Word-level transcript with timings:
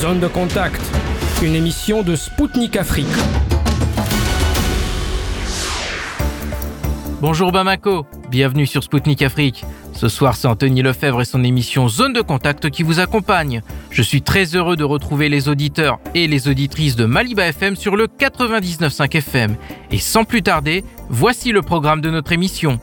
Zone 0.00 0.20
de 0.20 0.28
contact, 0.28 0.80
une 1.42 1.56
émission 1.56 2.04
de 2.04 2.14
Spoutnik 2.14 2.76
Afrique. 2.76 3.08
Bonjour 7.20 7.50
Bamako, 7.50 8.06
bienvenue 8.30 8.68
sur 8.68 8.84
Spoutnik 8.84 9.22
Afrique. 9.22 9.64
Ce 9.92 10.08
soir, 10.08 10.36
c'est 10.36 10.46
Anthony 10.46 10.82
Lefebvre 10.82 11.22
et 11.22 11.24
son 11.24 11.42
émission 11.42 11.88
Zone 11.88 12.12
de 12.12 12.20
contact 12.20 12.70
qui 12.70 12.84
vous 12.84 13.00
accompagne. 13.00 13.60
Je 13.90 14.02
suis 14.02 14.22
très 14.22 14.54
heureux 14.54 14.76
de 14.76 14.84
retrouver 14.84 15.28
les 15.28 15.48
auditeurs 15.48 15.98
et 16.14 16.28
les 16.28 16.46
auditrices 16.46 16.94
de 16.94 17.04
Maliba 17.04 17.48
FM 17.48 17.74
sur 17.74 17.96
le 17.96 18.06
99.5 18.06 19.16
FM. 19.16 19.56
Et 19.90 19.98
sans 19.98 20.22
plus 20.22 20.44
tarder, 20.44 20.84
voici 21.08 21.50
le 21.50 21.62
programme 21.62 22.02
de 22.02 22.10
notre 22.10 22.30
émission. 22.30 22.78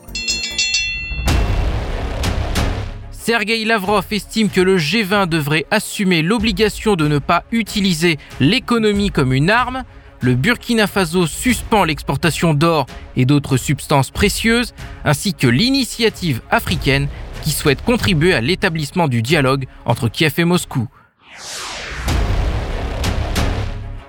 Sergei 3.26 3.66
Lavrov 3.66 4.05
estime 4.12 4.50
que 4.50 4.62
le 4.62 4.78
G20 4.78 5.26
devrait 5.28 5.66
assumer 5.71 6.21
l'obligation 6.21 6.95
de 6.95 7.08
ne 7.08 7.18
pas 7.18 7.44
utiliser 7.52 8.20
l'économie 8.40 9.09
comme 9.09 9.34
une 9.34 9.50
arme. 9.50 9.84
Le 10.22 10.36
Burkina 10.36 10.86
Faso 10.86 11.26
suspend 11.26 11.86
l'exportation 11.86 12.53
d'or 12.53 12.86
et 13.16 13.26
d'autres 13.26 13.58
substances 13.58 14.12
précieuses, 14.12 14.76
ainsi 15.03 15.34
que 15.34 15.48
l'initiative 15.48 16.44
africaine 16.52 17.08
qui 17.41 17.50
souhaite 17.50 17.84
contribuer 17.84 18.36
à 18.36 18.41
l'établissement 18.41 19.08
du 19.08 19.23
dialogue 19.23 19.66
entre 19.86 20.08
Kiev 20.08 20.36
et 20.38 20.45
Moscou. 20.45 20.88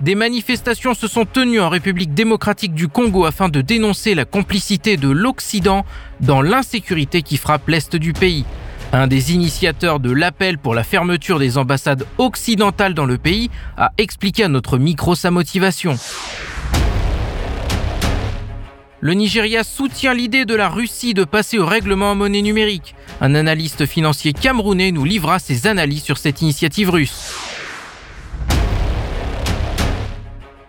Des 0.02 0.14
manifestations 0.14 0.92
se 0.92 1.08
sont 1.08 1.24
tenues 1.24 1.62
en 1.62 1.70
République 1.70 2.12
démocratique 2.12 2.74
du 2.74 2.86
Congo 2.86 3.24
afin 3.24 3.48
de 3.48 3.62
dénoncer 3.62 4.14
la 4.14 4.26
complicité 4.26 4.98
de 4.98 5.08
l'Occident 5.08 5.86
dans 6.20 6.42
l'insécurité 6.42 7.22
qui 7.22 7.38
frappe 7.38 7.66
l'Est 7.68 7.96
du 7.96 8.12
pays. 8.12 8.44
Un 8.92 9.08
des 9.08 9.32
initiateurs 9.34 10.00
de 10.00 10.10
l'appel 10.10 10.58
pour 10.58 10.74
la 10.74 10.84
fermeture 10.84 11.38
des 11.38 11.58
ambassades 11.58 12.06
occidentales 12.18 12.94
dans 12.94 13.04
le 13.04 13.18
pays 13.18 13.50
a 13.76 13.92
expliqué 13.98 14.44
à 14.44 14.48
notre 14.48 14.78
micro 14.78 15.14
sa 15.14 15.30
motivation. 15.30 15.96
Le 19.00 19.12
Nigeria 19.12 19.62
soutient 19.64 20.14
l'idée 20.14 20.44
de 20.44 20.54
la 20.54 20.68
Russie 20.68 21.14
de 21.14 21.24
passer 21.24 21.58
au 21.58 21.66
règlement 21.66 22.12
en 22.12 22.14
monnaie 22.14 22.42
numérique. 22.42 22.94
Un 23.20 23.34
analyste 23.34 23.86
financier 23.86 24.32
camerounais 24.32 24.92
nous 24.92 25.04
livra 25.04 25.38
ses 25.38 25.66
analyses 25.66 26.02
sur 26.02 26.18
cette 26.18 26.40
initiative 26.40 26.90
russe. 26.90 27.65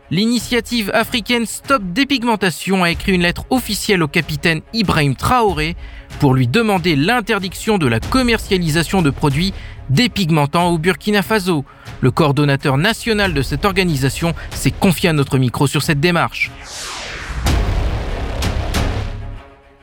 L'initiative 0.10 0.90
africaine 0.94 1.46
Stop 1.46 1.82
Dépigmentation 1.84 2.82
a 2.84 2.92
écrit 2.92 3.12
une 3.12 3.24
lettre 3.24 3.44
officielle 3.50 4.02
au 4.02 4.08
capitaine 4.08 4.62
Ibrahim 4.72 5.18
Traoré 5.18 5.76
pour 6.22 6.34
lui 6.34 6.48
demander 6.48 6.96
l'interdiction 6.96 7.78
de 7.78 7.88
la 7.88 8.00
commercialisation 8.00 9.02
de 9.02 9.10
produits 9.10 9.54
dépigmentants 9.90 10.70
au 10.70 10.78
Burkina 10.78 11.22
Faso. 11.24 11.66
Le 12.00 12.12
coordonnateur 12.12 12.78
national 12.78 13.34
de 13.34 13.42
cette 13.42 13.66
organisation 13.66 14.34
s'est 14.52 14.72
confié 14.72 15.10
à 15.10 15.14
notre 15.14 15.38
micro 15.38 15.68
sur 15.68 15.84
cette 15.84 16.00
démarche. 16.00 16.52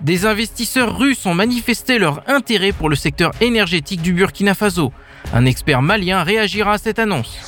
Des 0.00 0.24
investisseurs 0.24 0.96
russes 0.96 1.26
ont 1.26 1.34
manifesté 1.34 1.98
leur 1.98 2.22
intérêt 2.30 2.72
pour 2.72 2.88
le 2.88 2.96
secteur 2.96 3.32
énergétique 3.42 4.00
du 4.00 4.14
Burkina 4.14 4.54
Faso. 4.54 4.90
Un 5.34 5.44
expert 5.44 5.82
malien 5.82 6.22
réagira 6.22 6.72
à 6.72 6.78
cette 6.78 6.98
annonce. 6.98 7.38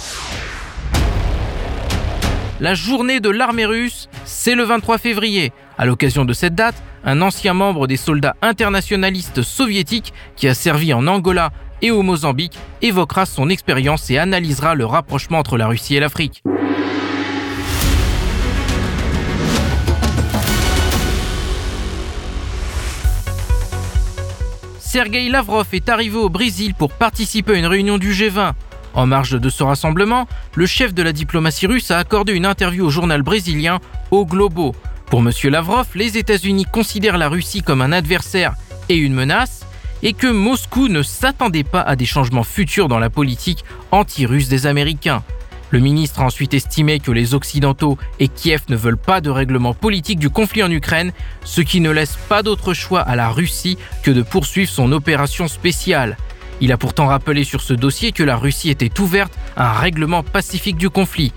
La 2.58 2.72
journée 2.72 3.20
de 3.20 3.28
l'armée 3.28 3.66
russe, 3.66 4.08
c'est 4.24 4.54
le 4.54 4.62
23 4.62 4.96
février. 4.96 5.52
À 5.76 5.84
l'occasion 5.84 6.24
de 6.24 6.32
cette 6.32 6.54
date, 6.54 6.82
un 7.04 7.20
ancien 7.20 7.52
membre 7.52 7.86
des 7.86 7.98
soldats 7.98 8.34
internationalistes 8.40 9.42
soviétiques 9.42 10.14
qui 10.36 10.48
a 10.48 10.54
servi 10.54 10.94
en 10.94 11.06
Angola 11.06 11.50
et 11.82 11.90
au 11.90 12.00
Mozambique 12.00 12.58
évoquera 12.80 13.26
son 13.26 13.50
expérience 13.50 14.10
et 14.10 14.16
analysera 14.16 14.74
le 14.74 14.86
rapprochement 14.86 15.38
entre 15.38 15.58
la 15.58 15.66
Russie 15.66 15.96
et 15.96 16.00
l'Afrique. 16.00 16.42
Sergei 24.78 25.28
Lavrov 25.28 25.66
est 25.74 25.90
arrivé 25.90 26.16
au 26.16 26.30
Brésil 26.30 26.72
pour 26.72 26.90
participer 26.90 27.52
à 27.52 27.58
une 27.58 27.66
réunion 27.66 27.98
du 27.98 28.12
G20. 28.12 28.54
En 28.96 29.06
marge 29.06 29.38
de 29.38 29.50
ce 29.50 29.62
rassemblement, 29.62 30.26
le 30.54 30.64
chef 30.64 30.94
de 30.94 31.02
la 31.02 31.12
diplomatie 31.12 31.66
russe 31.66 31.90
a 31.90 31.98
accordé 31.98 32.32
une 32.32 32.46
interview 32.46 32.86
au 32.86 32.90
journal 32.90 33.20
brésilien 33.20 33.78
O 34.10 34.24
Globo. 34.24 34.74
Pour 35.10 35.20
M. 35.20 35.30
Lavrov, 35.44 35.86
les 35.94 36.16
États-Unis 36.16 36.64
considèrent 36.64 37.18
la 37.18 37.28
Russie 37.28 37.60
comme 37.60 37.82
un 37.82 37.92
adversaire 37.92 38.54
et 38.88 38.96
une 38.96 39.12
menace, 39.12 39.66
et 40.02 40.14
que 40.14 40.26
Moscou 40.26 40.88
ne 40.88 41.02
s'attendait 41.02 41.62
pas 41.62 41.82
à 41.82 41.94
des 41.94 42.06
changements 42.06 42.42
futurs 42.42 42.88
dans 42.88 42.98
la 42.98 43.10
politique 43.10 43.64
anti-russe 43.90 44.48
des 44.48 44.66
Américains. 44.66 45.22
Le 45.70 45.80
ministre 45.80 46.20
a 46.20 46.24
ensuite 46.24 46.54
estimé 46.54 46.98
que 46.98 47.10
les 47.10 47.34
Occidentaux 47.34 47.98
et 48.18 48.28
Kiev 48.28 48.62
ne 48.70 48.76
veulent 48.76 48.96
pas 48.96 49.20
de 49.20 49.28
règlement 49.28 49.74
politique 49.74 50.18
du 50.18 50.30
conflit 50.30 50.62
en 50.62 50.70
Ukraine, 50.70 51.12
ce 51.44 51.60
qui 51.60 51.80
ne 51.80 51.90
laisse 51.90 52.16
pas 52.30 52.42
d'autre 52.42 52.72
choix 52.72 53.02
à 53.02 53.14
la 53.14 53.28
Russie 53.28 53.76
que 54.02 54.10
de 54.10 54.22
poursuivre 54.22 54.70
son 54.70 54.90
opération 54.92 55.48
spéciale. 55.48 56.16
Il 56.60 56.72
a 56.72 56.76
pourtant 56.76 57.06
rappelé 57.06 57.44
sur 57.44 57.60
ce 57.60 57.74
dossier 57.74 58.12
que 58.12 58.22
la 58.22 58.36
Russie 58.36 58.70
était 58.70 59.00
ouverte 59.00 59.32
à 59.56 59.70
un 59.70 59.78
règlement 59.78 60.22
pacifique 60.22 60.76
du 60.76 60.90
conflit. 60.90 61.32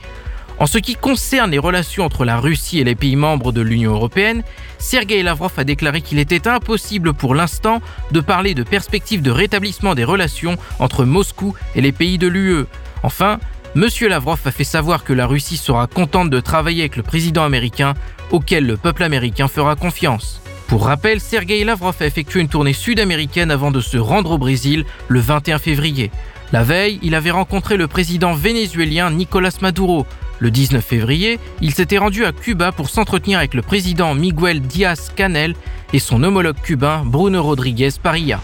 En 0.60 0.66
ce 0.66 0.78
qui 0.78 0.96
concerne 0.96 1.52
les 1.52 1.58
relations 1.58 2.04
entre 2.04 2.26
la 2.26 2.38
Russie 2.38 2.80
et 2.80 2.84
les 2.84 2.96
pays 2.96 3.16
membres 3.16 3.54
de 3.54 3.62
l'Union 3.62 3.94
européenne, 3.94 4.44
Sergei 4.78 5.24
Lavrov 5.24 5.54
a 5.56 5.64
déclaré 5.64 6.02
qu'il 6.02 6.20
était 6.20 6.50
impossible 6.50 7.14
pour 7.14 7.34
l'instant 7.34 7.82
de 8.12 8.20
parler 8.20 8.54
de 8.56 8.64
perspectives 8.64 9.22
de 9.22 9.32
rétablissement 9.32 9.96
des 9.96 10.04
relations 10.04 10.58
entre 10.80 11.06
Moscou 11.06 11.54
et 11.76 11.82
les 11.82 11.94
pays 11.94 12.18
de 12.18 12.28
l'UE. 12.28 12.66
Enfin, 13.04 13.40
M. 13.76 13.88
Lavrov 14.10 14.42
a 14.44 14.52
fait 14.52 14.66
savoir 14.66 15.06
que 15.06 15.14
la 15.14 15.28
Russie 15.28 15.56
sera 15.56 15.88
contente 15.88 16.30
de 16.30 16.42
travailler 16.42 16.82
avec 16.82 16.98
le 16.98 17.04
président 17.04 17.46
américain, 17.46 17.94
auquel 18.32 18.66
le 18.66 18.76
peuple 18.76 19.04
américain 19.04 19.48
fera 19.48 19.78
confiance. 19.78 20.42
Pour 20.70 20.86
rappel, 20.86 21.20
Sergei 21.20 21.64
Lavrov 21.64 21.96
a 22.00 22.06
effectué 22.06 22.42
une 22.42 22.48
tournée 22.48 22.74
sud-américaine 22.74 23.50
avant 23.50 23.72
de 23.72 23.82
se 23.82 23.98
rendre 23.98 24.30
au 24.30 24.38
Brésil 24.38 24.86
le 25.08 25.20
21 25.20 25.58
février. 25.58 26.12
La 26.54 26.62
veille, 26.62 27.00
il 27.02 27.16
avait 27.16 27.32
rencontré 27.32 27.76
le 27.76 27.88
président 27.88 28.36
vénézuélien 28.36 29.10
Nicolas 29.10 29.58
Maduro. 29.64 30.06
Le 30.38 30.52
19 30.52 30.86
février, 30.86 31.40
il 31.60 31.74
s'était 31.74 31.98
rendu 31.98 32.24
à 32.24 32.32
Cuba 32.32 32.72
pour 32.72 32.92
s'entretenir 32.92 33.40
avec 33.40 33.56
le 33.56 33.64
président 33.64 34.14
Miguel 34.14 34.62
Díaz-Canel 34.62 35.56
et 35.92 35.98
son 35.98 36.22
homologue 36.22 36.62
cubain 36.62 37.02
Bruno 37.04 37.42
Rodriguez 37.42 37.90
Parilla. 38.02 38.40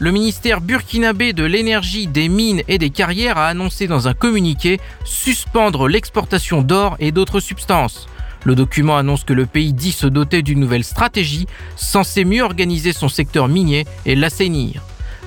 Le 0.00 0.12
ministère 0.12 0.60
burkinabé 0.60 1.32
de 1.32 1.44
l'énergie, 1.44 2.06
des 2.06 2.28
mines 2.28 2.62
et 2.68 2.76
des 2.76 2.90
carrières 2.90 3.38
a 3.38 3.48
annoncé 3.48 3.86
dans 3.86 4.06
un 4.06 4.12
communiqué 4.12 4.80
suspendre 5.04 5.88
l'exportation 5.88 6.60
d'or 6.60 6.96
et 7.00 7.10
d'autres 7.10 7.40
substances. 7.40 8.06
Le 8.44 8.54
document 8.54 8.96
annonce 8.96 9.24
que 9.24 9.32
le 9.32 9.46
pays 9.46 9.72
dit 9.72 9.92
se 9.92 10.06
doter 10.06 10.42
d'une 10.42 10.60
nouvelle 10.60 10.84
stratégie 10.84 11.46
censée 11.76 12.24
mieux 12.24 12.42
organiser 12.42 12.92
son 12.92 13.08
secteur 13.08 13.48
minier 13.48 13.86
et 14.06 14.14
l'assainir. 14.14 14.82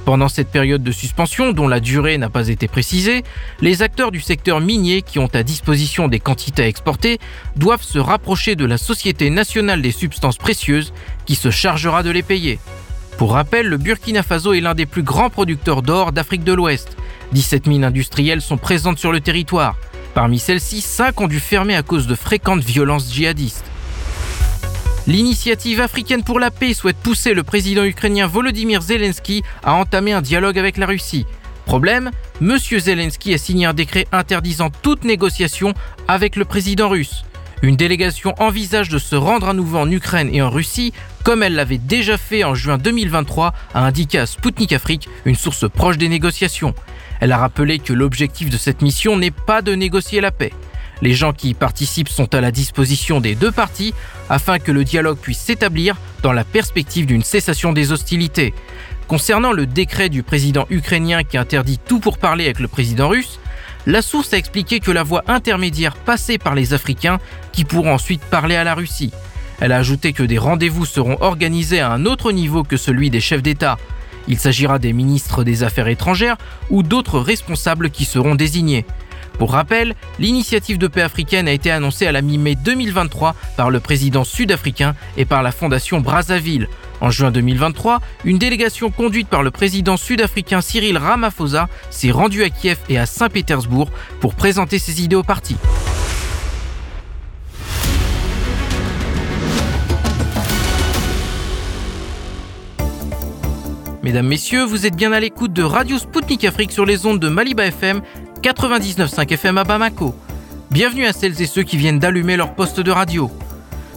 Pendant 0.06 0.30
cette 0.30 0.50
période 0.50 0.82
de 0.82 0.92
suspension, 0.92 1.52
dont 1.52 1.68
la 1.68 1.80
durée 1.80 2.18
n'a 2.18 2.30
pas 2.30 2.48
été 2.48 2.68
précisée, 2.68 3.24
les 3.62 3.84
acteurs 3.84 4.12
du 4.12 4.20
secteur 4.20 4.60
minier 4.60 5.04
qui 5.04 5.20
ont 5.20 5.30
à 5.34 5.44
disposition 5.44 6.08
des 6.08 6.20
quantités 6.20 6.64
à 6.64 6.68
exporter 6.68 7.20
doivent 7.56 7.84
se 7.84 8.00
rapprocher 8.00 8.56
de 8.56 8.66
la 8.66 8.78
Société 8.78 9.30
nationale 9.30 9.82
des 9.82 9.92
substances 9.92 10.38
précieuses 10.38 10.92
qui 11.28 11.36
se 11.36 11.52
chargera 11.52 12.02
de 12.02 12.10
les 12.10 12.24
payer. 12.24 12.60
Pour 13.18 13.34
rappel, 13.34 13.68
le 13.68 13.78
Burkina 13.78 14.24
Faso 14.24 14.54
est 14.54 14.62
l'un 14.62 14.74
des 14.74 14.88
plus 14.88 15.04
grands 15.04 15.30
producteurs 15.30 15.84
d'or 15.84 16.12
d'Afrique 16.12 16.44
de 16.44 16.54
l'Ouest. 16.54 16.98
17 17.34 17.68
mines 17.68 17.84
industrielles 17.84 18.42
sont 18.42 18.58
présentes 18.58 18.98
sur 18.98 19.12
le 19.12 19.22
territoire. 19.22 19.76
Parmi 20.14 20.40
celles-ci, 20.40 20.82
5 20.82 21.22
ont 21.22 21.28
dû 21.28 21.40
fermer 21.40 21.76
à 21.76 21.84
cause 21.84 22.08
de 22.08 22.16
fréquentes 22.16 22.64
violences 22.64 23.12
djihadistes. 23.12 23.66
L'initiative 25.08 25.82
africaine 25.82 26.24
pour 26.24 26.40
la 26.40 26.52
paix 26.52 26.74
souhaite 26.74 26.98
pousser 26.98 27.34
le 27.34 27.44
président 27.44 27.84
ukrainien 27.84 28.28
Volodymyr 28.28 28.82
Zelensky 28.82 29.44
à 29.64 29.74
entamer 29.74 30.12
un 30.12 30.22
dialogue 30.22 30.60
avec 30.60 30.78
la 30.78 30.86
Russie. 30.86 31.26
Problème, 31.66 32.12
M. 32.42 32.58
Zelensky 32.58 33.34
a 33.34 33.38
signé 33.38 33.66
un 33.66 33.74
décret 33.74 34.06
interdisant 34.12 34.70
toute 34.82 35.04
négociation 35.04 35.74
avec 36.08 36.36
le 36.36 36.46
président 36.46 36.90
russe. 36.90 37.24
Une 37.64 37.76
délégation 37.76 38.34
envisage 38.40 38.90
de 38.90 38.98
se 38.98 39.16
rendre 39.16 39.50
à 39.50 39.54
nouveau 39.54 39.78
en 39.78 39.90
Ukraine 39.90 40.30
et 40.34 40.42
en 40.42 40.50
Russie, 40.50 40.94
comme 41.24 41.44
elle 41.44 41.56
l'avait 41.56 41.78
déjà 41.78 42.18
fait 42.18 42.44
en 42.44 42.56
juin 42.56 42.78
2023, 42.78 43.54
a 43.74 43.86
indiqué 43.86 44.18
à 44.18 44.26
Sputnik 44.26 44.74
Afrique, 44.74 45.08
une 45.26 45.36
source 45.36 45.70
proche 45.70 45.98
des 45.98 46.10
négociations. 46.10 46.74
Elle 47.22 47.32
a 47.32 47.38
rappelé 47.38 47.80
que 47.80 47.94
l'objectif 47.94 48.50
de 48.50 48.58
cette 48.58 48.82
mission 48.82 49.16
n'est 49.16 49.32
pas 49.32 49.62
de 49.62 49.74
négocier 49.74 50.20
la 50.20 50.32
paix. 50.32 50.52
Les 51.04 51.14
gens 51.14 51.34
qui 51.34 51.50
y 51.50 51.54
participent 51.54 52.10
sont 52.10 52.34
à 52.36 52.42
la 52.42 52.52
disposition 52.52 53.22
des 53.22 53.36
deux 53.36 53.52
parties 53.52 53.94
afin 54.30 54.60
que 54.60 54.72
le 54.72 54.84
dialogue 54.84 55.18
puisse 55.18 55.40
s'établir 55.40 55.96
dans 56.24 56.34
la 56.34 56.44
perspective 56.44 57.06
d'une 57.06 57.24
cessation 57.24 57.74
des 57.74 57.92
hostilités. 57.92 58.54
Concernant 59.08 59.52
le 59.52 59.68
décret 59.68 60.10
du 60.10 60.24
président 60.24 60.66
ukrainien 60.70 61.24
qui 61.24 61.38
interdit 61.38 61.78
tout 61.78 62.00
pour 62.00 62.18
parler 62.18 62.46
avec 62.46 62.60
le 62.60 62.68
président 62.68 63.10
russe, 63.10 63.40
la 63.86 64.02
source 64.02 64.34
a 64.34 64.38
expliqué 64.38 64.80
que 64.80 64.92
la 64.92 65.04
voie 65.04 65.24
intermédiaire 65.28 65.96
passait 65.96 66.38
par 66.38 66.56
les 66.56 66.74
Africains 66.74 67.20
qui 67.52 67.66
pourront 67.66 67.94
ensuite 67.94 68.22
parler 68.22 68.56
à 68.56 68.64
la 68.64 68.76
Russie. 68.76 69.12
Elle 69.60 69.72
a 69.72 69.78
ajouté 69.78 70.14
que 70.14 70.24
des 70.24 70.40
rendez-vous 70.40 70.86
seront 70.86 71.18
organisés 71.22 71.82
à 71.82 71.92
un 71.92 72.06
autre 72.06 72.32
niveau 72.32 72.64
que 72.64 72.78
celui 72.78 73.12
des 73.12 73.22
chefs 73.22 73.44
d'État. 73.44 73.78
Il 74.28 74.40
s'agira 74.40 74.80
des 74.80 74.94
ministres 74.94 75.44
des 75.44 75.64
Affaires 75.64 75.88
étrangères 75.88 76.38
ou 76.70 76.84
d'autres 76.84 77.20
responsables 77.20 77.90
qui 77.90 78.06
seront 78.06 78.36
désignés. 78.36 78.86
Pour 79.38 79.54
rappel, 79.54 79.96
l'initiative 80.20 80.78
de 80.78 80.88
paix 80.88 81.02
africaine 81.02 81.48
a 81.48 81.52
été 81.52 81.72
annoncée 81.72 82.06
à 82.06 82.12
la 82.12 82.22
mi-mai 82.22 82.56
2023 82.56 83.36
par 83.58 83.72
le 83.72 83.80
président 83.80 84.24
sud-africain 84.24 84.96
et 85.18 85.26
par 85.26 85.42
la 85.42 85.52
fondation 85.52 86.00
Brazzaville. 86.00 86.68
En 87.00 87.10
juin 87.10 87.32
2023, 87.32 88.00
une 88.26 88.38
délégation 88.38 88.92
conduite 88.92 89.28
par 89.28 89.42
le 89.42 89.50
président 89.50 89.98
sud-africain 89.98 90.62
Cyril 90.62 90.98
Ramaphosa 90.98 91.70
s'est 91.90 92.12
rendue 92.12 92.44
à 92.44 92.52
Kiev 92.52 92.78
et 92.90 93.00
à 93.00 93.08
Saint-Pétersbourg 93.08 93.90
pour 94.20 94.36
présenter 94.36 94.78
ses 94.78 95.02
idées 95.02 95.16
au 95.16 95.24
parti. 95.24 95.56
Mesdames, 104.04 104.26
Messieurs, 104.28 104.64
vous 104.64 104.88
êtes 104.88 104.96
bien 104.96 105.12
à 105.12 105.20
l'écoute 105.20 105.54
de 105.54 105.62
Radio 105.62 106.00
Sputnik 106.00 106.44
Afrique 106.44 106.72
sur 106.72 106.88
les 106.88 107.06
ondes 107.06 107.20
de 107.20 107.30
Maliba 107.30 107.68
FM 107.68 108.02
99.5 108.42 109.32
FM 109.32 109.60
à 109.60 109.64
Bamako. 109.64 110.16
Bienvenue 110.72 111.06
à 111.06 111.14
celles 111.14 111.40
et 111.40 111.46
ceux 111.46 111.62
qui 111.62 111.78
viennent 111.78 112.00
d'allumer 112.00 112.36
leur 112.36 112.56
poste 112.56 112.80
de 112.80 112.90
radio. 112.90 113.30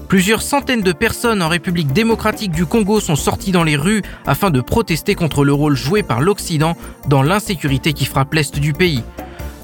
Plusieurs 0.06 0.42
centaines 0.42 0.82
de 0.82 0.92
personnes 0.92 1.40
en 1.40 1.48
République 1.48 1.94
démocratique 1.94 2.52
du 2.52 2.66
Congo 2.66 3.00
sont 3.00 3.16
sorties 3.16 3.50
dans 3.50 3.64
les 3.64 3.76
rues 3.76 4.02
afin 4.26 4.50
de 4.50 4.60
protester 4.60 5.14
contre 5.14 5.42
le 5.42 5.54
rôle 5.54 5.74
joué 5.74 6.02
par 6.02 6.20
l'Occident 6.20 6.76
dans 7.08 7.22
l'insécurité 7.22 7.94
qui 7.94 8.04
frappe 8.04 8.34
l'Est 8.34 8.58
du 8.58 8.74
pays. 8.74 9.02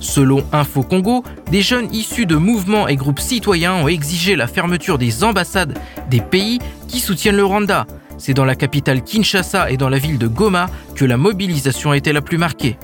Selon 0.01 0.43
Info 0.53 0.83
Congo, 0.83 1.23
des 1.51 1.61
jeunes 1.61 1.93
issus 1.93 2.25
de 2.25 2.37
mouvements 2.37 2.89
et 2.89 2.97
groupes 2.97 3.21
citoyens 3.21 3.75
ont 3.75 3.89
exigé 3.89 4.37
la 4.37 4.47
fermeture 4.47 4.97
des 4.97 5.23
ambassades 5.23 5.79
des 6.09 6.23
pays 6.23 6.61
qui 6.89 7.01
soutiennent 7.01 7.37
le 7.37 7.45
Rwanda. 7.45 7.87
C'est 8.21 8.35
dans 8.35 8.45
la 8.45 8.55
capitale 8.55 9.03
Kinshasa 9.03 9.71
et 9.71 9.79
dans 9.79 9.89
la 9.89 9.97
ville 9.99 10.19
de 10.19 10.27
Goma 10.27 10.67
que 10.95 11.07
la 11.07 11.17
mobilisation 11.17 11.91
a 11.91 11.97
été 11.97 12.13
la 12.13 12.21
plus 12.21 12.37
marquée. 12.37 12.77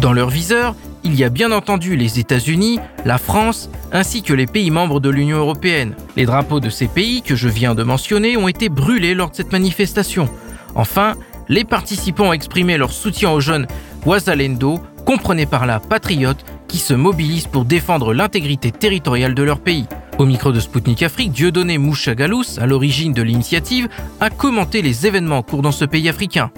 Dans 0.00 0.14
leur 0.14 0.30
viseur, 0.30 0.74
il 1.04 1.14
y 1.14 1.24
a 1.24 1.28
bien 1.28 1.52
entendu 1.52 1.94
les 1.94 2.18
États-Unis, 2.18 2.80
la 3.04 3.18
France, 3.18 3.68
ainsi 3.92 4.22
que 4.22 4.32
les 4.32 4.46
pays 4.46 4.70
membres 4.70 4.98
de 4.98 5.10
l'Union 5.10 5.36
européenne. 5.36 5.94
Les 6.16 6.24
drapeaux 6.24 6.58
de 6.58 6.70
ces 6.70 6.88
pays 6.88 7.20
que 7.20 7.36
je 7.36 7.50
viens 7.50 7.74
de 7.74 7.82
mentionner 7.82 8.38
ont 8.38 8.48
été 8.48 8.70
brûlés 8.70 9.14
lors 9.14 9.30
de 9.30 9.36
cette 9.36 9.52
manifestation. 9.52 10.26
Enfin, 10.74 11.16
les 11.50 11.64
participants 11.64 12.28
ont 12.28 12.32
exprimé 12.32 12.78
leur 12.78 12.92
soutien 12.92 13.30
aux 13.30 13.40
jeunes 13.40 13.66
Ouazalendo, 14.06 14.80
comprenez 15.04 15.44
par 15.44 15.66
là 15.66 15.80
patriotes, 15.80 16.46
qui 16.66 16.78
se 16.78 16.94
mobilisent 16.94 17.46
pour 17.46 17.66
défendre 17.66 18.14
l'intégrité 18.14 18.72
territoriale 18.72 19.34
de 19.34 19.42
leur 19.42 19.60
pays. 19.60 19.86
Au 20.18 20.26
micro 20.26 20.52
de 20.52 20.60
Spoutnik 20.60 21.02
Afrique, 21.02 21.32
Dieudonné 21.32 21.78
Mouchagalous, 21.78 22.58
à 22.60 22.66
l'origine 22.66 23.12
de 23.12 23.22
l'initiative, 23.22 23.88
a 24.20 24.30
commenté 24.30 24.82
les 24.82 25.06
événements 25.06 25.38
en 25.38 25.42
cours 25.42 25.62
dans 25.62 25.72
ce 25.72 25.84
pays 25.84 26.08
africain. 26.08 26.50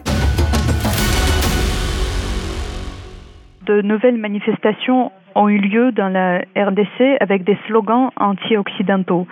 de 3.66 3.82
nouvelles 3.82 4.16
manifestations 4.16 5.10
ont 5.34 5.48
eu 5.48 5.58
lieu 5.58 5.92
dans 5.92 6.08
la 6.08 6.42
RDC 6.56 7.16
avec 7.20 7.44
des 7.44 7.56
slogans 7.66 8.10
anti-occidentaux. 8.16 9.26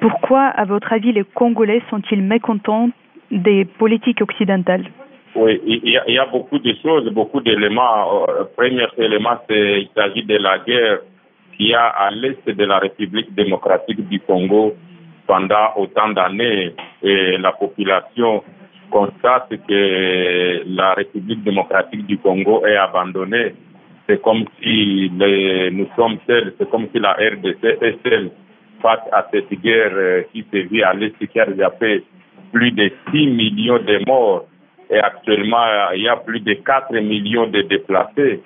Pourquoi, 0.00 0.42
à 0.42 0.64
votre 0.64 0.92
avis, 0.92 1.12
les 1.12 1.24
Congolais 1.24 1.82
sont-ils 1.90 2.22
mécontents 2.22 2.90
des 3.30 3.64
politiques 3.64 4.22
occidentales? 4.22 4.84
Oui, 5.34 5.60
il 5.66 5.90
y, 5.90 6.18
a, 6.18 6.26
beaucoup 6.26 6.60
de 6.60 6.72
choses, 6.80 7.10
beaucoup 7.10 7.40
d'éléments. 7.40 8.26
Le 8.28 8.42
euh, 8.42 8.44
premier 8.56 8.86
élément, 8.98 9.36
c'est 9.48 9.82
il 9.82 9.88
s'agit 9.92 10.22
de 10.22 10.36
la 10.36 10.58
guerre 10.60 11.00
qu'il 11.56 11.68
y 11.68 11.74
a 11.74 11.86
à 11.86 12.10
l'est 12.10 12.46
de 12.48 12.64
la 12.64 12.78
République 12.78 13.34
démocratique 13.34 14.08
du 14.08 14.20
Congo 14.20 14.74
pendant 15.26 15.74
autant 15.76 16.10
d'années 16.10 16.74
et 17.02 17.38
la 17.38 17.52
population 17.52 18.42
constate 18.90 19.48
que 19.66 20.62
la 20.66 20.94
République 20.94 21.42
démocratique 21.42 22.06
du 22.06 22.18
Congo 22.18 22.64
est 22.66 22.76
abandonnée. 22.76 23.54
C'est 24.06 24.20
comme 24.20 24.44
si 24.62 25.10
nous 25.10 25.88
sommes 25.96 26.18
seuls, 26.26 26.54
c'est 26.58 26.70
comme 26.70 26.88
si 26.92 26.98
la 27.00 27.12
RDC 27.12 27.64
est 27.64 27.98
seule 28.04 28.30
face 28.82 29.00
à 29.12 29.26
cette 29.32 29.50
guerre 29.62 29.92
euh, 29.94 30.22
qui 30.30 30.44
se 30.52 30.58
vit 30.68 30.82
à 30.82 30.92
l'Est, 30.92 31.16
qui 31.26 31.40
a 31.40 31.46
déjà 31.46 31.70
fait 31.70 32.02
plus 32.52 32.70
de 32.70 32.92
6 33.10 33.26
millions 33.28 33.78
de 33.78 34.04
morts. 34.06 34.44
Et 34.90 34.98
actuellement, 34.98 35.64
il 35.94 36.02
y 36.02 36.08
a 36.08 36.16
plus 36.16 36.40
de 36.40 36.52
4 36.52 36.92
millions 37.00 37.46
de 37.46 37.62
déplacés. 37.62 38.42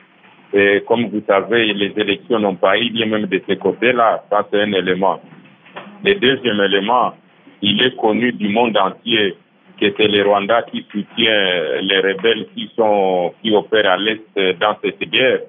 Et 0.52 0.82
comme 0.86 1.08
vous 1.08 1.22
savez, 1.26 1.72
les 1.74 1.92
élections 1.96 2.38
n'ont 2.38 2.54
pas 2.54 2.78
eu 2.78 2.88
lieu 2.88 3.06
même 3.06 3.26
de 3.26 3.40
ce 3.46 3.54
côté-là. 3.54 4.24
Ça, 4.30 4.46
c'est 4.50 4.62
un 4.62 4.72
élément. 4.72 5.20
Le 6.04 6.14
deuxième 6.14 6.60
élément, 6.60 7.14
il 7.60 7.82
est 7.82 7.96
connu 7.96 8.32
du 8.32 8.48
monde 8.48 8.76
entier 8.76 9.36
que 9.80 9.92
c'est 9.96 10.08
le 10.08 10.22
Rwanda 10.22 10.62
qui 10.62 10.86
soutient 10.90 11.80
les 11.82 11.98
rebelles 12.00 12.46
qui 12.54 12.70
sont 12.76 13.32
qui 13.42 13.54
opèrent 13.54 13.92
à 13.92 13.96
l'est 13.96 14.58
dans 14.58 14.76
cette 14.82 15.00
guerre. 15.10 15.40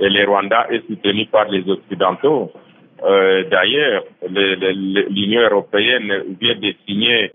Et 0.00 0.08
le 0.08 0.24
Rwanda 0.26 0.66
est 0.70 0.86
soutenu 0.86 1.26
par 1.26 1.48
les 1.48 1.68
Occidentaux. 1.68 2.50
Euh, 3.04 3.44
D'ailleurs, 3.50 4.04
l'Union 4.28 5.42
européenne 5.42 6.12
vient 6.40 6.56
de 6.56 6.74
signer 6.86 7.32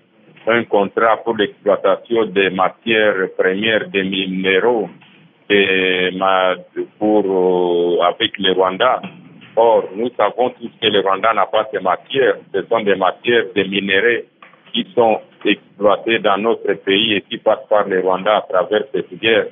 un 0.47 0.63
contrat 0.65 1.17
pour 1.23 1.37
l'exploitation 1.37 2.25
des 2.25 2.49
matières 2.51 3.29
premières 3.37 3.87
des 3.89 4.03
minéraux 4.03 4.89
et 5.49 6.09
pour, 6.99 7.23
euh, 7.25 8.03
avec 8.03 8.37
le 8.37 8.53
Rwanda. 8.53 9.01
Or, 9.55 9.85
nous 9.95 10.09
savons 10.17 10.49
tous 10.49 10.71
que 10.81 10.87
le 10.87 11.01
Rwanda 11.01 11.33
n'a 11.33 11.45
pas 11.45 11.67
ces 11.71 11.79
matières. 11.79 12.37
Ce 12.53 12.63
sont 12.63 12.81
des 12.81 12.95
matières, 12.95 13.45
des 13.55 13.65
minéraux 13.65 14.25
qui 14.73 14.87
sont 14.93 15.21
exploités 15.45 16.19
dans 16.19 16.37
notre 16.37 16.73
pays 16.73 17.13
et 17.13 17.21
qui 17.21 17.37
passent 17.37 17.67
par 17.69 17.87
le 17.87 18.01
Rwanda 18.01 18.37
à 18.37 18.41
travers 18.41 18.83
cette 18.93 19.13
guerre. 19.19 19.47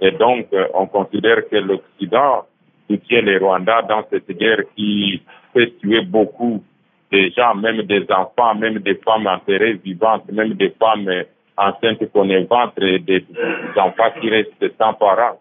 Et 0.00 0.10
donc, 0.12 0.46
euh, 0.52 0.66
on 0.74 0.86
considère 0.86 1.48
que 1.48 1.56
l'Occident 1.56 2.44
soutient 2.88 3.22
les 3.22 3.38
Rwandais 3.38 3.82
dans 3.88 4.04
cette 4.10 4.30
guerre 4.30 4.62
qui 4.76 5.22
fait 5.52 5.72
tuer 5.80 6.02
beaucoup 6.02 6.62
de 7.12 7.30
gens, 7.36 7.54
même 7.54 7.82
des 7.82 8.04
enfants, 8.10 8.54
même 8.54 8.78
des 8.78 8.96
femmes 8.96 9.26
enterrées 9.26 9.74
vivantes, 9.84 10.30
même 10.30 10.54
des 10.54 10.74
femmes 10.80 11.08
enceintes 11.56 12.10
qu'on 12.12 12.26
ventre 12.44 12.82
et 12.82 12.98
des 12.98 13.24
enfants 13.76 14.10
qui 14.20 14.30
restent 14.30 14.76
sans 14.78 14.94
parents. 14.94 15.40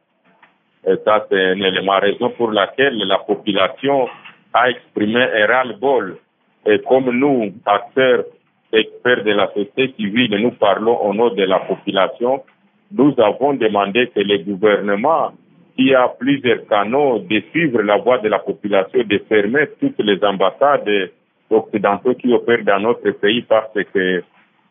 Et 0.86 0.96
ça, 1.06 1.26
c'est 1.30 1.42
un 1.42 1.62
élément, 1.62 2.00
raison 2.00 2.30
pour 2.32 2.52
laquelle 2.52 2.98
la 2.98 3.20
population 3.20 4.08
a 4.54 4.70
exprimé 4.70 5.22
un 5.22 5.46
ras-le-bol. 5.48 6.18
Et 6.66 6.80
comme 6.80 7.10
nous, 7.12 7.54
acteurs 7.66 8.26
experts 8.72 9.24
de 9.24 9.32
la 9.32 9.48
société 9.48 9.94
civile, 9.98 10.36
nous 10.38 10.52
parlons 10.52 10.98
au 10.98 11.14
nom 11.14 11.30
de 11.34 11.44
la 11.44 11.60
population, 11.60 12.44
nous 12.92 13.14
avons 13.18 13.54
demandé 13.54 14.08
que 14.14 14.20
le 14.20 14.38
gouvernement, 14.40 15.32
qui 15.76 15.94
a 15.96 16.08
plusieurs 16.08 16.68
canaux, 16.68 17.20
de 17.20 17.42
suivre 17.52 17.82
la 17.82 17.98
voie 17.98 18.20
de 18.20 18.28
la 18.30 18.40
population, 18.40 19.04
de 19.04 19.18
fermer 19.30 19.68
toutes 19.80 20.00
les 20.00 20.24
ambassades 20.24 21.12
occidentaux 21.50 22.14
qui 22.16 22.32
opèrent 22.34 22.64
dans 22.64 22.80
notre 22.80 23.10
pays 23.12 23.42
parce 23.44 23.74
que 23.94 24.24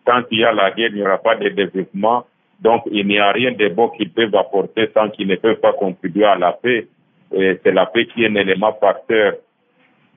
quand 0.05 0.23
il 0.31 0.41
y 0.41 0.45
a 0.45 0.53
la 0.53 0.71
guerre, 0.71 0.91
il 0.91 0.97
n'y 0.97 1.03
aura 1.03 1.19
pas 1.19 1.37
de 1.37 1.49
développement. 1.49 2.27
Donc, 2.61 2.83
il 2.91 3.07
n'y 3.07 3.19
a 3.19 3.33
rien 3.33 3.53
de 3.53 3.69
bon 3.69 3.89
qu'ils 3.89 4.11
peuvent 4.11 4.35
apporter 4.35 4.89
tant 4.89 5.09
qu'ils 5.11 5.27
ne 5.29 5.37
peuvent 5.37 5.61
pas 5.61 5.73
contribuer 5.73 6.25
à 6.25 6.37
la 6.37 6.53
paix. 6.53 6.87
C'est 7.31 7.73
la 7.73 7.87
paix 7.87 8.07
qui 8.07 8.25
est 8.25 8.29
un 8.29 8.35
élément 8.35 8.73
facteur, 8.81 9.35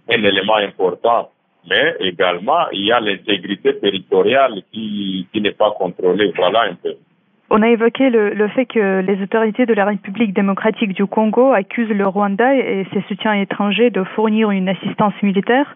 un 0.09 0.23
élément 0.23 0.55
important 0.55 1.29
mais 1.67 1.95
également 1.99 2.69
il 2.71 2.85
y 2.85 2.91
a 2.91 2.99
l'intégrité 2.99 3.77
territoriale 3.79 4.61
qui, 4.71 5.27
qui 5.31 5.41
n'est 5.41 5.51
pas 5.51 5.71
contrôlée. 5.71 6.31
Voilà 6.35 6.63
un 6.63 6.75
peu. 6.75 6.95
On 7.51 7.61
a 7.61 7.69
évoqué 7.69 8.09
le, 8.09 8.47
fait 8.49 8.65
que 8.65 9.01
les 9.01 9.21
autorités 9.21 9.67
de 9.67 9.73
la 9.73 9.85
République 9.85 10.33
démocratique 10.33 10.93
du 10.93 11.05
Congo 11.05 11.53
accusent 11.53 11.89
le 11.89 12.07
Rwanda 12.07 12.55
et 12.55 12.87
ses 12.91 13.01
soutiens 13.07 13.33
étrangers 13.33 13.91
de 13.91 14.03
fournir 14.03 14.49
une 14.49 14.67
assistance 14.67 15.13
militaire 15.21 15.75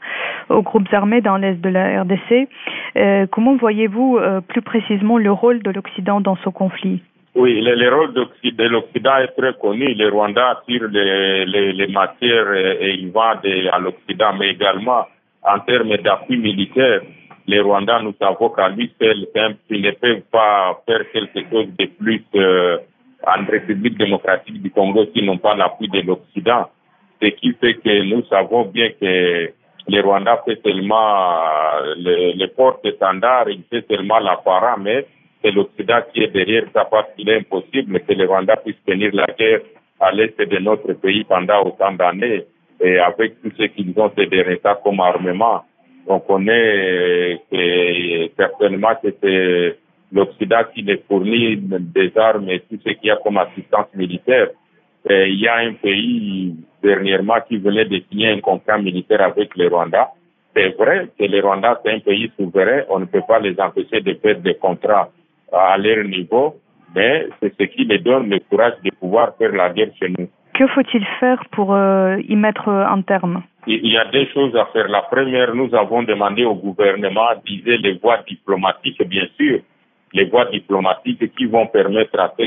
aux 0.49 0.63
groupes 0.63 0.91
armés 0.91 1.21
dans 1.21 1.37
l'est 1.37 1.61
de 1.61 1.69
la 1.69 2.01
RDC. 2.01 2.49
Euh, 2.97 3.27
comment 3.31 3.55
voyez-vous 3.55 4.17
euh, 4.17 4.41
plus 4.41 4.63
précisément 4.63 5.19
le 5.19 5.31
rôle 5.31 5.61
de 5.61 5.69
l'Occident 5.69 6.21
dans 6.21 6.37
ce 6.37 6.49
conflit? 6.49 7.03
Oui, 7.35 7.61
le, 7.61 7.75
le 7.75 7.93
rôle 7.93 8.13
de 8.15 8.63
l'Occident 8.63 9.17
est 9.17 9.39
très 9.39 9.53
connu. 9.53 9.93
Le 9.93 10.09
Rwanda 10.09 10.63
tire 10.67 10.87
les, 10.89 11.45
les, 11.45 11.87
matières 11.87 12.51
et, 12.51 12.95
il 12.99 13.11
vend 13.11 13.33
à 13.71 13.79
l'Occident, 13.79 14.33
mais 14.39 14.49
également 14.49 15.05
en 15.43 15.59
termes 15.59 15.95
d'appui 15.97 16.37
militaire, 16.37 17.01
les 17.49 17.61
Rwandais, 17.61 18.03
nous 18.03 18.13
savons 18.19 18.49
qu'à 18.49 18.69
lui 18.69 18.91
seul, 19.01 19.25
ils 19.69 19.81
ne 19.81 19.91
peuvent 19.91 20.21
pas 20.31 20.81
faire 20.85 21.01
quelque 21.11 21.49
chose 21.49 21.67
de 21.79 21.85
plus 21.85 22.23
euh, 22.35 22.77
en 23.25 23.43
République 23.45 23.97
démocratique 23.97 24.61
du 24.61 24.69
Congo 24.69 25.05
s'ils 25.11 25.25
n'ont 25.25 25.39
pas 25.39 25.55
l'appui 25.55 25.87
de 25.87 26.01
l'Occident. 26.01 26.69
Ce 27.21 27.27
qui 27.29 27.53
fait 27.53 27.73
que 27.73 28.03
nous 28.03 28.23
savons 28.25 28.65
bien 28.65 28.89
que 29.01 29.51
les 29.87 30.01
Rwandais 30.01 30.37
fait 30.45 30.61
seulement 30.63 31.41
euh, 31.81 31.95
le, 31.97 32.37
le 32.37 32.47
porte-étendard, 32.49 33.49
il 33.49 33.63
fait 33.69 33.83
seulement 33.89 34.19
l'apparent, 34.19 34.77
mais 34.79 35.07
c'est 35.41 35.51
l'Occident 35.51 36.01
qui 36.13 36.21
est 36.21 36.27
derrière 36.27 36.65
ça 36.71 36.85
parce 36.85 37.07
qu'il 37.15 37.29
est 37.29 37.37
impossible 37.37 37.99
que 38.01 38.13
les 38.13 38.25
Rwandais 38.25 38.57
puissent 38.63 38.85
tenir 38.85 39.09
la 39.13 39.25
guerre 39.25 39.61
à 39.99 40.11
l'est 40.11 40.39
de 40.39 40.59
notre 40.59 40.93
pays 40.93 41.23
pendant 41.23 41.63
autant 41.63 41.93
d'années 41.93 42.45
et 42.79 42.99
avec 42.99 43.41
tout 43.41 43.51
ce 43.57 43.63
qu'ils 43.63 43.93
ont 43.97 44.11
c'est 44.15 44.27
des 44.27 44.45
États 44.53 44.79
comme 44.83 44.99
armement. 44.99 45.63
On 46.07 46.19
connaît 46.19 47.41
que 47.51 48.29
certainement 48.35 48.93
c'est 49.01 49.77
l'Occident 50.11 50.63
qui 50.73 50.81
les 50.81 51.03
fournit 51.07 51.57
des 51.57 52.11
armes 52.17 52.49
et 52.49 52.61
tout 52.61 52.79
ce 52.83 52.93
qu'il 52.93 53.07
y 53.07 53.11
a 53.11 53.17
comme 53.17 53.37
assistance 53.37 53.87
militaire. 53.93 54.49
Et 55.09 55.29
il 55.29 55.39
y 55.39 55.47
a 55.47 55.57
un 55.57 55.73
pays 55.73 56.55
dernièrement 56.81 57.39
qui 57.47 57.57
venait 57.57 57.85
de 57.85 58.01
signer 58.09 58.29
un 58.29 58.39
contrat 58.39 58.77
militaire 58.77 59.21
avec 59.21 59.55
le 59.55 59.67
Rwanda. 59.67 60.09
C'est 60.55 60.69
vrai 60.77 61.07
que 61.17 61.25
le 61.25 61.41
Rwanda, 61.41 61.79
c'est 61.83 61.93
un 61.93 61.99
pays 61.99 62.31
souverain. 62.37 62.83
On 62.89 62.99
ne 62.99 63.05
peut 63.05 63.21
pas 63.27 63.39
les 63.39 63.59
empêcher 63.59 64.01
de 64.01 64.13
faire 64.15 64.39
des 64.39 64.55
contrats 64.55 65.09
à 65.53 65.77
leur 65.77 66.03
niveau, 66.03 66.55
mais 66.95 67.27
c'est 67.39 67.53
ce 67.57 67.63
qui 67.65 67.85
les 67.85 67.99
donne 67.99 68.29
le 68.29 68.39
courage 68.49 68.73
de 68.83 68.91
pouvoir 68.99 69.35
faire 69.37 69.53
la 69.53 69.69
guerre 69.69 69.91
chez 69.99 70.09
nous. 70.09 70.27
Que 70.59 70.67
faut-il 70.67 71.05
faire 71.21 71.41
pour 71.51 71.73
euh, 71.73 72.17
y 72.27 72.35
mettre 72.35 72.67
un 72.67 73.01
terme? 73.01 73.43
Il 73.65 73.87
y 73.87 73.97
a 73.97 74.03
deux 74.03 74.25
choses 74.33 74.53
à 74.57 74.65
faire. 74.73 74.89
La 74.89 75.03
première, 75.03 75.55
nous 75.55 75.73
avons 75.73 76.03
demandé 76.03 76.43
au 76.43 76.53
gouvernement 76.53 77.29
d'utiliser 77.45 77.77
les 77.77 77.93
voies 77.93 78.19
diplomatiques, 78.27 79.01
bien 79.07 79.25
sûr, 79.39 79.61
les 80.11 80.25
voies 80.25 80.51
diplomatiques 80.51 81.33
qui 81.37 81.45
vont 81.45 81.67
permettre 81.67 82.19
à 82.19 82.33
ce 82.37 82.43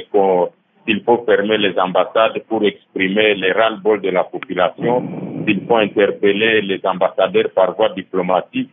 qu'il 0.85 1.03
faut 1.05 1.25
fermer 1.25 1.57
les 1.57 1.79
ambassades 1.79 2.39
pour 2.51 2.63
exprimer 2.65 3.35
les 3.35 3.53
ras-le-bol 3.53 4.03
de 4.03 4.11
la 4.11 4.25
population, 4.25 5.03
s'il 5.47 5.67
faut 5.67 5.79
interpeller 5.79 6.61
les 6.61 6.83
ambassadeurs 6.85 7.51
par 7.55 7.75
voie 7.77 7.95
diplomatique, 7.95 8.69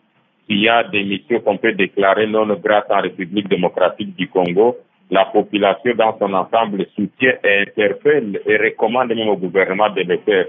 s'il 0.48 0.60
y 0.60 0.68
a 0.68 0.84
des 0.84 1.06
missions 1.06 1.40
qu'on 1.40 1.56
peut 1.56 1.72
déclarer 1.72 2.28
non 2.28 2.46
grates 2.62 2.92
en 2.92 3.00
République 3.00 3.48
démocratique 3.48 4.18
du 4.18 4.28
Congo, 4.28 4.76
la 5.12 5.26
population 5.26 5.94
dans 5.96 6.18
son 6.20 6.34
ensemble 6.34 6.86
soutient 6.96 7.34
et 7.44 7.62
interpelle 7.68 8.40
et 8.46 8.58
recommande 8.58 9.10
même 9.10 9.30
au 9.30 9.38
gouvernement 9.38 9.90
de 9.90 10.02
le 10.02 10.18
faire. 10.20 10.46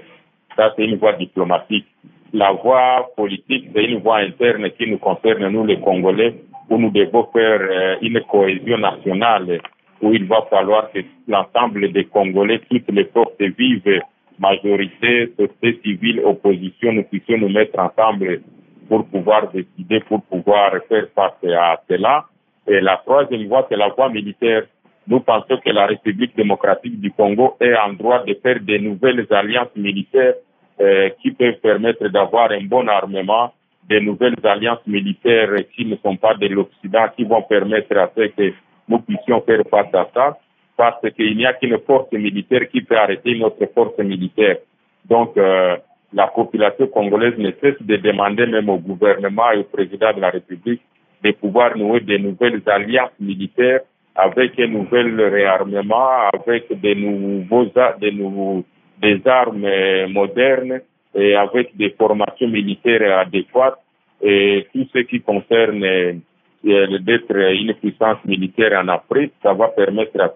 Ça, 0.56 0.72
c'est 0.76 0.84
une 0.84 0.96
voie 0.96 1.14
diplomatique. 1.14 1.86
La 2.32 2.52
voie 2.52 3.08
politique, 3.16 3.70
c'est 3.74 3.84
une 3.84 4.00
voie 4.00 4.18
interne 4.18 4.70
qui 4.72 4.88
nous 4.88 4.98
concerne, 4.98 5.48
nous 5.48 5.64
les 5.64 5.80
Congolais, 5.80 6.34
où 6.68 6.78
nous 6.78 6.90
devons 6.90 7.26
faire 7.32 7.60
euh, 7.60 7.96
une 8.02 8.20
cohésion 8.30 8.78
nationale, 8.78 9.60
où 10.00 10.12
il 10.12 10.24
va 10.26 10.42
falloir 10.48 10.90
que 10.92 11.00
l'ensemble 11.26 11.90
des 11.92 12.04
Congolais, 12.04 12.60
toutes 12.70 12.90
les 12.90 13.06
forces 13.06 13.32
vives, 13.40 14.00
majorité, 14.38 15.32
société 15.38 15.80
civile, 15.82 16.20
opposition, 16.24 16.92
nous 16.92 17.04
puissions 17.04 17.38
nous 17.38 17.48
mettre 17.48 17.78
ensemble 17.78 18.40
pour 18.88 19.06
pouvoir 19.06 19.50
décider, 19.52 20.00
pour 20.00 20.22
pouvoir 20.22 20.72
faire 20.88 21.06
face 21.14 21.44
à 21.44 21.80
cela. 21.88 22.24
Et 22.70 22.80
la 22.80 22.98
troisième 22.98 23.48
voie, 23.48 23.66
c'est 23.68 23.76
la 23.76 23.88
voie 23.88 24.08
militaire. 24.10 24.62
Nous 25.08 25.18
pensons 25.18 25.56
que 25.56 25.70
la 25.70 25.86
République 25.86 26.36
démocratique 26.36 27.00
du 27.00 27.10
Congo 27.10 27.56
est 27.60 27.74
en 27.74 27.94
droit 27.94 28.22
de 28.22 28.32
faire 28.34 28.60
de 28.60 28.76
nouvelles 28.78 29.26
alliances 29.30 29.74
militaires 29.74 30.34
euh, 30.80 31.10
qui 31.20 31.32
peuvent 31.32 31.58
permettre 31.60 32.06
d'avoir 32.06 32.52
un 32.52 32.62
bon 32.62 32.86
armement 32.86 33.52
des 33.88 34.00
nouvelles 34.00 34.36
alliances 34.44 34.86
militaires 34.86 35.50
qui 35.74 35.84
ne 35.84 35.96
sont 35.96 36.16
pas 36.16 36.34
de 36.34 36.46
l'Occident, 36.46 37.08
qui 37.16 37.24
vont 37.24 37.42
permettre 37.42 37.96
à 37.96 38.08
ce 38.16 38.28
que 38.28 38.52
nous 38.88 39.00
puissions 39.00 39.40
faire 39.40 39.62
face 39.68 39.92
à 39.92 40.08
ça, 40.14 40.38
parce 40.76 41.10
qu'il 41.16 41.36
n'y 41.36 41.46
a 41.46 41.54
qu'une 41.54 41.78
force 41.80 42.12
militaire 42.12 42.68
qui 42.68 42.82
peut 42.82 42.96
arrêter 42.96 43.36
notre 43.36 43.66
force 43.74 43.98
militaire. 43.98 44.58
Donc, 45.06 45.36
euh, 45.36 45.76
la 46.12 46.28
population 46.28 46.86
congolaise 46.86 47.36
ne 47.36 47.50
cesse 47.60 47.82
de 47.82 47.96
demander 47.96 48.46
même 48.46 48.68
au 48.68 48.78
gouvernement 48.78 49.50
et 49.50 49.58
au 49.58 49.64
président 49.64 50.12
de 50.12 50.20
la 50.20 50.30
République 50.30 50.82
de 51.22 51.32
pouvoir 51.32 51.76
nouer 51.76 52.00
de 52.00 52.16
nouvelles 52.16 52.62
alliances 52.66 53.18
militaires 53.20 53.80
avec 54.14 54.58
un 54.58 54.68
nouvel 54.68 55.20
réarmement, 55.20 56.28
avec 56.32 56.66
des 56.80 56.94
nouveaux, 56.94 57.66
des 58.00 58.12
nouveaux, 58.12 58.64
des 59.00 59.20
armes 59.26 59.66
modernes 60.08 60.80
et 61.14 61.34
avec 61.34 61.76
des 61.76 61.90
formations 61.90 62.48
militaires 62.48 63.18
adéquates. 63.18 63.78
Et 64.22 64.66
tout 64.72 64.86
ce 64.92 64.98
qui 65.00 65.20
concerne 65.20 65.82
euh, 65.84 66.98
d'être 66.98 67.34
une 67.34 67.74
puissance 67.74 68.22
militaire 68.26 68.78
en 68.78 68.88
Afrique, 68.88 69.32
ça 69.42 69.54
va 69.54 69.68
permettre 69.68 70.20
à 70.20 70.30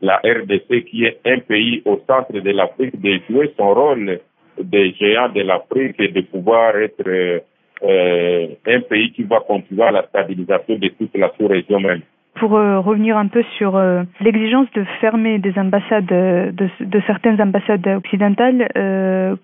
la 0.00 0.16
RDC, 0.16 0.84
qui 0.84 1.04
est 1.04 1.20
un 1.24 1.38
pays 1.40 1.82
au 1.84 2.00
centre 2.06 2.32
de 2.32 2.50
l'Afrique, 2.50 3.00
de 3.00 3.18
jouer 3.28 3.52
son 3.56 3.74
rôle 3.74 4.20
de 4.58 4.92
géant 4.98 5.28
de 5.28 5.42
l'Afrique 5.42 5.96
et 5.98 6.08
de 6.08 6.20
pouvoir 6.22 6.76
être 6.76 7.42
euh, 7.82 8.46
un 8.66 8.80
pays 8.80 9.12
qui 9.12 9.22
va 9.24 9.40
contribuer 9.40 9.84
à 9.84 9.90
la 9.90 10.02
stabilisation 10.04 10.76
de 10.76 10.88
toute 10.88 11.14
la 11.16 11.30
sous-région 11.38 11.80
même 11.80 12.00
pour 12.38 12.54
euh, 12.54 12.80
revenir 12.80 13.16
un 13.16 13.28
peu 13.28 13.42
sur 13.56 13.76
euh, 13.76 14.02
l'exigence 14.20 14.66
de 14.74 14.84
fermer 15.00 15.38
des 15.38 15.58
ambassades, 15.58 16.04
de, 16.04 16.68
de, 16.80 17.02
certaines 17.06 17.40
ambassades 17.40 17.86
occidentales, 17.86 18.68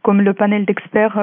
comme 0.02 0.20
le 0.20 0.34
panel 0.34 0.66
d'experts 0.66 1.18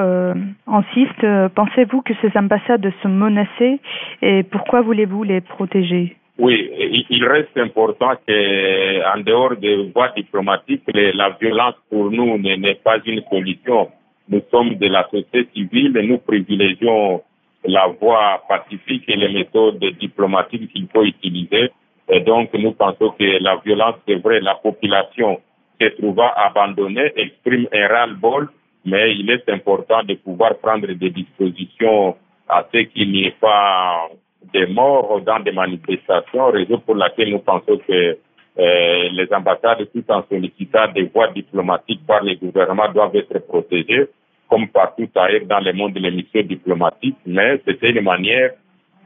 insiste, 0.66 1.26
pensez-vous 1.54 2.02
que 2.02 2.14
ces 2.22 2.36
ambassades 2.36 2.92
sont 3.04 3.10
menacées 3.10 3.80
et 4.24 4.42
pourquoi 4.42 4.82
voulez-vous 4.82 5.22
les 5.22 5.42
protéger? 5.42 6.16
Oui, 6.40 6.72
il 7.12 7.24
reste 7.24 7.56
important 7.58 8.14
que, 8.26 9.14
en 9.14 9.22
dehors 9.22 9.56
des 9.58 9.92
voies 9.94 10.10
diplomatiques, 10.16 10.84
la 10.88 11.38
violence 11.40 11.76
pour 11.92 12.10
nous 12.10 12.40
n'est 12.40 12.80
pas 12.84 12.98
une 13.06 13.22
solution. 13.30 13.90
Nous 14.30 14.42
sommes 14.52 14.76
de 14.76 14.88
la 14.88 15.04
société 15.10 15.48
civile 15.56 15.98
et 15.98 16.08
nous 16.08 16.20
privilégions 16.20 17.24
la 17.66 17.88
voie 17.88 18.44
pacifique 18.48 19.04
et 19.08 19.16
les 19.16 19.30
méthodes 19.30 19.84
diplomatiques 20.00 20.72
qu'il 20.72 20.88
faut 20.94 21.04
utiliser. 21.04 21.72
Et 22.08 22.20
donc, 22.22 22.54
nous 22.54 22.72
pensons 22.72 23.10
que 23.12 23.44
la 23.44 23.58
violence, 23.58 23.96
c'est 24.08 24.16
vrai, 24.16 24.40
la 24.40 24.56
population 24.56 25.40
se 25.82 25.88
trouva 25.98 26.34
abandonnée, 26.36 27.12
exprime 27.16 27.68
un 27.74 27.88
ras-le-bol, 27.88 28.50
mais 28.86 29.16
il 29.16 29.30
est 29.32 29.50
important 29.50 30.04
de 30.04 30.14
pouvoir 30.16 30.58
prendre 30.58 30.88
des 30.88 31.10
dispositions 31.10 32.16
à 32.48 32.66
ce 32.72 32.80
qu'il 32.80 33.12
n'y 33.12 33.26
ait 33.26 33.36
pas 33.40 34.10
de 34.54 34.66
morts 34.68 35.22
dans 35.22 35.40
des 35.40 35.52
manifestations, 35.52 36.52
raison 36.52 36.80
pour 36.80 36.96
laquelle 36.96 37.30
nous 37.32 37.40
pensons 37.40 37.80
que 37.88 38.18
les 38.60 39.28
ambassades, 39.32 39.88
tout 39.94 40.04
en 40.10 40.24
sollicitant 40.30 40.92
des 40.94 41.04
voies 41.04 41.30
diplomatiques 41.30 42.06
par 42.06 42.24
les 42.24 42.36
gouvernements, 42.36 42.92
doivent 42.92 43.16
être 43.16 43.40
protégées 43.48 44.08
comme 44.50 44.68
partout 44.68 45.08
ailleurs 45.16 45.46
dans 45.46 45.60
le 45.60 45.74
monde 45.74 45.94
de 45.94 46.00
l'émission 46.00 46.42
diplomatique, 46.42 47.18
mais 47.26 47.62
c'était 47.66 47.92
une 47.92 48.02
manière 48.02 48.52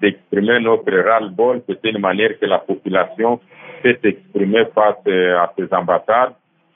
d'exprimer 0.01 0.59
notre 0.59 0.91
ras-le-bol, 0.91 1.61
c'était 1.67 1.91
une 1.91 1.99
manière 1.99 2.39
que 2.39 2.45
la 2.45 2.59
population 2.59 3.39
peut 3.81 3.97
s'exprimer 4.01 4.63
face 4.73 4.95
euh, 5.07 5.37
à 5.37 5.53
ces 5.57 5.67
ambassades, 5.73 6.33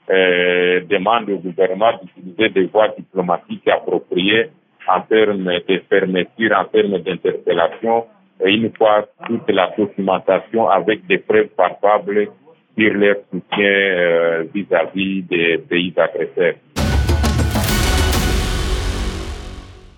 euh, 0.09 0.81
demande 0.89 1.29
au 1.29 1.37
gouvernement 1.37 1.91
d'utiliser 2.01 2.49
des 2.49 2.65
voies 2.65 2.89
diplomatiques 2.97 3.67
appropriées 3.67 4.49
en 4.87 5.01
termes 5.01 5.43
de 5.45 5.81
fermeture, 5.89 6.57
en 6.57 6.65
termes 6.65 6.97
d'interpellation, 6.99 8.05
et 8.45 8.53
une 8.53 8.71
fois 8.75 9.05
toute 9.27 9.49
la 9.49 9.73
documentation 9.77 10.69
avec 10.69 11.05
des 11.07 11.17
preuves 11.17 11.49
palpables 11.57 12.29
leur 12.77 13.15
soutien 13.31 13.65
euh, 13.65 14.43
vis-à-vis 14.53 15.21
-vis 15.21 15.27
des 15.27 15.57
pays 15.69 15.93
agresseurs. 15.97 16.55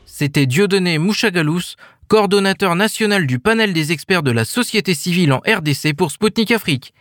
C'était 0.06 0.46
Dieudonné 0.46 0.98
Mouchagalous, 0.98 1.76
coordonnateur 2.08 2.76
national 2.76 3.26
du 3.26 3.40
panel 3.40 3.72
des 3.72 3.92
experts 3.92 4.24
de 4.24 4.32
la 4.32 4.44
société 4.44 4.94
civile 4.94 5.32
en 5.32 5.38
RDC 5.38 5.96
pour 5.96 6.12
Sputnik 6.12 6.52
Afrique. 6.52 6.94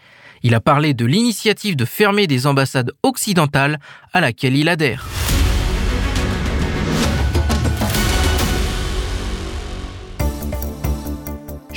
Il 0.43 0.55
a 0.55 0.61
parlé 0.61 0.95
de 0.95 1.05
l'initiative 1.05 1.75
de 1.75 1.85
fermer 1.85 2.27
des 2.27 2.47
ambassades 2.47 2.93
occidentales 3.03 3.79
à 4.13 4.21
laquelle 4.21 4.57
il 4.57 4.69
adhère. 4.69 5.28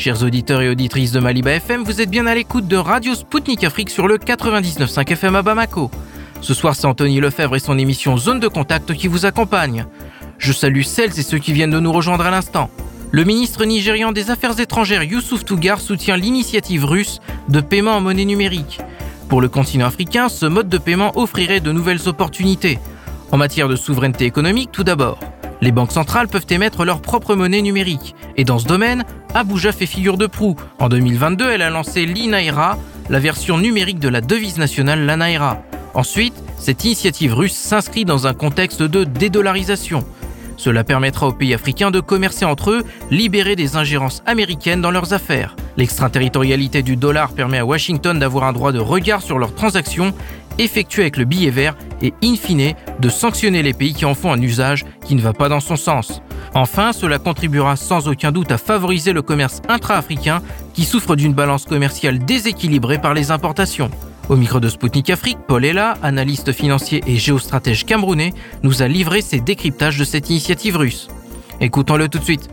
Chers 0.01 0.23
auditeurs 0.23 0.63
et 0.63 0.69
auditrices 0.69 1.11
de 1.11 1.19
Maliba 1.19 1.51
FM, 1.51 1.83
vous 1.83 2.01
êtes 2.01 2.09
bien 2.09 2.25
à 2.25 2.33
l'écoute 2.33 2.67
de 2.67 2.75
Radio 2.75 3.13
Sputnik 3.13 3.63
Afrique 3.63 3.91
sur 3.91 4.07
le 4.07 4.17
99.5 4.17 5.11
FM 5.11 5.35
à 5.35 5.43
Bamako. 5.43 5.91
Ce 6.41 6.55
soir, 6.55 6.75
c'est 6.75 6.87
Anthony 6.87 7.19
Lefebvre 7.19 7.55
et 7.55 7.59
son 7.59 7.77
émission 7.77 8.17
Zone 8.17 8.39
de 8.39 8.47
Contact 8.47 8.95
qui 8.95 9.07
vous 9.07 9.27
accompagne. 9.27 9.85
Je 10.39 10.53
salue 10.53 10.81
celles 10.81 11.19
et 11.19 11.21
ceux 11.21 11.37
qui 11.37 11.53
viennent 11.53 11.69
de 11.69 11.79
nous 11.79 11.91
rejoindre 11.91 12.25
à 12.25 12.31
l'instant. 12.31 12.71
Le 13.11 13.23
ministre 13.25 13.63
nigérian 13.63 14.11
des 14.11 14.31
Affaires 14.31 14.59
étrangères 14.59 15.03
Youssouf 15.03 15.45
Tougar 15.45 15.79
soutient 15.79 16.17
l'initiative 16.17 16.83
russe 16.83 17.19
de 17.49 17.61
paiement 17.61 17.95
en 17.95 18.01
monnaie 18.01 18.25
numérique. 18.25 18.79
Pour 19.29 19.39
le 19.39 19.49
continent 19.49 19.85
africain, 19.85 20.29
ce 20.29 20.47
mode 20.47 20.67
de 20.67 20.79
paiement 20.79 21.11
offrirait 21.15 21.59
de 21.59 21.71
nouvelles 21.71 22.09
opportunités. 22.09 22.79
En 23.31 23.37
matière 23.37 23.69
de 23.69 23.75
souveraineté 23.75 24.25
économique, 24.25 24.71
tout 24.71 24.83
d'abord. 24.83 25.19
Les 25.61 25.71
banques 25.71 25.91
centrales 25.91 26.27
peuvent 26.27 26.47
émettre 26.49 26.85
leur 26.85 27.01
propre 27.01 27.35
monnaie 27.35 27.61
numérique. 27.61 28.15
Et 28.35 28.43
dans 28.43 28.57
ce 28.57 28.65
domaine, 28.65 29.05
Abuja 29.35 29.71
fait 29.71 29.85
figure 29.85 30.17
de 30.17 30.25
proue. 30.25 30.55
En 30.79 30.89
2022, 30.89 31.51
elle 31.51 31.61
a 31.61 31.69
lancé 31.69 32.07
l'Inaira, 32.07 32.79
la 33.09 33.19
version 33.19 33.59
numérique 33.59 33.99
de 33.99 34.09
la 34.09 34.21
devise 34.21 34.57
nationale, 34.57 35.05
la 35.05 35.17
Naira. 35.17 35.61
Ensuite, 35.93 36.33
cette 36.57 36.83
initiative 36.83 37.33
russe 37.33 37.53
s'inscrit 37.53 38.05
dans 38.05 38.25
un 38.25 38.33
contexte 38.33 38.81
de 38.81 39.03
dédollarisation. 39.03 40.03
Cela 40.61 40.83
permettra 40.83 41.27
aux 41.27 41.31
pays 41.31 41.55
africains 41.55 41.89
de 41.89 41.99
commercer 41.99 42.45
entre 42.45 42.69
eux, 42.69 42.83
libérer 43.09 43.55
des 43.55 43.77
ingérences 43.77 44.21
américaines 44.27 44.79
dans 44.79 44.91
leurs 44.91 45.11
affaires. 45.11 45.55
L'extraterritorialité 45.75 46.83
du 46.83 46.97
dollar 46.97 47.31
permet 47.33 47.57
à 47.57 47.65
Washington 47.65 48.19
d'avoir 48.19 48.43
un 48.43 48.53
droit 48.53 48.71
de 48.71 48.77
regard 48.77 49.23
sur 49.23 49.39
leurs 49.39 49.55
transactions 49.55 50.13
effectuées 50.59 51.01
avec 51.01 51.17
le 51.17 51.25
billet 51.25 51.49
vert 51.49 51.75
et 52.03 52.13
in 52.23 52.35
fine 52.35 52.75
de 52.99 53.09
sanctionner 53.09 53.63
les 53.63 53.73
pays 53.73 53.95
qui 53.95 54.05
en 54.05 54.13
font 54.13 54.31
un 54.31 54.39
usage 54.39 54.85
qui 55.03 55.15
ne 55.15 55.21
va 55.21 55.33
pas 55.33 55.49
dans 55.49 55.61
son 55.61 55.77
sens. 55.77 56.21
Enfin, 56.53 56.93
cela 56.93 57.17
contribuera 57.17 57.75
sans 57.75 58.07
aucun 58.07 58.31
doute 58.31 58.51
à 58.51 58.59
favoriser 58.59 59.13
le 59.13 59.23
commerce 59.23 59.63
intra-africain 59.67 60.43
qui 60.75 60.83
souffre 60.83 61.15
d'une 61.15 61.33
balance 61.33 61.65
commerciale 61.65 62.19
déséquilibrée 62.19 63.01
par 63.01 63.15
les 63.15 63.31
importations. 63.31 63.89
Au 64.29 64.35
micro 64.37 64.59
de 64.59 64.69
Spoutnik 64.69 65.09
Afrique, 65.09 65.39
Paul 65.47 65.65
Ella, 65.65 65.97
analyste 66.01 66.51
financier 66.51 67.03
et 67.05 67.17
géostratège 67.17 67.85
camerounais, 67.85 68.33
nous 68.63 68.81
a 68.81 68.87
livré 68.87 69.21
ses 69.21 69.39
décryptages 69.39 69.97
de 69.97 70.03
cette 70.03 70.29
initiative 70.29 70.77
russe. 70.77 71.07
Écoutons-le 71.59 72.07
tout 72.07 72.19
de 72.19 72.23
suite. 72.23 72.49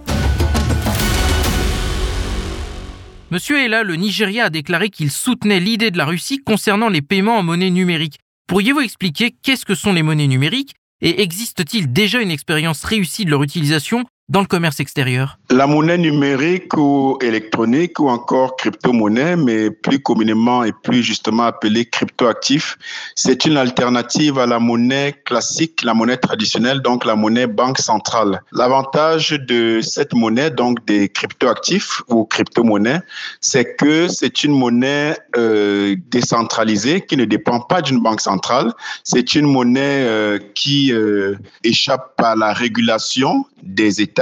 Monsieur 3.30 3.62
Ella, 3.62 3.82
le 3.82 3.96
Nigeria 3.96 4.46
a 4.46 4.50
déclaré 4.50 4.88
qu'il 4.88 5.10
soutenait 5.10 5.60
l'idée 5.60 5.90
de 5.90 5.98
la 5.98 6.06
Russie 6.06 6.38
concernant 6.38 6.88
les 6.88 7.02
paiements 7.02 7.38
en 7.38 7.42
monnaie 7.42 7.70
numérique. 7.70 8.18
Pourriez-vous 8.46 8.80
expliquer 8.80 9.34
qu'est-ce 9.42 9.66
que 9.66 9.74
sont 9.74 9.92
les 9.92 10.02
monnaies 10.02 10.26
numériques 10.26 10.74
et 11.00 11.22
existe-t-il 11.22 11.92
déjà 11.92 12.20
une 12.20 12.30
expérience 12.30 12.82
réussie 12.84 13.24
de 13.24 13.30
leur 13.30 13.42
utilisation 13.42 14.04
dans 14.28 14.40
le 14.40 14.46
commerce 14.46 14.78
extérieur 14.80 15.38
La 15.48 15.66
monnaie 15.66 15.96
numérique 15.96 16.76
ou 16.76 17.16
électronique 17.22 17.98
ou 17.98 18.10
encore 18.10 18.56
crypto-monnaie, 18.56 19.36
mais 19.36 19.70
plus 19.70 20.00
communément 20.00 20.64
et 20.64 20.72
plus 20.72 21.02
justement 21.02 21.44
appelée 21.44 21.86
crypto-actif, 21.86 22.76
c'est 23.14 23.46
une 23.46 23.56
alternative 23.56 24.38
à 24.38 24.46
la 24.46 24.58
monnaie 24.58 25.14
classique, 25.24 25.82
la 25.82 25.94
monnaie 25.94 26.18
traditionnelle, 26.18 26.80
donc 26.80 27.06
la 27.06 27.16
monnaie 27.16 27.46
banque 27.46 27.78
centrale. 27.78 28.42
L'avantage 28.52 29.30
de 29.30 29.80
cette 29.80 30.12
monnaie, 30.12 30.50
donc 30.50 30.84
des 30.84 31.08
crypto-actifs 31.08 32.02
ou 32.08 32.24
crypto-monnaies, 32.26 33.00
c'est 33.40 33.76
que 33.76 34.08
c'est 34.08 34.44
une 34.44 34.52
monnaie 34.52 35.16
euh, 35.36 35.96
décentralisée 36.10 37.00
qui 37.00 37.16
ne 37.16 37.24
dépend 37.24 37.60
pas 37.60 37.80
d'une 37.80 38.00
banque 38.00 38.20
centrale. 38.20 38.72
C'est 39.04 39.34
une 39.34 39.46
monnaie 39.46 40.04
euh, 40.04 40.38
qui 40.54 40.92
euh, 40.92 41.36
échappe 41.64 42.12
à 42.18 42.36
la 42.36 42.52
régulation 42.52 43.46
des 43.62 44.00
États 44.00 44.17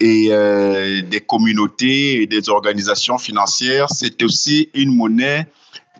et 0.00 0.28
euh, 0.30 1.02
des 1.02 1.20
communautés 1.20 2.22
et 2.22 2.26
des 2.26 2.48
organisations 2.48 3.18
financières. 3.18 3.88
C'est 3.90 4.22
aussi 4.22 4.68
une 4.74 4.94
monnaie 4.94 5.46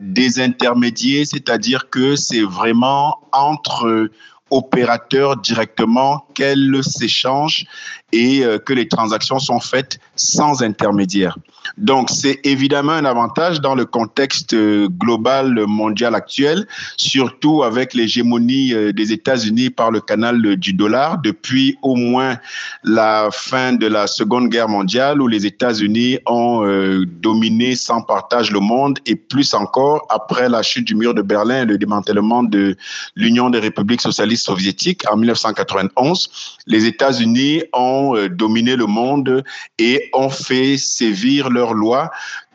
des 0.01 0.41
intermédiaires, 0.41 1.27
c'est-à-dire 1.27 1.89
que 1.89 2.17
c'est 2.17 2.43
vraiment 2.43 3.19
entre 3.33 4.11
opérateurs 4.51 5.37
directement 5.39 6.27
qu'elles 6.35 6.83
s'échangent 6.85 7.65
et 8.13 8.45
euh, 8.45 8.59
que 8.59 8.73
les 8.73 8.87
transactions 8.87 9.39
sont 9.39 9.61
faites 9.61 9.99
sans 10.15 10.63
intermédiaire. 10.63 11.37
Donc, 11.79 12.11
c'est 12.11 12.41
évidemment 12.45 12.93
un 12.93 13.05
avantage 13.05 13.61
dans 13.61 13.75
le 13.75 13.85
contexte 13.85 14.55
euh, 14.55 14.89
global 14.89 15.65
mondial 15.67 16.15
actuel, 16.15 16.67
surtout 16.97 17.63
avec 17.63 17.95
l'hégémonie 17.95 18.73
euh, 18.73 18.93
des 18.93 19.13
États-Unis 19.13 19.71
par 19.71 19.91
le 19.91 20.01
canal 20.01 20.57
du 20.57 20.73
dollar 20.73 21.19
depuis 21.19 21.77
au 21.83 21.95
moins 21.95 22.39
la 22.85 23.29
fin 23.33 23.73
de 23.73 23.87
la 23.87 24.07
Seconde 24.07 24.49
Guerre 24.49 24.69
mondiale 24.69 25.21
où 25.21 25.29
les 25.29 25.47
États-Unis 25.47 26.19
ont 26.27 26.65
dominé 27.21 27.75
sans 27.75 28.03
partage 28.03 28.51
le 28.51 28.61
monde 28.61 28.99
et 29.07 29.17
plus 29.17 29.55
encore 29.55 30.07
après 30.11 30.49
la 30.49 30.63
chute 30.63 30.87
du 30.87 30.95
mur 30.95 31.15
de 31.15 31.23
Berlin 31.23 31.63
et 31.63 31.65
le 31.65 31.79
démantèlement 31.79 32.43
de 32.43 32.77
l'Union 33.15 33.51
des 33.51 33.59
républiques 33.59 34.01
socialistes 34.01 34.47
soviétiques 34.47 35.03
en 35.11 35.17
1991. 35.17 36.31
Les 36.67 36.87
États-Unis 36.87 37.63
ont 37.73 38.17
euh, 38.17 38.29
dominé 38.29 38.77
le 38.77 38.87
monde 38.87 39.45
et 39.79 40.11
ont 40.13 40.31
fait 40.31 40.77
sévir 40.77 41.51
leurs 41.59 41.75
lois 41.75 42.11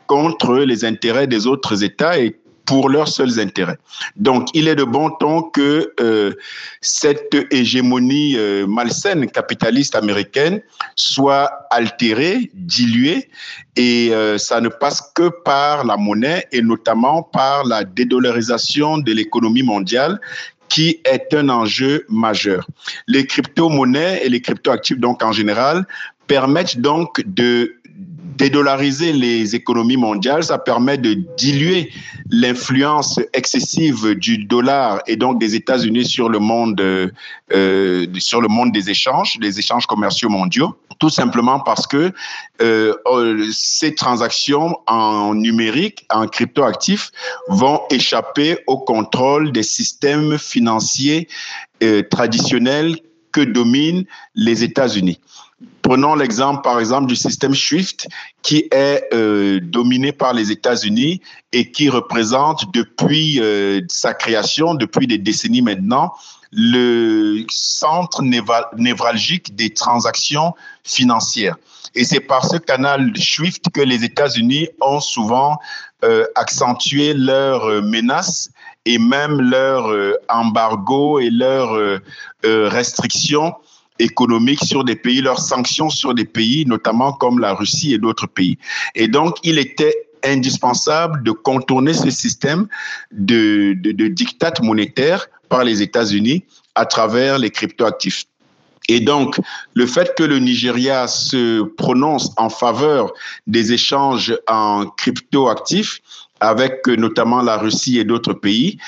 contre 0.06 0.50
les 0.70 0.84
intérêts 0.84 1.26
des 1.26 1.46
autres 1.46 1.84
États 1.90 2.18
et 2.18 2.36
pour 2.64 2.88
leurs 2.88 3.08
seuls 3.08 3.40
intérêts. 3.40 3.78
Donc, 4.16 4.48
il 4.54 4.68
est 4.68 4.76
de 4.76 4.84
bon 4.84 5.10
ton 5.20 5.42
que 5.42 5.92
euh, 6.00 6.32
cette 6.80 7.36
hégémonie 7.50 8.36
euh, 8.36 8.66
malsaine 8.66 9.28
capitaliste 9.28 9.94
américaine 9.96 10.62
soit 10.94 11.66
altérée, 11.70 12.50
diluée, 12.54 13.28
et 13.76 14.12
ça 14.36 14.60
ne 14.60 14.68
passe 14.68 15.00
que 15.14 15.28
par 15.44 15.84
la 15.84 15.96
monnaie 15.96 16.46
et 16.52 16.62
notamment 16.62 17.22
par 17.22 17.64
la 17.64 17.84
dédollarisation 17.84 18.98
de 18.98 19.12
l'économie 19.12 19.62
mondiale 19.62 20.20
qui 20.72 21.00
est 21.04 21.34
un 21.34 21.50
enjeu 21.50 22.06
majeur. 22.08 22.66
Les 23.06 23.26
crypto-monnaies 23.26 24.22
et 24.24 24.30
les 24.30 24.40
crypto-actifs, 24.40 24.98
donc 24.98 25.22
en 25.22 25.30
général, 25.30 25.86
permettent 26.26 26.80
donc 26.80 27.22
de 27.26 27.74
dédollariser 28.42 29.12
les 29.12 29.54
économies 29.54 29.96
mondiales, 29.96 30.42
ça 30.42 30.58
permet 30.58 30.98
de 30.98 31.14
diluer 31.36 31.92
l'influence 32.28 33.20
excessive 33.34 34.16
du 34.16 34.38
dollar 34.38 35.00
et 35.06 35.14
donc 35.14 35.38
des 35.38 35.54
États-Unis 35.54 36.06
sur 36.06 36.28
le 36.28 36.40
monde, 36.40 36.80
euh, 36.80 38.06
sur 38.18 38.40
le 38.40 38.48
monde 38.48 38.72
des 38.72 38.90
échanges, 38.90 39.38
des 39.38 39.60
échanges 39.60 39.86
commerciaux 39.86 40.28
mondiaux, 40.28 40.74
tout 40.98 41.08
simplement 41.08 41.60
parce 41.60 41.86
que 41.86 42.10
euh, 42.60 42.94
euh, 43.06 43.46
ces 43.52 43.94
transactions 43.94 44.76
en 44.88 45.36
numérique, 45.36 46.04
en 46.10 46.26
cryptoactifs, 46.26 47.12
vont 47.46 47.80
échapper 47.90 48.58
au 48.66 48.78
contrôle 48.78 49.52
des 49.52 49.62
systèmes 49.62 50.36
financiers 50.36 51.28
traditionnels 52.10 52.96
que 53.32 53.40
dominent 53.40 54.04
les 54.34 54.62
États-Unis. 54.62 55.18
Prenons 55.82 56.14
l'exemple, 56.14 56.62
par 56.62 56.78
exemple, 56.78 57.08
du 57.08 57.16
système 57.16 57.54
SWIFT 57.54 58.06
qui 58.42 58.68
est 58.70 59.08
euh, 59.12 59.58
dominé 59.60 60.12
par 60.12 60.32
les 60.32 60.52
États-Unis 60.52 61.20
et 61.52 61.72
qui 61.72 61.88
représente 61.88 62.72
depuis 62.72 63.40
euh, 63.40 63.80
sa 63.88 64.14
création, 64.14 64.74
depuis 64.74 65.08
des 65.08 65.18
décennies 65.18 65.60
maintenant, 65.60 66.12
le 66.52 67.44
centre 67.48 68.22
névralgique 68.22 69.56
des 69.56 69.70
transactions 69.70 70.54
financières. 70.84 71.56
Et 71.94 72.04
c'est 72.04 72.20
par 72.20 72.44
ce 72.46 72.58
canal 72.58 73.12
SWIFT 73.16 73.70
que 73.72 73.80
les 73.80 74.04
États-Unis 74.04 74.68
ont 74.80 75.00
souvent 75.00 75.58
euh, 76.04 76.24
accentué 76.36 77.12
leurs 77.12 77.82
menaces 77.82 78.50
et 78.84 78.98
même 78.98 79.40
leur 79.40 79.90
embargo 80.28 81.18
et 81.20 81.30
leurs 81.30 82.00
restrictions 82.44 83.54
économiques 83.98 84.64
sur 84.64 84.84
des 84.84 84.96
pays, 84.96 85.20
leurs 85.20 85.38
sanctions 85.38 85.90
sur 85.90 86.14
des 86.14 86.24
pays, 86.24 86.64
notamment 86.66 87.12
comme 87.12 87.38
la 87.38 87.54
Russie 87.54 87.92
et 87.94 87.98
d'autres 87.98 88.26
pays. 88.26 88.58
Et 88.94 89.08
donc, 89.08 89.36
il 89.42 89.58
était 89.58 89.94
indispensable 90.24 91.22
de 91.22 91.32
contourner 91.32 91.92
ce 91.92 92.10
système 92.10 92.68
de, 93.10 93.74
de, 93.74 93.92
de 93.92 94.06
dictat 94.08 94.54
monétaire 94.62 95.26
par 95.48 95.64
les 95.64 95.82
États-Unis 95.82 96.44
à 96.74 96.86
travers 96.86 97.38
les 97.38 97.50
cryptoactifs. 97.50 98.24
Et 98.88 99.00
donc, 99.00 99.38
le 99.74 99.86
fait 99.86 100.14
que 100.16 100.22
le 100.22 100.38
Nigeria 100.38 101.06
se 101.06 101.62
prononce 101.62 102.32
en 102.36 102.48
faveur 102.48 103.12
des 103.46 103.72
échanges 103.72 104.36
en 104.48 104.86
cryptoactifs 104.86 106.00
avec 106.40 106.86
notamment 106.88 107.42
la 107.42 107.56
Russie 107.56 107.98
et 107.98 108.04
d'autres 108.04 108.32
pays 108.32 108.78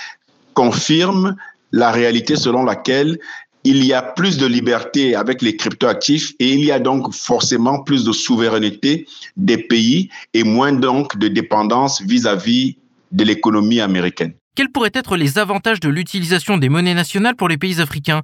confirme 0.54 1.36
la 1.70 1.90
réalité 1.90 2.36
selon 2.36 2.64
laquelle 2.64 3.18
il 3.64 3.84
y 3.84 3.92
a 3.92 4.02
plus 4.02 4.36
de 4.36 4.46
liberté 4.46 5.14
avec 5.14 5.42
les 5.42 5.56
cryptoactifs 5.56 6.32
et 6.38 6.52
il 6.52 6.64
y 6.64 6.70
a 6.70 6.78
donc 6.78 7.12
forcément 7.14 7.82
plus 7.82 8.04
de 8.04 8.12
souveraineté 8.12 9.06
des 9.36 9.58
pays 9.58 10.10
et 10.34 10.44
moins 10.44 10.72
donc 10.72 11.18
de 11.18 11.28
dépendance 11.28 12.02
vis-à-vis 12.02 12.76
de 13.12 13.24
l'économie 13.24 13.80
américaine. 13.80 14.34
Quels 14.54 14.70
pourraient 14.70 14.90
être 14.94 15.16
les 15.16 15.38
avantages 15.38 15.80
de 15.80 15.88
l'utilisation 15.88 16.58
des 16.58 16.68
monnaies 16.68 16.94
nationales 16.94 17.34
pour 17.34 17.48
les 17.48 17.56
pays 17.56 17.80
africains? 17.80 18.22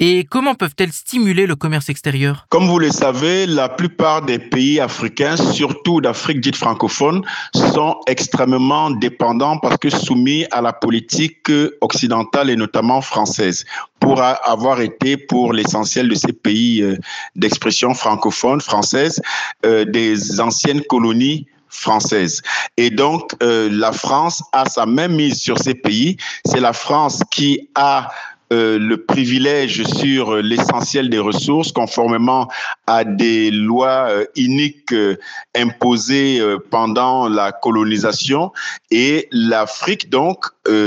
Et 0.00 0.24
comment 0.24 0.54
peuvent-elles 0.54 0.92
stimuler 0.92 1.46
le 1.46 1.56
commerce 1.56 1.90
extérieur? 1.90 2.46
Comme 2.48 2.66
vous 2.66 2.78
le 2.78 2.90
savez, 2.90 3.46
la 3.46 3.68
plupart 3.68 4.22
des 4.22 4.38
pays 4.38 4.80
africains, 4.80 5.36
surtout 5.36 6.00
d'Afrique 6.00 6.40
dite 6.40 6.56
francophone, 6.56 7.22
sont 7.54 8.00
extrêmement 8.06 8.90
dépendants 8.90 9.58
parce 9.58 9.76
que 9.76 9.90
soumis 9.90 10.46
à 10.50 10.62
la 10.62 10.72
politique 10.72 11.52
occidentale 11.82 12.48
et 12.48 12.56
notamment 12.56 13.02
française 13.02 13.66
pour 14.00 14.22
avoir 14.22 14.80
été 14.80 15.18
pour 15.18 15.52
l'essentiel 15.52 16.08
de 16.08 16.14
ces 16.14 16.32
pays 16.32 16.80
euh, 16.80 16.96
d'expression 17.36 17.92
francophone 17.92 18.62
française 18.62 19.20
euh, 19.66 19.84
des 19.84 20.40
anciennes 20.40 20.82
colonies 20.84 21.46
françaises. 21.68 22.42
Et 22.76 22.90
donc, 22.90 23.34
euh, 23.42 23.68
la 23.70 23.92
France 23.92 24.42
a 24.52 24.68
sa 24.68 24.86
même 24.86 25.14
mise 25.16 25.40
sur 25.40 25.58
ces 25.58 25.74
pays. 25.74 26.16
C'est 26.44 26.60
la 26.60 26.72
France 26.72 27.22
qui 27.30 27.68
a 27.74 28.10
euh, 28.52 28.80
le 28.80 29.04
privilège 29.04 29.84
sur 29.84 30.34
l'essentiel 30.42 31.08
des 31.08 31.20
ressources 31.20 31.70
conformément 31.70 32.48
à 32.88 33.04
des 33.04 33.52
lois 33.52 34.08
euh, 34.10 34.24
uniques 34.34 34.92
euh, 34.92 35.16
imposées 35.54 36.40
pendant 36.68 37.28
la 37.28 37.52
colonisation 37.52 38.50
et 38.90 39.28
l'Afrique 39.30 40.10
donc 40.10 40.46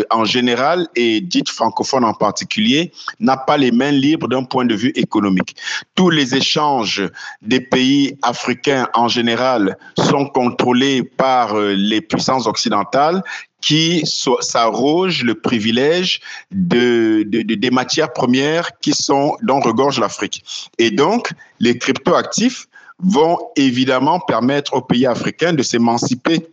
en 0.10 0.24
général 0.24 0.88
et 0.96 1.20
dite 1.20 1.50
francophone 1.50 2.06
en 2.06 2.14
particulier 2.14 2.94
n'a 3.20 3.36
pas 3.36 3.58
les 3.58 3.72
mains 3.72 3.92
libres 3.92 4.30
d'un 4.30 4.46
point 4.46 4.64
de 4.64 4.76
vue 4.76 4.94
économique. 4.96 5.58
Tous 5.96 6.10
les 6.10 6.36
échanges 6.36 7.04
des 7.42 7.60
pays 7.60 8.18
africains 8.22 8.88
en 8.94 9.10
général 9.10 9.78
sont 9.98 10.28
contrôlés 10.28 11.04
par 11.04 11.58
les 11.58 12.00
puissances 12.00 12.48
occidentales 12.48 13.22
qui 13.64 14.04
s'arrogent 14.06 15.24
le 15.24 15.36
privilège 15.36 16.20
de, 16.52 17.24
de, 17.26 17.42
des 17.42 17.72
matières 17.72 18.12
premières 18.12 18.78
qui 18.80 18.92
sont 18.92 19.38
dont 19.42 19.62
regorge 19.62 20.02
l'Afrique. 20.02 20.44
Et 20.78 20.92
donc, 20.92 21.32
les 21.62 21.78
cryptoactifs 21.78 22.68
vont 23.00 23.40
évidemment 23.56 24.20
permettre 24.20 24.74
aux 24.74 24.82
pays 24.82 25.06
africains 25.06 25.54
de 25.54 25.64
s'émanciper, 25.64 26.46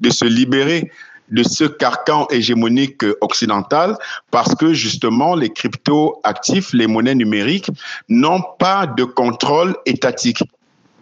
de 0.00 0.10
se 0.10 0.26
libérer 0.26 0.92
de 1.30 1.42
ce 1.42 1.64
carcan 1.64 2.26
hégémonique 2.30 3.02
occidental 3.22 3.96
parce 4.30 4.54
que 4.54 4.74
justement 4.74 5.34
les 5.34 5.50
crypto-actifs, 5.50 6.72
les 6.74 6.86
monnaies 6.86 7.14
numériques 7.14 7.70
n'ont 8.10 8.42
pas 8.58 8.86
de 8.86 9.04
contrôle 9.04 9.74
étatique 9.86 10.42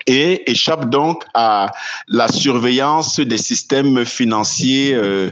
et 0.06 0.50
échappent 0.50 0.90
donc 0.90 1.24
à 1.34 1.70
la 2.08 2.28
surveillance 2.28 3.18
des 3.20 3.38
systèmes 3.38 4.04
financiers 4.04 4.94
euh, 4.94 5.30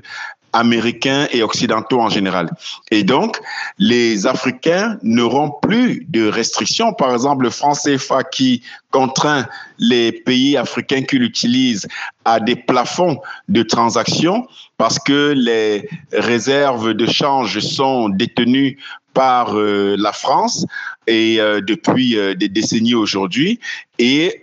américains 0.55 1.27
et 1.33 1.43
occidentaux 1.43 2.01
en 2.01 2.09
général. 2.09 2.49
Et 2.91 3.03
donc, 3.03 3.41
les 3.79 4.27
Africains 4.27 4.99
n'auront 5.03 5.51
plus 5.63 6.07
de 6.09 6.29
restrictions. 6.29 6.93
Par 6.93 7.13
exemple, 7.13 7.43
le 7.43 7.51
franc 7.51 7.73
CFA 7.73 8.23
qui 8.23 8.63
contraint 8.91 9.47
les 9.79 10.13
pays 10.13 10.57
africains 10.57 11.03
qui 11.03 11.19
l'utilisent 11.19 11.89
à 12.25 12.39
des 12.39 12.57
plafonds 12.57 13.19
de 13.49 13.63
transactions 13.65 14.47
parce 14.79 14.99
que 14.99 15.35
les 15.37 15.89
réserves 16.13 16.95
de 16.95 17.07
change 17.07 17.59
sont 17.59 18.09
détenues 18.09 18.79
par 19.13 19.57
euh, 19.57 19.97
la 19.99 20.13
France 20.13 20.67
et 21.07 21.41
euh, 21.41 21.61
depuis 21.61 22.17
euh, 22.17 22.35
des 22.35 22.49
décennies 22.49 22.95
aujourd'hui. 22.95 23.61
Et 23.99 24.41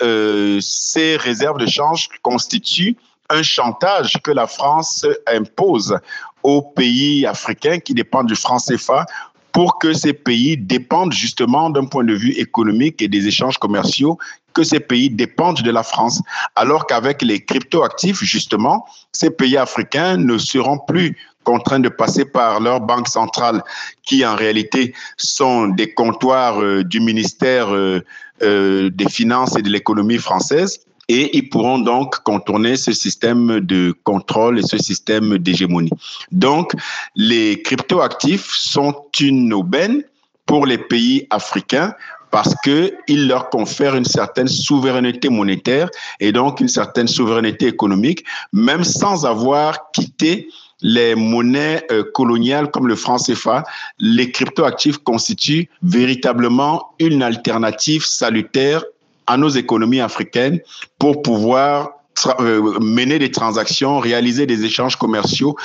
ces 0.62 1.18
réserves 1.18 1.58
de 1.58 1.68
change 1.68 2.08
constituent 2.22 2.96
un 3.30 3.44
chantage 3.44 4.18
que 4.24 4.32
la 4.32 4.48
France 4.48 5.06
impose 5.28 5.98
aux 6.44 6.62
pays 6.62 7.26
africains 7.26 7.80
qui 7.80 7.94
dépendent 7.94 8.28
du 8.28 8.36
franc 8.36 8.58
CFA 8.58 9.06
pour 9.52 9.80
que 9.80 9.94
ces 9.94 10.14
pays 10.14 10.58
dépendent 10.58 11.14
justement 11.14 11.70
d'un 11.70 11.86
point 11.86 12.04
de 12.04 12.14
vue 12.14 12.32
économique 12.32 13.02
et 13.02 13.08
des 13.08 13.28
échanges 13.28 13.58
commerciaux, 13.58 14.18
que 14.54 14.64
ces 14.64 14.80
pays 14.80 15.10
dépendent 15.10 15.62
de 15.62 15.72
la 15.72 15.84
France. 15.84 16.22
Alors 16.56 16.86
qu'avec 16.86 17.22
les 17.22 17.44
cryptoactifs, 17.44 18.22
justement, 18.24 18.86
ces 19.12 19.30
pays 19.30 19.58
africains 19.58 20.18
ne 20.18 20.38
seront 20.38 20.80
plus 20.80 21.18
contraints 21.44 21.80
de 21.80 21.90
passer 21.90 22.26
par 22.26 22.60
leurs 22.60 22.82
banques 22.82 23.08
centrales, 23.08 23.64
qui 24.04 24.26
en 24.26 24.36
réalité 24.36 24.94
sont 25.18 25.68
des 25.68 25.94
comptoirs 25.94 26.62
euh, 26.62 26.84
du 26.84 27.00
ministère 27.00 27.74
euh, 27.74 28.04
euh, 28.44 28.90
des 28.90 29.10
Finances 29.10 29.56
et 29.56 29.62
de 29.62 29.70
l'économie 29.70 30.18
française 30.18 30.80
et 31.12 31.36
ils 31.38 31.50
pourront 31.50 31.80
donc 31.80 32.20
contourner 32.24 32.78
ce 32.78 32.94
système 32.94 33.60
de 33.60 33.94
contrôle 34.04 34.60
et 34.60 34.62
ce 34.62 34.78
système 34.78 35.38
d'hégémonie. 35.38 35.92
Donc, 36.32 36.72
les 37.18 37.62
cryptoactifs 37.62 38.50
sont 38.54 38.96
une 39.20 39.52
aubaine 39.54 40.04
pour 40.46 40.66
les 40.66 40.78
pays 40.78 41.28
africains 41.30 41.94
parce 42.32 42.56
qu'ils 42.64 43.28
leur 43.28 43.50
confèrent 43.50 43.96
une 43.96 44.06
certaine 44.06 44.48
souveraineté 44.48 45.28
monétaire 45.28 45.90
et 46.22 46.32
donc 46.32 46.62
une 46.62 46.70
certaine 46.70 47.08
souveraineté 47.08 47.68
économique, 47.68 48.24
même 48.54 48.86
sans 48.86 49.26
avoir 49.26 49.92
quitté 49.92 50.48
les 50.82 51.16
monnaies 51.16 51.86
euh, 51.92 52.04
coloniales 52.14 52.72
comme 52.72 52.88
le 52.88 52.96
franc 52.96 53.18
CFA, 53.18 53.64
les 54.00 54.32
cryptoactifs 54.32 54.98
constituent 54.98 55.70
véritablement 55.84 56.94
une 57.00 57.24
alternative 57.24 58.06
salutaire 58.06 58.84
à 59.28 59.38
nos 59.38 59.50
économies 59.50 60.02
africaines 60.02 60.60
pour 61.00 61.22
pouvoir 61.22 61.92
euh, 62.40 62.80
mener 62.80 63.20
des 63.20 63.32
transactions, 63.32 64.00
réaliser 64.00 64.46
des 64.46 64.66
échanges 64.66 64.96
commerciaux 64.96 65.56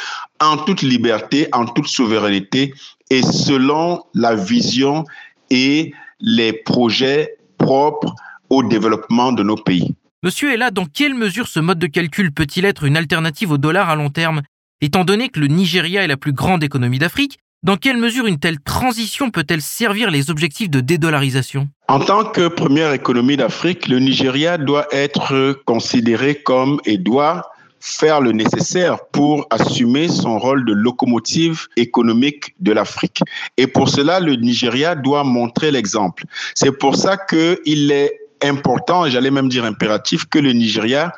en 0.40 0.56
toute 0.56 0.82
liberté, 0.82 1.48
en 1.52 1.66
toute 1.66 1.88
souveraineté 1.88 2.72
et 3.10 3.22
selon 3.22 4.02
la 4.14 4.34
vision 4.34 5.04
et 5.50 5.92
les 6.20 6.52
projets 6.52 7.36
propres 7.58 8.14
au 8.48 8.62
développement 8.62 9.32
de 9.32 9.42
nos 9.42 9.56
pays. 9.56 9.94
Monsieur 10.22 10.52
est 10.52 10.56
là, 10.56 10.70
dans 10.70 10.86
quelle 10.86 11.14
mesure 11.14 11.46
ce 11.46 11.60
mode 11.60 11.78
de 11.78 11.86
calcul 11.86 12.32
peut-il 12.32 12.64
être 12.64 12.84
une 12.84 12.96
alternative 12.96 13.50
au 13.50 13.58
dollar 13.58 13.90
à 13.90 13.96
long 13.96 14.10
terme? 14.10 14.42
Étant 14.82 15.04
donné 15.04 15.30
que 15.30 15.40
le 15.40 15.46
Nigeria 15.46 16.04
est 16.04 16.06
la 16.06 16.18
plus 16.18 16.34
grande 16.34 16.62
économie 16.62 16.98
d'Afrique, 16.98 17.38
dans 17.62 17.76
quelle 17.78 17.96
mesure 17.96 18.26
une 18.26 18.38
telle 18.38 18.60
transition 18.60 19.30
peut-elle 19.30 19.62
servir 19.62 20.10
les 20.10 20.28
objectifs 20.28 20.68
de 20.68 20.80
dédollarisation? 20.80 21.68
En 21.88 21.98
tant 21.98 22.24
que 22.24 22.48
première 22.48 22.92
économie 22.92 23.38
d'Afrique, 23.38 23.88
le 23.88 24.00
Nigeria 24.00 24.58
doit 24.58 24.86
être 24.92 25.62
considéré 25.64 26.34
comme 26.34 26.78
et 26.84 26.98
doit 26.98 27.50
faire 27.80 28.20
le 28.20 28.32
nécessaire 28.32 28.98
pour 29.12 29.46
assumer 29.48 30.08
son 30.08 30.38
rôle 30.38 30.66
de 30.66 30.74
locomotive 30.74 31.68
économique 31.78 32.54
de 32.60 32.72
l'Afrique. 32.72 33.22
Et 33.56 33.66
pour 33.66 33.88
cela, 33.88 34.20
le 34.20 34.36
Nigeria 34.36 34.94
doit 34.94 35.24
montrer 35.24 35.70
l'exemple. 35.70 36.24
C'est 36.54 36.72
pour 36.72 36.96
ça 36.96 37.16
qu'il 37.16 37.90
est 37.92 38.12
important, 38.42 39.08
j'allais 39.08 39.30
même 39.30 39.48
dire 39.48 39.64
impératif, 39.64 40.26
que 40.26 40.38
le 40.38 40.52
Nigeria 40.52 41.14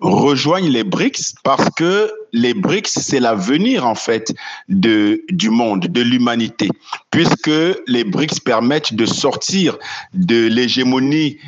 rejoignent 0.00 0.70
les 0.70 0.84
BRICS 0.84 1.34
parce 1.42 1.68
que 1.70 2.10
les 2.32 2.54
BRICS, 2.54 2.98
c'est 3.00 3.20
l'avenir 3.20 3.86
en 3.86 3.94
fait 3.94 4.34
de, 4.68 5.22
du 5.30 5.50
monde, 5.50 5.86
de 5.86 6.00
l'humanité, 6.00 6.68
puisque 7.10 7.50
les 7.86 8.04
BRICS 8.04 8.40
permettent 8.40 8.94
de 8.94 9.06
sortir 9.06 9.78
de 10.14 10.46
l'hégémonie 10.46 11.38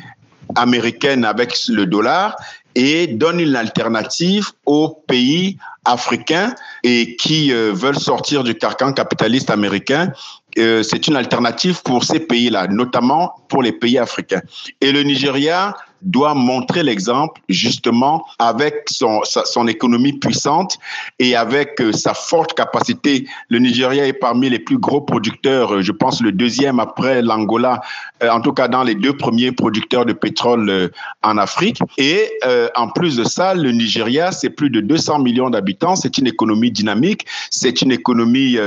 américaine 0.55 1.23
avec 1.23 1.57
le 1.67 1.85
dollar 1.85 2.35
et 2.75 3.07
donnent 3.07 3.39
une 3.39 3.55
alternative 3.55 4.47
aux 4.65 4.89
pays 5.07 5.57
africains 5.85 6.53
et 6.83 7.15
qui 7.15 7.51
euh, 7.51 7.71
veulent 7.73 7.99
sortir 7.99 8.43
du 8.43 8.55
carcan 8.55 8.93
capitaliste 8.93 9.49
américain. 9.49 10.11
Euh, 10.57 10.83
c'est 10.83 11.07
une 11.07 11.15
alternative 11.15 11.81
pour 11.83 12.03
ces 12.03 12.19
pays-là, 12.19 12.67
notamment 12.67 13.33
pour 13.49 13.63
les 13.63 13.71
pays 13.71 13.97
africains. 13.97 14.41
Et 14.79 14.91
le 14.91 15.03
Nigeria 15.03 15.75
doit 16.01 16.33
montrer 16.33 16.83
l'exemple 16.83 17.41
justement 17.49 18.25
avec 18.39 18.85
son, 18.89 19.21
économie 19.67 20.13
puissante 20.13 20.77
et 21.19 21.35
avec 21.35 21.79
euh, 21.79 21.91
sa 21.91 22.13
forte 22.13 22.53
capacité. 22.53 23.27
Le 23.49 23.59
Nigeria 23.59 24.07
est 24.07 24.13
parmi 24.13 24.49
les 24.49 24.59
plus 24.59 24.77
gros 24.77 25.01
producteurs, 25.01 25.75
euh, 25.75 25.81
je 25.81 25.91
pense 25.91 26.21
le 26.21 26.31
deuxième 26.31 26.79
après 26.79 27.21
l'Angola, 27.21 27.81
euh, 28.23 28.29
en 28.29 28.41
tout 28.41 28.53
cas 28.53 28.67
dans 28.67 28.83
les 28.83 28.95
deux 28.95 29.15
premiers 29.15 29.51
producteurs 29.51 30.05
de 30.05 30.13
pétrole 30.13 30.91
en 31.21 31.37
Afrique. 31.37 31.79
Et 31.97 32.31
en 32.75 32.87
plus 32.89 33.15
de 33.15 33.23
ça, 33.23 33.53
le 33.53 33.71
Nigeria, 33.71 34.31
c'est 34.31 34.49
plus 34.49 34.69
de 34.69 34.81
200 34.81 35.19
millions 35.19 35.49
d'habitants, 35.49 35.95
c'est 35.95 36.17
une 36.17 36.27
économie 36.27 36.71
dynamique, 36.71 37.25
c'est 37.49 37.81
une 37.81 37.91
économie 37.91 38.57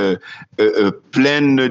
pleine 1.11 1.69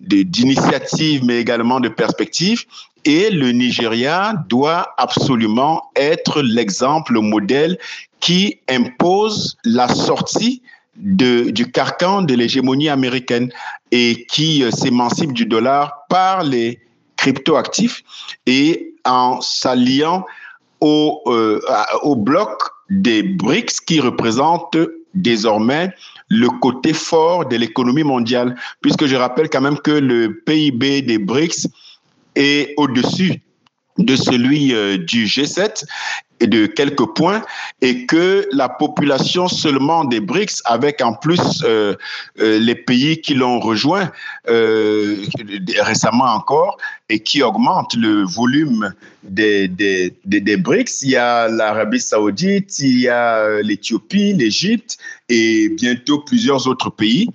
d'initiatives, 0.00 1.24
mais 1.24 1.40
également 1.40 1.80
de 1.80 1.88
perspectives. 1.88 2.64
Et 3.06 3.30
le 3.30 3.52
Nigeria 3.52 4.34
doit 4.48 4.94
absolument 4.98 5.90
être 5.94 6.42
l'exemple, 6.42 7.12
le 7.12 7.20
modèle 7.20 7.78
qui 8.18 8.58
impose 8.68 9.56
la 9.64 9.86
sortie 9.86 10.60
de, 10.96 11.50
du 11.50 11.70
carcan 11.70 12.22
de 12.22 12.34
l'hégémonie 12.34 12.88
américaine 12.88 13.52
et 13.92 14.26
qui 14.28 14.64
euh, 14.64 14.72
s'émancipe 14.72 15.32
du 15.32 15.46
dollar 15.46 16.06
par 16.08 16.42
les 16.42 16.80
cryptoactifs 17.16 18.02
et 18.46 18.94
en 19.04 19.40
s'alliant 19.40 20.24
au, 20.80 21.22
euh, 21.26 21.60
au 22.02 22.16
bloc 22.16 22.60
des 22.90 23.22
BRICS 23.22 23.80
qui 23.86 24.00
représentent 24.00 24.78
désormais 25.14 25.92
le 26.28 26.48
côté 26.48 26.92
fort 26.92 27.46
de 27.46 27.56
l'économie 27.56 28.02
mondiale, 28.02 28.56
puisque 28.80 29.06
je 29.06 29.14
rappelle 29.14 29.48
quand 29.48 29.60
même 29.60 29.78
que 29.78 29.92
le 29.92 30.42
PIB 30.44 31.02
des 31.02 31.18
BRICS 31.18 31.68
est 32.36 32.74
au-dessus 32.76 33.42
de 33.98 34.16
celui 34.16 34.74
euh, 34.74 34.98
du 34.98 35.24
G7 35.24 35.84
et 36.40 36.46
de 36.46 36.66
quelques 36.66 37.06
points 37.14 37.42
et 37.80 38.04
que 38.06 38.46
la 38.52 38.68
population 38.68 39.48
seulement 39.48 40.04
des 40.04 40.20
BRICS, 40.20 40.60
avec 40.66 41.00
en 41.00 41.14
plus 41.14 41.62
euh, 41.64 41.94
euh, 42.40 42.58
les 42.58 42.74
pays 42.74 43.20
qui 43.20 43.34
l'ont 43.34 43.58
rejoint 43.58 44.10
récemment 44.46 46.26
encore 46.26 46.76
et 47.08 47.20
qui 47.20 47.42
augmente 47.42 47.94
le 47.94 48.24
volume 48.24 48.92
des, 49.22 49.68
des, 49.68 50.14
des, 50.24 50.40
des 50.40 50.56
BRICS, 50.56 51.02
il 51.02 51.10
y 51.10 51.16
a 51.16 51.48
l'Arabie 51.48 52.00
saoudite, 52.00 52.78
il 52.80 53.00
y 53.00 53.08
a 53.08 53.62
l'Éthiopie, 53.62 54.32
l'Égypte, 54.32 54.98
et 55.28 55.68
bientôt 55.68 56.20
plusieurs 56.20 56.66
autres 56.66 56.90
pays. 56.90 57.28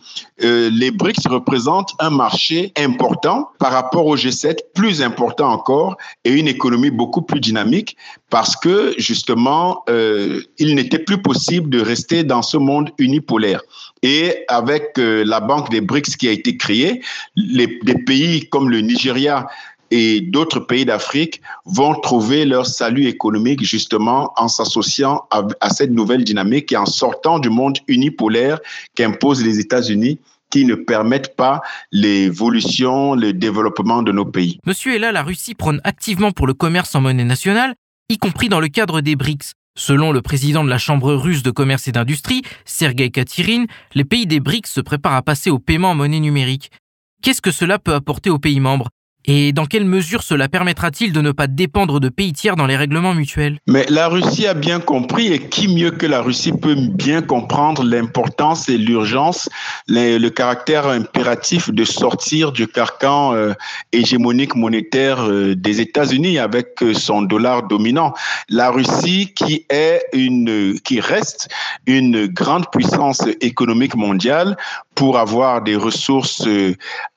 Euh, 0.44 0.70
les 0.72 0.92
BRICS 0.92 1.28
représentent 1.28 1.92
un 2.00 2.10
marché 2.10 2.72
important 2.78 3.50
par 3.60 3.72
rapport 3.72 4.06
au 4.06 4.18
G7, 4.18 4.58
plus 4.74 5.02
important 5.02 5.52
encore, 5.52 5.98
et 6.26 6.32
une 6.32 6.48
économie 6.48 6.92
beaucoup 6.92 7.22
plus 7.22 7.40
dynamique 7.40 7.98
parce 8.30 8.56
que 8.56 8.94
justement, 8.98 9.84
euh, 9.90 10.42
il 10.58 10.74
n'était 10.76 11.00
plus 11.00 11.22
possible 11.22 11.70
de 11.70 11.82
rester 11.82 12.24
dans 12.24 12.42
ce 12.42 12.58
monde 12.58 12.90
unipolaire. 12.98 13.62
Et 14.04 14.46
avec 14.48 14.98
euh, 14.98 15.24
la 15.26 15.40
banque 15.40 15.70
des 15.70 15.82
BRICS 15.82 16.16
qui 16.18 16.28
a 16.28 16.32
été 16.32 16.58
créée, 16.58 17.02
les, 17.36 17.80
des 17.84 17.96
pays 17.96 18.50
comme 18.50 18.70
le 18.70 18.82
Nigeria, 18.82 19.48
et 19.92 20.22
d'autres 20.22 20.62
pays 20.62 20.86
d'Afrique 20.86 21.42
vont 21.66 21.94
trouver 22.00 22.46
leur 22.46 22.66
salut 22.66 23.08
économique 23.08 23.64
justement 23.64 24.32
en 24.38 24.48
s'associant 24.48 25.26
à, 25.30 25.44
à 25.60 25.70
cette 25.70 25.92
nouvelle 25.92 26.24
dynamique 26.24 26.72
et 26.72 26.78
en 26.78 26.86
sortant 26.86 27.40
du 27.40 27.50
monde 27.50 27.78
unipolaire 27.88 28.60
qu'imposent 28.96 29.44
les 29.44 29.60
États-Unis 29.60 30.20
qui 30.50 30.66
ne 30.66 30.76
permettent 30.76 31.36
pas 31.36 31.62
l'évolution, 31.92 33.16
le 33.16 33.34
développement 33.34 34.04
de 34.04 34.12
nos 34.12 34.26
pays. 34.26 34.60
Monsieur 34.66 34.98
là, 34.98 35.12
la 35.12 35.24
Russie 35.24 35.56
prône 35.56 35.82
activement 35.84 36.32
pour 36.32 36.48
le 36.48 36.54
commerce 36.54 36.94
en 36.96 37.02
monnaie 37.02 37.24
nationale, 37.24 37.76
y 38.10 38.18
compris 38.18 38.50
dans 38.50 38.60
le 38.60 38.68
cadre 38.68 39.02
des 39.02 39.16
BRICS. 39.16 39.54
Selon 39.78 40.12
le 40.12 40.22
président 40.22 40.66
de 40.66 40.70
la 40.70 40.78
Chambre 40.78 41.14
russe 41.14 41.44
de 41.44 41.52
commerce 41.52 41.88
et 41.88 41.94
d'industrie, 41.94 42.42
Sergei 42.66 43.10
Katirin, 43.10 43.66
les 43.94 44.04
pays 44.04 44.28
des 44.28 44.42
BRICS 44.42 44.68
se 44.68 44.82
préparent 44.82 45.16
à 45.16 45.22
passer 45.22 45.50
au 45.50 45.60
paiement 45.60 45.92
en 45.92 45.96
monnaie 45.96 46.20
numérique. 46.20 46.72
Qu'est-ce 47.24 47.42
que 47.42 47.52
cela 47.52 47.80
peut 47.80 47.94
apporter 47.94 48.30
aux 48.30 48.40
pays 48.40 48.60
membres? 48.60 48.90
Et 49.26 49.54
dans 49.54 49.66
quelle 49.66 49.86
mesure 49.86 50.24
cela 50.24 50.50
permettra-t-il 50.50 51.14
de 51.14 51.22
ne 51.22 51.32
pas 51.32 51.48
dépendre 51.48 52.00
de 52.00 52.10
pays 52.10 52.34
tiers 52.34 52.56
dans 52.56 52.66
les 52.66 52.76
règlements 52.76 53.14
mutuels? 53.14 53.58
Mais 53.68 53.86
la 53.90 54.08
Russie 54.08 54.48
a 54.48 54.54
bien 54.54 54.80
compris, 54.80 55.28
et 55.28 55.40
qui 55.40 55.68
mieux 55.68 55.92
que 55.92 56.06
la 56.06 56.22
Russie 56.22 56.54
peut 56.54 56.76
bien 56.76 57.22
comprendre 57.22 57.84
l'importance 57.84 58.70
et 58.70 58.78
l'urgence, 58.78 59.50
le 59.88 60.30
caractère 60.30 60.88
impératif 60.88 61.70
de 61.70 61.84
sortir 61.84 62.52
du 62.52 62.68
carcan 62.68 63.34
euh, 63.34 63.54
hégémonique 63.92 64.56
monétaire 64.56 65.24
euh, 65.28 65.56
des 65.56 65.82
États-Unis 65.82 66.40
avec 66.40 66.82
euh, 66.82 66.94
son 66.94 67.22
dollar 67.22 67.68
dominant. 67.68 68.14
La 68.50 68.72
Russie 68.72 69.34
qui 69.36 69.66
est 69.70 70.04
une, 70.14 70.80
qui 70.84 71.00
reste 71.00 71.50
une 71.86 72.28
grande 72.28 72.70
puissance 72.72 73.22
économique 73.42 73.96
mondiale 73.96 74.58
pour 75.02 75.18
avoir 75.18 75.64
des 75.64 75.76
ressources 75.76 76.48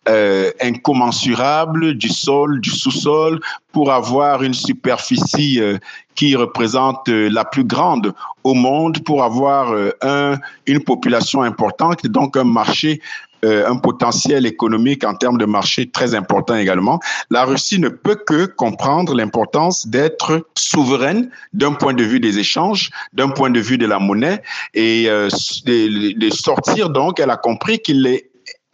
euh, 0.09 0.51
incommensurables 0.62 1.92
du 1.92 2.09
sol, 2.09 2.59
du 2.62 2.70
sous-sol, 2.70 3.40
pour 3.73 3.92
avoir 3.92 4.42
une 4.42 4.55
superficie 4.55 5.61
euh, 5.61 5.77
qui 6.14 6.35
représente 6.35 7.07
euh, 7.11 7.29
la 7.29 7.44
plus 7.44 7.64
grande 7.64 8.14
au 8.42 8.55
monde, 8.55 9.05
pour 9.05 9.23
avoir 9.23 9.73
euh, 9.73 9.90
un, 10.01 10.38
une 10.66 10.83
population 10.83 11.42
importante, 11.42 12.07
donc 12.07 12.38
un 12.38 12.44
marché 12.44 13.03
un 13.45 13.77
potentiel 13.77 14.47
économique 14.47 15.05
en 15.05 15.15
termes 15.15 15.39
de 15.39 15.45
marché 15.45 15.91
très 15.91 16.15
important 16.15 16.57
également. 16.57 17.01
La 17.31 17.45
Russie 17.45 17.79
ne 17.79 17.89
peut 17.89 18.17
que 18.27 18.47
comprendre 18.47 19.15
l'importance 19.15 19.87
d'être 19.87 20.47
souveraine 20.57 21.31
d'un 21.53 21.73
point 21.73 21.95
de 21.95 22.05
vue 22.05 22.21
des 22.21 22.39
échanges, 22.39 22.91
d'un 23.13 23.29
point 23.29 23.51
de 23.51 23.61
vue 23.61 23.79
de 23.79 23.87
la 23.87 23.99
monnaie 23.99 24.43
et 24.75 25.05
de, 25.07 26.19
de 26.19 26.31
sortir 26.31 26.91
donc, 26.91 27.21
elle 27.21 27.31
a 27.31 27.37
compris 27.37 27.79
qu'il 27.79 28.07
est 28.07 28.31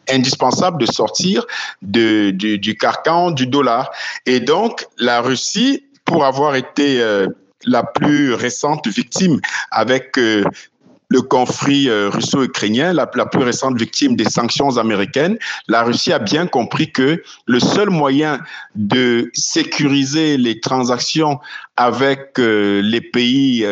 indispensable 0.09 0.79
de 0.81 0.85
sortir 0.85 1.45
du, 1.81 2.33
du, 2.33 2.77
carcan 2.77 3.31
du 3.31 3.47
dollar. 3.47 3.91
Et 4.25 4.39
donc, 4.39 4.85
la 4.97 5.21
Russie, 5.21 5.85
pour 6.05 6.25
avoir 6.25 6.55
été 6.55 7.01
euh, 7.01 7.27
la 7.65 7.83
plus 7.83 8.33
récente 8.33 8.87
victime 8.87 9.39
avec 9.69 10.17
euh, 10.17 10.43
le 11.11 11.21
conflit 11.21 11.89
euh, 11.89 12.09
russo-ukrainien, 12.09 12.93
la, 12.93 13.09
la, 13.15 13.25
plus 13.25 13.43
récente 13.43 13.77
victime 13.77 14.15
des 14.15 14.29
sanctions 14.29 14.77
américaines, 14.77 15.37
la 15.67 15.83
Russie 15.83 16.13
a 16.13 16.19
bien 16.19 16.47
compris 16.47 16.89
que 16.93 17.21
le 17.47 17.59
seul 17.59 17.89
moyen 17.89 18.39
de 18.75 19.29
sécuriser 19.33 20.37
les 20.37 20.61
transactions 20.61 21.41
avec 21.75 22.39
euh, 22.39 22.81
les 22.81 23.01
pays 23.01 23.65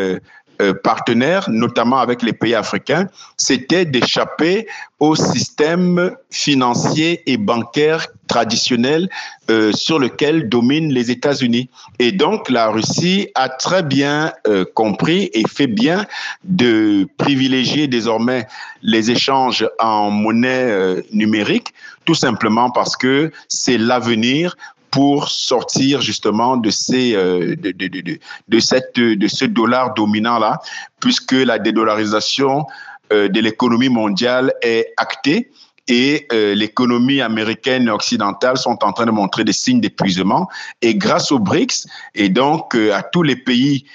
euh, 0.61 0.73
partenaires, 0.73 1.49
notamment 1.49 1.99
avec 1.99 2.21
les 2.21 2.33
pays 2.33 2.53
africains, 2.53 3.07
c'était 3.37 3.85
d'échapper 3.85 4.67
au 4.99 5.15
système 5.15 6.17
financier 6.29 7.23
et 7.31 7.37
bancaire 7.37 8.07
traditionnel 8.27 9.09
euh, 9.49 9.71
sur 9.71 9.99
lequel 9.99 10.49
dominent 10.49 10.91
les 10.91 11.11
États-Unis. 11.11 11.69
Et 11.99 12.11
donc, 12.11 12.49
la 12.49 12.67
Russie 12.67 13.29
a 13.35 13.47
très 13.47 13.83
bien 13.83 14.33
euh, 14.47 14.65
compris 14.73 15.29
et 15.33 15.43
fait 15.47 15.67
bien 15.67 16.05
de 16.43 17.07
privilégier 17.17 17.87
désormais 17.87 18.45
les 18.81 19.11
échanges 19.11 19.65
en 19.79 20.11
monnaie 20.11 21.01
numérique, 21.13 21.73
tout 22.03 22.15
simplement 22.15 22.69
parce 22.69 22.97
que 22.97 23.31
c'est 23.47 23.77
l'avenir 23.77 24.57
pour 24.91 25.29
sortir 25.29 26.01
justement 26.01 26.57
de 26.57 26.69
ces 26.69 27.15
euh, 27.15 27.55
de, 27.55 27.71
de, 27.71 27.87
de, 27.87 28.19
de, 28.47 28.59
cette 28.59 28.95
de 28.95 29.27
ce 29.27 29.45
dollar 29.45 29.93
dominant 29.93 30.39
là 30.39 30.59
puisque 30.99 31.33
la 31.33 31.59
dédollarisation 31.59 32.65
euh, 33.11 33.27
de 33.27 33.39
l'économie 33.39 33.89
mondiale 33.89 34.53
est 34.61 34.93
actée 34.97 35.49
et 35.87 36.27
euh, 36.31 36.53
l'économie 36.53 37.21
américaine 37.21 37.87
et 37.87 37.89
occidentale 37.89 38.57
sont 38.57 38.77
en 38.83 38.93
train 38.93 39.07
de 39.07 39.11
montrer 39.11 39.43
des 39.43 39.53
signes 39.53 39.81
d'épuisement. 39.81 40.47
Et 40.83 40.93
grâce 40.93 41.31
aux 41.31 41.39
BRICS 41.39 41.87
et 42.13 42.29
donc 42.29 42.75
euh, 42.75 42.93
à 42.93 43.01
tous 43.01 43.23
les 43.23 43.35
pays 43.35 43.85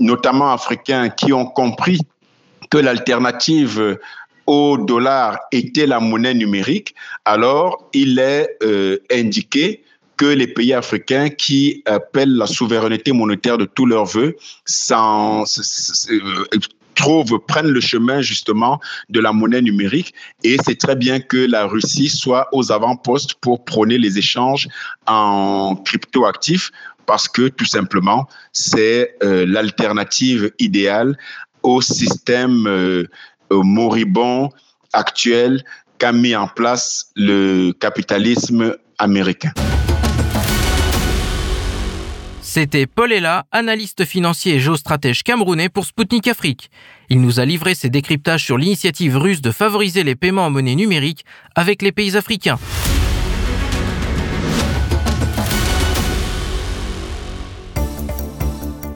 notamment 0.00 0.52
africains 0.52 1.08
qui 1.08 1.32
ont 1.32 1.46
compris 1.46 2.00
que 2.68 2.78
l'alternative 2.78 4.00
au 4.48 4.76
dollar 4.76 5.38
était 5.52 5.86
la 5.86 6.00
monnaie 6.00 6.34
numérique, 6.34 6.96
alors 7.24 7.88
il 7.92 8.18
est 8.18 8.58
indiqué 9.12 9.83
que 10.16 10.26
les 10.26 10.46
pays 10.46 10.72
africains 10.72 11.28
qui 11.28 11.82
appellent 11.86 12.36
la 12.36 12.46
souveraineté 12.46 13.12
monétaire 13.12 13.58
de 13.58 13.64
tous 13.64 13.86
leurs 13.86 14.04
voeux 14.04 14.36
sans, 14.64 15.44
trouvent, 16.94 17.38
prennent 17.46 17.70
le 17.70 17.80
chemin 17.80 18.22
justement 18.22 18.80
de 19.10 19.20
la 19.20 19.32
monnaie 19.32 19.62
numérique. 19.62 20.14
Et 20.42 20.56
c'est 20.64 20.78
très 20.78 20.96
bien 20.96 21.20
que 21.20 21.36
la 21.36 21.66
Russie 21.66 22.08
soit 22.08 22.48
aux 22.52 22.72
avant-postes 22.72 23.34
pour 23.34 23.64
prôner 23.64 23.98
les 23.98 24.18
échanges 24.18 24.68
en 25.06 25.76
cryptoactifs 25.84 26.70
parce 27.06 27.28
que 27.28 27.48
tout 27.48 27.66
simplement, 27.66 28.28
c'est 28.52 29.16
euh, 29.22 29.44
l'alternative 29.46 30.52
idéale 30.58 31.18
au 31.62 31.82
système 31.82 32.66
euh, 32.66 33.06
moribond 33.50 34.50
actuel 34.92 35.64
qu'a 35.98 36.12
mis 36.12 36.34
en 36.34 36.48
place 36.48 37.10
le 37.14 37.72
capitalisme 37.72 38.76
américain. 38.98 39.52
C'était 42.56 42.86
Paul 42.86 43.12
Ella, 43.12 43.46
analyste 43.50 44.04
financier 44.04 44.54
et 44.54 44.60
géostratège 44.60 45.24
camerounais 45.24 45.68
pour 45.68 45.86
Spoutnik 45.86 46.28
Afrique. 46.28 46.70
Il 47.10 47.20
nous 47.20 47.40
a 47.40 47.44
livré 47.44 47.74
ses 47.74 47.90
décryptages 47.90 48.44
sur 48.44 48.58
l'initiative 48.58 49.16
russe 49.16 49.42
de 49.42 49.50
favoriser 49.50 50.04
les 50.04 50.14
paiements 50.14 50.46
en 50.46 50.50
monnaie 50.50 50.76
numérique 50.76 51.24
avec 51.56 51.82
les 51.82 51.90
pays 51.90 52.16
africains. 52.16 52.60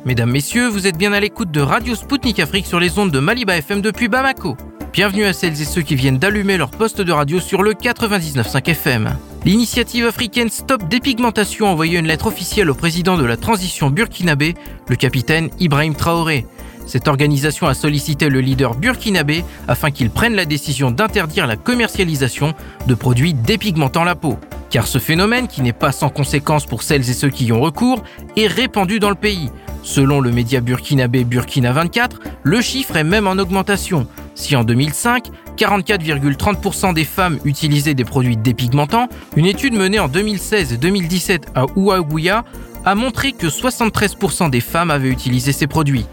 Mesdames, 0.05 0.31
Messieurs, 0.31 0.69
vous 0.69 0.87
êtes 0.87 0.97
bien 0.97 1.13
à 1.13 1.19
l'écoute 1.19 1.51
de 1.51 1.61
Radio 1.61 1.97
Spoutnik 1.97 2.39
Afrique 2.39 2.69
sur 2.69 2.79
les 2.79 2.97
ondes 3.01 3.11
de 3.11 3.19
Maliba 3.19 3.57
FM 3.57 3.81
depuis 3.81 4.07
Bamako. 4.07 4.57
Bienvenue 4.93 5.25
à 5.25 5.33
celles 5.33 5.61
et 5.61 5.65
ceux 5.65 5.83
qui 5.83 5.97
viennent 5.97 6.19
d'allumer 6.19 6.59
leur 6.59 6.71
poste 6.71 7.01
de 7.01 7.11
radio 7.11 7.41
sur 7.41 7.65
le 7.65 7.73
99.5 7.73 8.69
FM. 8.71 9.17
L'initiative 9.49 10.05
africaine 10.05 10.51
Stop 10.51 10.87
Dépigmentation 10.91 11.69
a 11.69 11.71
envoyé 11.71 11.99
une 11.99 12.07
lettre 12.07 12.27
officielle 12.27 12.69
au 12.69 12.75
président 12.75 13.17
de 13.17 13.25
la 13.25 13.39
transition 13.39 13.89
burkinabé, 13.89 14.55
le 14.89 14.95
capitaine 14.95 15.49
Ibrahim 15.59 15.95
Traoré. 15.95 16.45
Cette 16.85 17.09
organisation 17.09 17.67
a 17.67 17.73
sollicité 17.73 18.29
le 18.29 18.43
leader 18.43 18.75
burkinabé 18.75 19.47
afin 19.67 19.91
qu'il 19.91 20.11
prenne 20.11 20.35
la 20.35 20.45
décision 20.45 20.91
d'interdire 20.91 21.47
la 21.47 21.57
commercialisation 21.57 22.53
de 22.87 22.95
produits 22.95 23.33
dépigmentant 23.33 24.05
la 24.05 24.17
peau. 24.17 24.37
Car 24.71 24.87
ce 24.87 24.99
phénomène, 24.99 25.49
qui 25.49 25.63
n'est 25.63 25.73
pas 25.73 25.93
sans 25.93 26.11
conséquences 26.11 26.67
pour 26.67 26.83
celles 26.83 27.09
et 27.09 27.15
ceux 27.15 27.31
qui 27.31 27.47
y 27.47 27.53
ont 27.53 27.61
recours, 27.61 28.03
est 28.37 28.47
répandu 28.47 29.01
dans 29.01 29.09
le 29.09 29.15
pays. 29.15 29.51
Selon 29.83 30.21
le 30.21 30.31
média 30.31 30.61
burkinabé 30.61 31.25
Burkina 31.25 31.73
24, 31.73 32.21
le 32.43 32.61
chiffre 32.61 32.97
est 32.97 33.05
même 33.05 33.27
en 33.27 33.39
augmentation. 33.39 34.07
Si 34.35 34.55
en 34.55 34.65
2005, 34.65 35.31
44,30% 35.57 36.95
des 36.95 37.05
femmes 37.05 37.39
utilisaient 37.45 37.95
des 37.95 38.05
produits 38.05 38.37
dépigmentants, 38.37 39.09
une 39.37 39.47
étude 39.47 39.75
menée 39.75 39.99
en 39.99 40.09
2016 40.09 40.75
et 40.75 40.77
2017 40.77 41.49
à 41.55 41.65
Ouagouya 41.75 42.45
a 42.85 42.95
montré 42.95 43.33
que 43.33 43.47
73% 43.47 44.51
des 44.51 44.61
femmes 44.61 44.91
avaient 44.91 45.09
utilisé 45.09 45.53
ces 45.53 45.67
produits. 45.67 46.07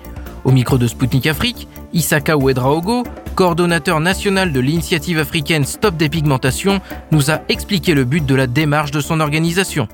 Au 0.46 0.52
micro 0.52 0.78
de 0.78 0.88
Spoutnik 0.88 1.28
Afrique, 1.28 1.68
Isaka 1.96 2.36
Ouedraogo, 2.36 3.04
coordonnateur 3.36 4.02
national 4.02 4.52
de 4.52 4.60
l'initiative 4.60 5.18
africaine 5.18 5.64
Stop 5.64 5.96
Dépigmentation, 5.96 6.82
nous 7.12 7.32
a 7.32 7.40
expliqué 7.48 7.94
le 7.94 8.04
but 8.04 8.26
de 8.26 8.36
la 8.36 8.48
démarche 8.48 8.92
de 8.92 9.00
son 9.00 9.22
organisation. 9.22 9.88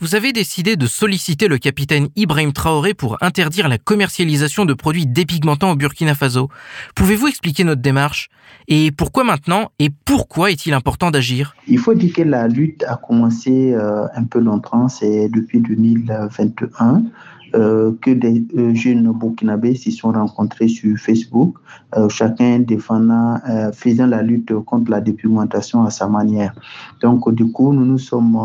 vous 0.00 0.14
avez 0.14 0.32
décidé 0.32 0.76
de 0.76 0.86
solliciter 0.86 1.48
le 1.48 1.58
capitaine 1.58 2.08
Ibrahim 2.16 2.52
Traoré 2.52 2.94
pour 2.94 3.18
interdire 3.20 3.68
la 3.68 3.78
commercialisation 3.78 4.64
de 4.64 4.72
produits 4.72 5.06
dépigmentants 5.06 5.72
au 5.72 5.76
Burkina 5.76 6.14
Faso. 6.14 6.48
Pouvez-vous 6.94 7.26
expliquer 7.26 7.64
notre 7.64 7.82
démarche? 7.82 8.30
Et 8.68 8.90
pourquoi 8.90 9.24
maintenant? 9.24 9.70
Et 9.78 9.90
pourquoi 10.04 10.50
est-il 10.50 10.72
important 10.72 11.10
d'agir? 11.10 11.54
Il 11.66 11.78
faut 11.78 11.94
dire 11.94 12.12
que 12.14 12.22
la 12.22 12.48
lutte 12.48 12.84
a 12.84 12.96
commencé 12.96 13.74
euh, 13.74 14.06
un 14.14 14.24
peu 14.24 14.38
longtemps, 14.38 14.88
c'est 14.88 15.28
depuis 15.28 15.60
2021. 15.60 17.02
Euh, 17.54 17.92
que 18.02 18.10
des 18.10 18.44
euh, 18.56 18.74
jeunes 18.74 19.10
burkinabés 19.12 19.74
s'y 19.74 19.90
sont 19.92 20.12
rencontrés 20.12 20.68
sur 20.68 20.96
Facebook, 20.98 21.56
euh, 21.96 22.08
chacun 22.08 22.58
défendant, 22.58 23.38
faisant 23.72 24.06
la 24.06 24.22
lutte 24.22 24.52
contre 24.66 24.90
la 24.90 25.00
dépigmentation 25.00 25.84
à 25.84 25.90
sa 25.90 26.08
manière. 26.08 26.54
Donc, 27.00 27.32
du 27.34 27.50
coup, 27.50 27.72
nous 27.72 27.84
nous 27.84 27.98
sommes 27.98 28.38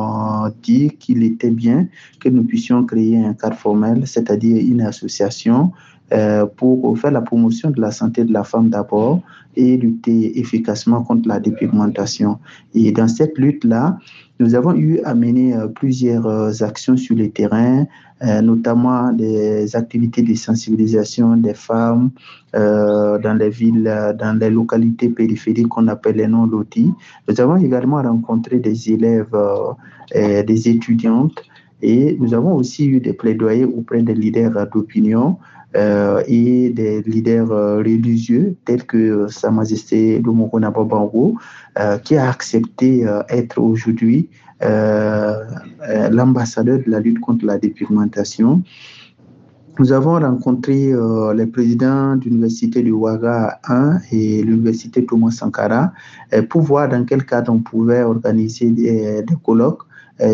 dit 0.61 0.91
qu'il 0.99 1.23
était 1.23 1.51
bien 1.51 1.87
que 2.19 2.29
nous 2.29 2.43
puissions 2.43 2.83
créer 2.85 3.23
un 3.23 3.33
cadre 3.33 3.57
formel, 3.57 4.07
c'est-à-dire 4.07 4.57
une 4.57 4.81
association 4.81 5.71
pour 6.57 6.97
faire 6.99 7.11
la 7.11 7.21
promotion 7.21 7.71
de 7.71 7.81
la 7.81 7.91
santé 7.91 8.23
de 8.23 8.31
la 8.31 8.43
femme 8.43 8.69
d'abord 8.69 9.21
et 9.55 9.77
lutter 9.77 10.39
efficacement 10.39 11.03
contre 11.03 11.27
la 11.27 11.39
dépigmentation. 11.39 12.39
Et 12.73 12.91
dans 12.91 13.07
cette 13.07 13.37
lutte-là, 13.37 13.97
nous 14.39 14.55
avons 14.55 14.75
eu 14.75 14.99
à 15.03 15.13
mener 15.13 15.55
euh, 15.55 15.67
plusieurs 15.67 16.25
euh, 16.25 16.51
actions 16.61 16.97
sur 16.97 17.15
le 17.15 17.29
terrain, 17.29 17.85
euh, 18.23 18.41
notamment 18.41 19.13
des 19.13 19.75
activités 19.75 20.21
de 20.21 20.33
sensibilisation 20.33 21.37
des 21.37 21.53
femmes 21.53 22.09
dans 22.53 23.37
les 23.39 23.49
villes, 23.49 24.15
dans 24.19 24.37
les 24.39 24.51
localités 24.51 25.09
périphériques 25.09 25.69
qu'on 25.69 25.87
appelle 25.87 26.17
les 26.17 26.27
non-lotis. 26.27 26.93
Nous 27.27 27.41
avons 27.41 27.57
également 27.57 28.01
rencontré 28.01 28.59
des 28.59 28.91
élèves, 28.91 29.35
et 30.13 30.43
des 30.43 30.69
étudiantes 30.69 31.41
et 31.81 32.15
nous 32.19 32.33
avons 32.33 32.55
aussi 32.55 32.85
eu 32.85 32.99
des 32.99 33.13
plaidoyers 33.13 33.65
auprès 33.65 34.03
des 34.03 34.13
leaders 34.13 34.67
d'opinion 34.71 35.37
et 35.75 36.69
des 36.69 37.01
leaders 37.03 37.51
euh, 37.51 37.77
religieux 37.77 38.55
tels 38.65 38.85
que 38.85 38.97
euh, 38.97 39.27
Sa 39.27 39.51
Majesté 39.51 40.19
Lumukuna 40.19 40.71
Babango, 40.71 41.37
qui 42.03 42.15
a 42.15 42.29
accepté 42.29 43.03
être 43.29 43.59
aujourd'hui 43.59 44.29
l'ambassadeur 44.61 46.77
de 46.85 46.91
la 46.91 46.99
lutte 46.99 47.19
contre 47.19 47.47
la 47.47 47.57
dépigmentation. 47.57 48.61
Nous 49.79 49.91
avons 49.91 50.19
rencontré 50.19 50.93
les 51.35 51.47
présidents 51.47 52.15
de 52.15 52.25
l'université 52.25 52.83
de 52.83 52.91
Ouaga 52.91 53.59
1 53.67 54.01
et 54.11 54.43
l'université 54.43 55.03
Thomas 55.03 55.31
Sankara 55.31 55.93
pour 56.49 56.61
voir 56.61 56.89
dans 56.89 57.03
quel 57.05 57.25
cadre 57.25 57.51
on 57.51 57.57
pouvait 57.57 58.03
organiser 58.03 58.69
des 58.69 59.25
colloques 59.43 59.81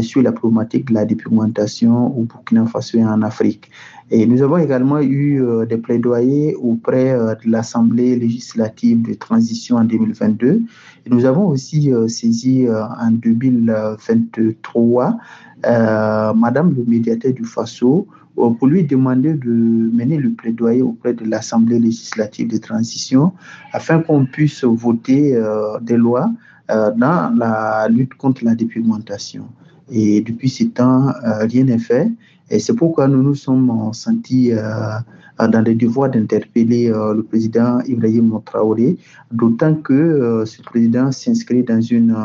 sur 0.02 0.22
la 0.22 0.34
problématique 0.34 0.90
de 0.90 0.96
la 0.96 1.06
dépigmentation 1.06 2.20
au 2.20 2.24
Burkina 2.24 2.66
Faso 2.66 2.98
et 2.98 3.06
en 3.06 3.22
Afrique. 3.22 3.72
Et 4.12 4.26
nous 4.26 4.42
avons 4.42 4.58
également 4.58 5.00
eu 5.00 5.44
euh, 5.44 5.66
des 5.66 5.78
plaidoyers 5.78 6.56
auprès 6.56 7.12
euh, 7.12 7.36
de 7.36 7.52
l'Assemblée 7.52 8.16
législative 8.16 9.04
de 9.04 9.14
transition 9.14 9.76
en 9.78 9.84
2022. 9.84 10.64
Et 11.06 11.10
nous 11.10 11.26
avons 11.26 11.48
aussi 11.48 11.94
euh, 11.94 12.08
saisi 12.08 12.66
en 12.70 13.12
2023 13.12 15.18
Madame 15.62 16.74
le 16.76 16.86
médiateur 16.86 17.34
du 17.34 17.44
FASO 17.44 18.08
pour 18.36 18.68
lui 18.68 18.86
demander 18.86 19.34
de 19.34 19.50
mener 19.50 20.18
le 20.18 20.32
plaidoyer 20.32 20.82
auprès 20.82 21.14
de 21.14 21.26
l'Assemblée 21.26 21.80
législative 21.80 22.48
de 22.48 22.58
transition 22.58 23.34
afin 23.74 24.02
qu'on 24.02 24.26
puisse 24.26 24.64
voter 24.64 25.38
des 25.82 25.98
lois 25.98 26.32
dans 26.70 27.38
la 27.38 27.90
lutte 27.90 28.14
contre 28.14 28.46
la 28.46 28.56
dépigmentation. 28.56 29.50
Et 29.92 30.22
depuis 30.22 30.48
ce 30.48 30.64
temps, 30.64 31.12
rien 31.42 31.66
n'est 31.66 31.80
fait. 31.80 32.10
Et 32.52 32.60
c'est 32.60 32.74
pourquoi 32.74 33.08
nous 33.08 33.22
nous 33.22 33.36
sommes 33.36 33.94
sentis 33.94 34.52
euh, 34.52 35.48
dans 35.48 35.62
le 35.62 35.76
devoir 35.76 36.10
d'interpeller 36.10 36.92
euh, 36.92 37.14
le 37.14 37.24
président 37.24 37.80
Ibrahim 37.82 38.40
Traoré, 38.46 38.98
d'autant 39.32 39.76
que 39.76 39.94
euh, 39.94 40.46
ce 40.46 40.62
président 40.62 41.12
s'inscrit 41.12 41.64
dans 41.64 41.82
une 41.82 42.16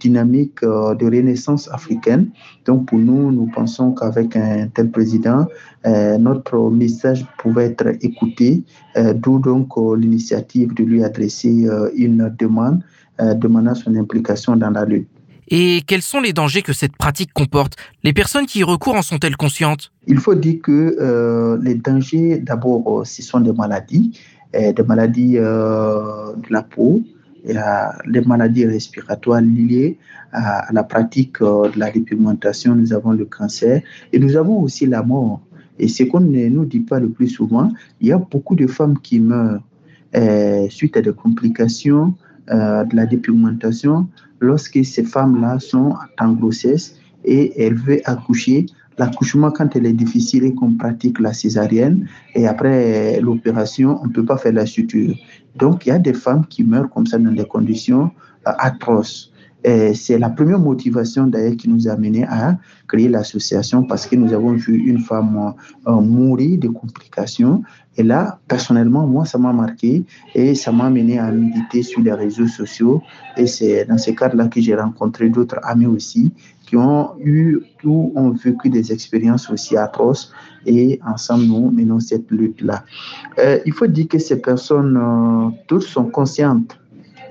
dynamique 0.00 0.62
de 0.62 1.04
renaissance 1.04 1.68
africaine. 1.70 2.30
Donc 2.64 2.86
pour 2.86 2.98
nous, 2.98 3.30
nous 3.30 3.50
pensons 3.54 3.92
qu'avec 3.92 4.34
un 4.34 4.68
tel 4.68 4.90
président, 4.90 5.46
notre 5.84 6.70
message 6.70 7.26
pouvait 7.36 7.66
être 7.66 7.88
écouté, 8.00 8.62
d'où 9.16 9.38
donc 9.38 9.74
l'initiative 9.76 10.72
de 10.72 10.84
lui 10.84 11.04
adresser 11.04 11.68
une 11.94 12.34
demande 12.38 12.80
demandant 13.20 13.74
son 13.74 13.94
implication 13.96 14.56
dans 14.56 14.70
la 14.70 14.86
lutte. 14.86 15.17
Et 15.50 15.82
quels 15.86 16.02
sont 16.02 16.20
les 16.20 16.32
dangers 16.32 16.62
que 16.62 16.74
cette 16.74 16.96
pratique 16.96 17.32
comporte? 17.32 17.76
Les 18.04 18.12
personnes 18.12 18.46
qui 18.46 18.58
y 18.60 18.62
recourent 18.62 18.96
en 18.96 19.02
sont-elles 19.02 19.36
conscientes? 19.36 19.92
Il 20.06 20.18
faut 20.18 20.34
dire 20.34 20.60
que 20.62 20.96
euh, 21.00 21.58
les 21.62 21.74
dangers, 21.74 22.38
d'abord, 22.38 23.00
euh, 23.00 23.04
ce 23.04 23.22
sont 23.22 23.40
des 23.40 23.52
maladies, 23.52 24.18
euh, 24.54 24.72
des 24.72 24.82
maladies 24.82 25.34
de 25.34 26.52
la 26.52 26.62
peau, 26.62 27.02
et 27.44 27.54
les 28.06 28.20
maladies 28.20 28.66
respiratoires 28.66 29.40
liées 29.40 29.96
à, 30.32 30.70
la 30.72 30.82
pratique 30.82 31.40
de 31.40 31.78
la 31.78 31.90
dépigmentation. 31.90 32.74
Nous 32.74 32.92
avons 32.92 33.12
le 33.12 33.24
cancer 33.24 33.80
et 34.12 34.18
nous 34.18 34.36
avons 34.36 34.60
aussi 34.60 34.84
la 34.86 35.02
mort. 35.02 35.40
Et 35.78 35.88
ce 35.88 36.02
qu'on 36.02 36.20
ne 36.20 36.48
nous 36.48 36.66
dit 36.66 36.80
pas 36.80 37.00
le 37.00 37.08
plus 37.08 37.28
souvent, 37.28 37.72
il 38.00 38.08
y 38.08 38.12
a 38.12 38.18
beaucoup 38.18 38.56
de 38.56 38.66
femmes 38.66 38.98
qui 38.98 39.20
meurent 39.20 39.62
suite 40.68 40.96
à 40.96 41.00
des 41.00 41.12
complications 41.12 42.14
de 42.48 42.96
la 42.96 43.06
dépigmentation 43.06 44.08
lorsque 44.40 44.84
ces 44.84 45.04
femmes-là 45.04 45.58
sont 45.58 45.94
en 46.18 46.32
grossesse 46.32 46.96
et 47.24 47.62
elles 47.62 47.74
veulent 47.74 48.02
accoucher, 48.04 48.66
l'accouchement, 48.98 49.50
quand 49.50 49.74
elle 49.76 49.86
est 49.86 49.92
difficile 49.92 50.44
et 50.44 50.54
qu'on 50.54 50.74
pratique 50.74 51.20
la 51.20 51.32
césarienne, 51.32 52.08
et 52.34 52.46
après 52.46 53.20
l'opération, 53.20 53.98
on 54.02 54.06
ne 54.06 54.12
peut 54.12 54.24
pas 54.24 54.36
faire 54.36 54.52
la 54.52 54.66
suture. 54.66 55.14
Donc, 55.56 55.86
il 55.86 55.90
y 55.90 55.92
a 55.92 55.98
des 55.98 56.14
femmes 56.14 56.46
qui 56.46 56.64
meurent 56.64 56.90
comme 56.90 57.06
ça 57.06 57.18
dans 57.18 57.32
des 57.32 57.44
conditions 57.44 58.10
euh, 58.46 58.52
atroces. 58.58 59.32
C'est 59.94 60.18
la 60.18 60.30
première 60.30 60.58
motivation 60.58 61.26
d'ailleurs 61.26 61.56
qui 61.56 61.68
nous 61.68 61.88
a 61.88 61.92
amené 61.92 62.24
à 62.24 62.56
créer 62.86 63.08
l'association 63.08 63.82
parce 63.82 64.06
que 64.06 64.16
nous 64.16 64.32
avons 64.32 64.52
vu 64.52 64.76
une 64.76 65.00
femme 65.00 65.54
euh, 65.86 65.92
mourir 65.92 66.58
de 66.58 66.68
complications. 66.68 67.62
Et 67.96 68.02
là, 68.02 68.38
personnellement, 68.48 69.06
moi, 69.06 69.24
ça 69.26 69.36
m'a 69.38 69.52
marqué 69.52 70.04
et 70.34 70.54
ça 70.54 70.72
m'a 70.72 70.84
amené 70.84 71.18
à 71.18 71.30
militer 71.30 71.82
sur 71.82 72.00
les 72.00 72.12
réseaux 72.12 72.46
sociaux. 72.46 73.02
Et 73.36 73.46
c'est 73.46 73.84
dans 73.84 73.98
ce 73.98 74.12
cadre-là 74.12 74.48
que 74.48 74.60
j'ai 74.60 74.74
rencontré 74.74 75.28
d'autres 75.28 75.58
amis 75.62 75.86
aussi 75.86 76.32
qui 76.64 76.76
ont 76.76 77.12
eu, 77.20 77.58
ou 77.84 78.12
ont 78.14 78.30
vécu 78.30 78.68
des 78.68 78.92
expériences 78.92 79.50
aussi 79.50 79.76
atroces. 79.76 80.32
Et 80.66 81.00
ensemble, 81.06 81.44
nous 81.44 81.70
menons 81.70 81.98
cette 81.98 82.30
lutte-là. 82.30 82.84
Euh, 83.38 83.58
il 83.64 83.72
faut 83.72 83.86
dire 83.86 84.08
que 84.08 84.18
ces 84.18 84.40
personnes, 84.40 84.96
euh, 84.96 85.50
toutes 85.66 85.82
sont 85.82 86.04
conscientes 86.04 86.78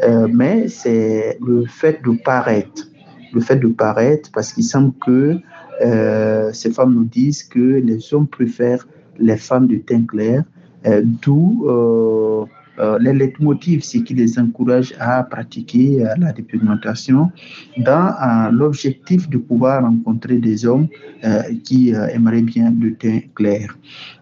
euh, 0.04 0.28
mais 0.32 0.68
c'est 0.68 1.38
le 1.46 1.66
fait 1.66 2.04
de 2.04 2.18
paraître. 2.24 2.88
Le 3.34 3.42
fait 3.42 3.58
de 3.58 3.68
paraître, 3.68 4.32
parce 4.34 4.54
qu'il 4.54 4.64
semble 4.64 4.94
que 5.06 5.38
euh, 5.84 6.52
ces 6.54 6.72
femmes 6.72 6.94
nous 6.94 7.04
disent 7.04 7.44
que 7.44 7.60
les 7.60 8.14
hommes 8.14 8.28
préfèrent 8.28 8.88
les 9.20 9.38
femmes 9.38 9.68
de 9.68 9.78
teint 9.78 10.06
clair, 10.06 10.44
euh, 10.86 11.02
d'où 11.04 11.68
euh, 12.80 13.00
les 13.00 13.14
leitmotivs, 13.14 13.84
ce 13.84 13.98
qui 13.98 14.14
les 14.14 14.38
encourage 14.38 14.94
à 15.00 15.24
pratiquer 15.24 16.06
euh, 16.06 16.14
la 16.20 16.32
dépigmentation 16.32 17.32
dans 17.78 18.08
euh, 18.10 18.52
l'objectif 18.52 19.28
de 19.30 19.38
pouvoir 19.38 19.82
rencontrer 19.84 20.38
des 20.38 20.66
hommes 20.66 20.88
qui 21.64 21.90
aimeraient 21.90 22.44
bien 22.44 22.72
le 22.80 22.94
teint 22.94 23.22
clair. 23.34 23.76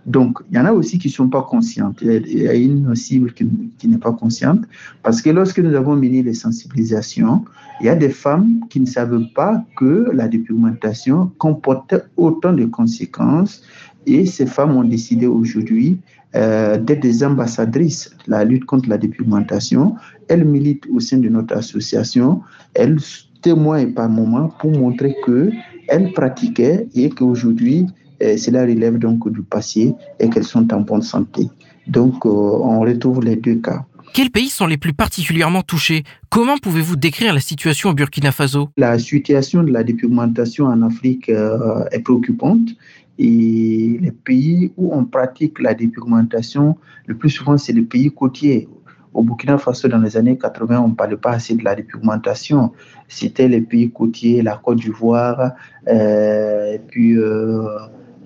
Donc, 0.06 0.40
il 0.50 0.56
y 0.56 0.60
en 0.60 0.66
a 0.66 0.72
aussi 0.72 0.98
qui 0.98 1.10
ne 1.10 1.14
sont 1.14 1.28
pas 1.28 1.42
conscientes. 1.42 2.00
Il 2.02 2.42
y 2.42 2.48
a 2.48 2.54
une 2.54 2.96
cible 2.96 3.34
qui, 3.34 3.46
n'est 3.86 3.98
pas 3.98 4.14
consciente 4.14 4.62
parce 5.04 5.22
que 5.22 5.30
lorsque 5.30 5.60
nous 5.60 5.76
avons 5.76 5.98
mené 5.98 6.24
les 6.24 6.34
sensibilisations, 6.34 7.44
il 7.82 7.88
y 7.88 7.90
a 7.90 7.96
des 7.96 8.10
femmes 8.10 8.62
qui 8.70 8.80
ne 8.80 8.86
savent 8.86 9.26
pas 9.36 9.62
que 9.76 10.10
la 10.14 10.30
dépigmentation 10.30 11.32
comporte 11.38 11.96
autant 12.16 12.54
de 12.54 12.64
conséquences 12.64 13.62
et 14.08 14.26
ces 14.26 14.46
femmes 14.46 14.78
ont 14.78 14.84
décidé 14.84 15.28
aujourd'hui 15.28 16.00
euh, 16.36 16.78
d'être 16.78 17.00
des 17.00 17.24
ambassadrices 17.24 18.10
de 18.26 18.32
la 18.32 18.44
lutte 18.44 18.66
contre 18.66 18.90
la 18.90 18.98
dépigmentation. 18.98 19.96
Elles 20.28 20.44
militent 20.44 20.86
au 20.92 21.00
sein 21.00 21.18
de 21.18 21.30
notre 21.30 21.56
association. 21.56 22.42
Elles 22.74 22.98
témoignent 23.42 23.94
par 23.94 24.10
moments 24.10 24.50
pour 24.60 24.72
montrer 24.72 25.16
qu'elles 25.26 26.12
pratiquaient 26.14 26.88
et 26.94 27.10
qu'aujourd'hui, 27.10 27.86
euh, 28.22 28.36
cela 28.36 28.64
relève 28.64 28.98
donc 28.98 29.32
du 29.32 29.44
passé 29.44 29.94
et 30.20 30.30
qu'elles 30.30 30.44
sont 30.44 30.74
en 30.74 30.82
bonne 30.82 31.04
santé. 31.04 31.48
Donc, 31.88 32.26
euh, 32.26 32.30
on 32.30 32.82
retrouve 32.82 33.24
les 33.24 33.38
deux 33.38 33.56
cas. 33.56 33.86
Quels 34.14 34.32
pays 34.32 34.50
sont 34.50 34.66
les 34.66 34.78
plus 34.78 34.94
particulièrement 34.94 35.62
touchés? 35.62 36.04
Comment 36.30 36.58
pouvez-vous 36.58 36.98
décrire 36.98 37.34
la 37.34 37.40
situation 37.40 37.90
au 37.92 37.94
Burkina 37.94 38.32
Faso? 38.32 38.70
La 38.78 38.98
situation 39.00 39.64
de 39.64 39.72
la 39.72 39.84
dépigmentation 39.84 40.66
en 40.66 40.82
Afrique 40.82 41.30
est 41.30 42.00
préoccupante 42.00 42.70
et 43.18 43.98
les 44.02 44.12
pays 44.12 44.72
où 44.78 44.94
on 44.94 45.06
pratique 45.06 45.60
la 45.60 45.74
dépigmentation, 45.74 46.76
le 47.06 47.16
plus 47.16 47.30
souvent, 47.30 47.58
c'est 47.58 47.74
les 47.74 47.84
pays 47.84 48.12
côtiers. 48.12 48.68
Au 49.14 49.24
Burkina 49.24 49.58
Faso, 49.58 49.88
dans 49.88 50.00
les 50.00 50.18
années 50.18 50.38
80, 50.38 50.82
on 50.82 50.90
ne 50.90 50.94
parlait 50.94 51.16
pas 51.16 51.32
assez 51.32 51.56
de 51.56 51.64
la 51.64 51.74
dépigmentation. 51.74 52.74
C'était 53.08 53.48
les 53.48 53.62
pays 53.62 53.90
côtiers, 53.90 54.42
la 54.42 54.58
Côte 54.58 54.80
d'Ivoire, 54.80 55.54
euh, 55.88 56.78
puis 56.88 57.18
euh, 57.18 57.66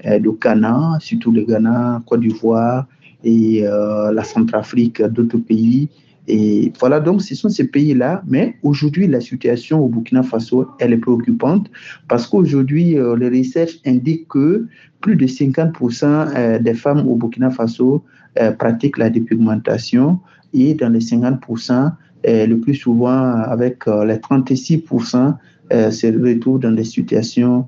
euh, 0.05 0.17
le 0.17 0.31
Ghana, 0.31 0.97
surtout 0.99 1.31
le 1.31 1.43
Ghana, 1.43 2.01
Côte 2.07 2.21
d'Ivoire 2.21 2.87
et 3.23 3.61
la 3.61 4.23
Centrafrique, 4.23 5.03
d'autres 5.03 5.37
pays. 5.37 5.89
Et 6.29 6.71
voilà, 6.79 6.99
donc 6.99 7.23
ce 7.23 7.33
sont 7.33 7.49
ces 7.49 7.67
pays-là. 7.67 8.21
Mais 8.27 8.55
aujourd'hui, 8.61 9.07
la 9.07 9.19
situation 9.19 9.83
au 9.83 9.87
Burkina 9.87 10.21
Faso, 10.21 10.67
elle 10.79 10.93
est 10.93 10.97
préoccupante 10.97 11.71
parce 12.07 12.27
qu'aujourd'hui, 12.27 12.97
euh, 12.97 13.17
les 13.17 13.29
recherches 13.29 13.79
indiquent 13.83 14.27
que 14.27 14.67
plus 15.01 15.15
de 15.15 15.25
50% 15.25 16.05
euh, 16.05 16.59
des 16.59 16.75
femmes 16.75 17.07
au 17.07 17.15
Burkina 17.15 17.49
Faso 17.49 18.03
euh, 18.39 18.51
pratiquent 18.51 18.99
la 18.99 19.09
dépigmentation 19.09 20.19
et 20.53 20.75
dans 20.75 20.89
les 20.89 20.99
50%, 20.99 21.93
le 22.25 22.55
plus 22.55 22.75
souvent 22.75 23.09
avec 23.09 23.85
les 23.85 24.15
36%, 24.15 25.35
se 25.71 26.07
retrouvent 26.07 26.59
dans 26.59 26.71
des 26.71 26.83
situations 26.83 27.67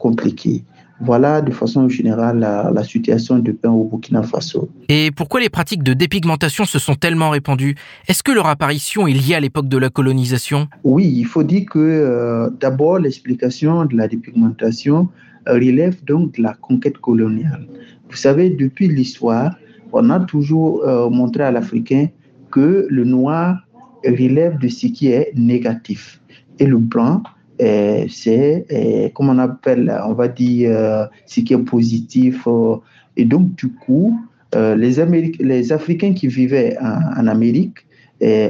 compliquées. 0.00 0.64
Voilà 1.00 1.42
de 1.42 1.50
façon 1.50 1.88
générale 1.88 2.38
la, 2.38 2.84
situation 2.84 3.38
du 3.38 3.52
pain 3.52 3.70
au 3.70 3.84
Burkina 3.84 4.22
Faso. 4.22 4.70
Et 4.88 5.10
pourquoi 5.10 5.40
les 5.40 5.50
pratiques 5.50 5.82
de 5.82 5.92
dépigmentation 5.92 6.64
se 6.64 6.78
sont 6.78 6.94
tellement 6.94 7.30
répandues? 7.30 7.74
Est-ce 8.08 8.22
que 8.22 8.32
leur 8.32 8.46
apparition 8.46 9.06
est 9.06 9.12
liée 9.12 9.34
à 9.34 9.40
l'époque 9.40 9.68
de 9.68 9.76
la 9.76 9.90
colonisation? 9.90 10.68
Oui, 10.84 11.12
il 11.14 11.26
faut 11.26 11.42
dire 11.42 11.66
que 11.70 11.78
euh, 11.78 12.48
d'abord 12.60 12.98
l'explication 12.98 13.84
de 13.84 13.96
la 13.96 14.08
dépigmentation 14.08 15.08
relève 15.46 16.02
donc 16.04 16.36
de 16.36 16.42
la 16.42 16.54
conquête 16.54 16.98
coloniale. 16.98 17.66
Vous 18.08 18.16
savez, 18.16 18.50
depuis 18.50 18.88
l'histoire, 18.88 19.54
on 19.92 20.10
a 20.10 20.20
toujours 20.20 20.82
euh, 20.84 21.10
montré 21.10 21.42
à 21.42 21.50
l'Africain 21.50 22.08
que 22.50 22.86
le 22.88 23.04
noir 23.04 23.58
relève 24.04 24.58
de 24.58 24.68
ce 24.68 24.86
qui 24.86 25.08
est 25.08 25.32
négatif 25.34 26.20
et 26.58 26.66
le 26.66 26.78
blanc 26.78 27.22
c'est, 27.58 29.12
comme 29.14 29.30
on 29.30 29.38
appelle, 29.38 29.94
on 30.06 30.12
va 30.12 30.28
dire, 30.28 30.70
euh, 30.72 31.06
ce 31.26 31.40
qui 31.40 31.54
est 31.54 31.58
positif. 31.58 32.42
Euh, 32.46 32.76
et 33.16 33.24
donc, 33.24 33.54
du 33.56 33.68
coup, 33.72 34.18
euh, 34.54 34.76
les, 34.76 34.96
les 35.40 35.72
Africains 35.72 36.12
qui 36.12 36.28
vivaient 36.28 36.76
en, 36.80 37.26
Amérique 37.26 37.78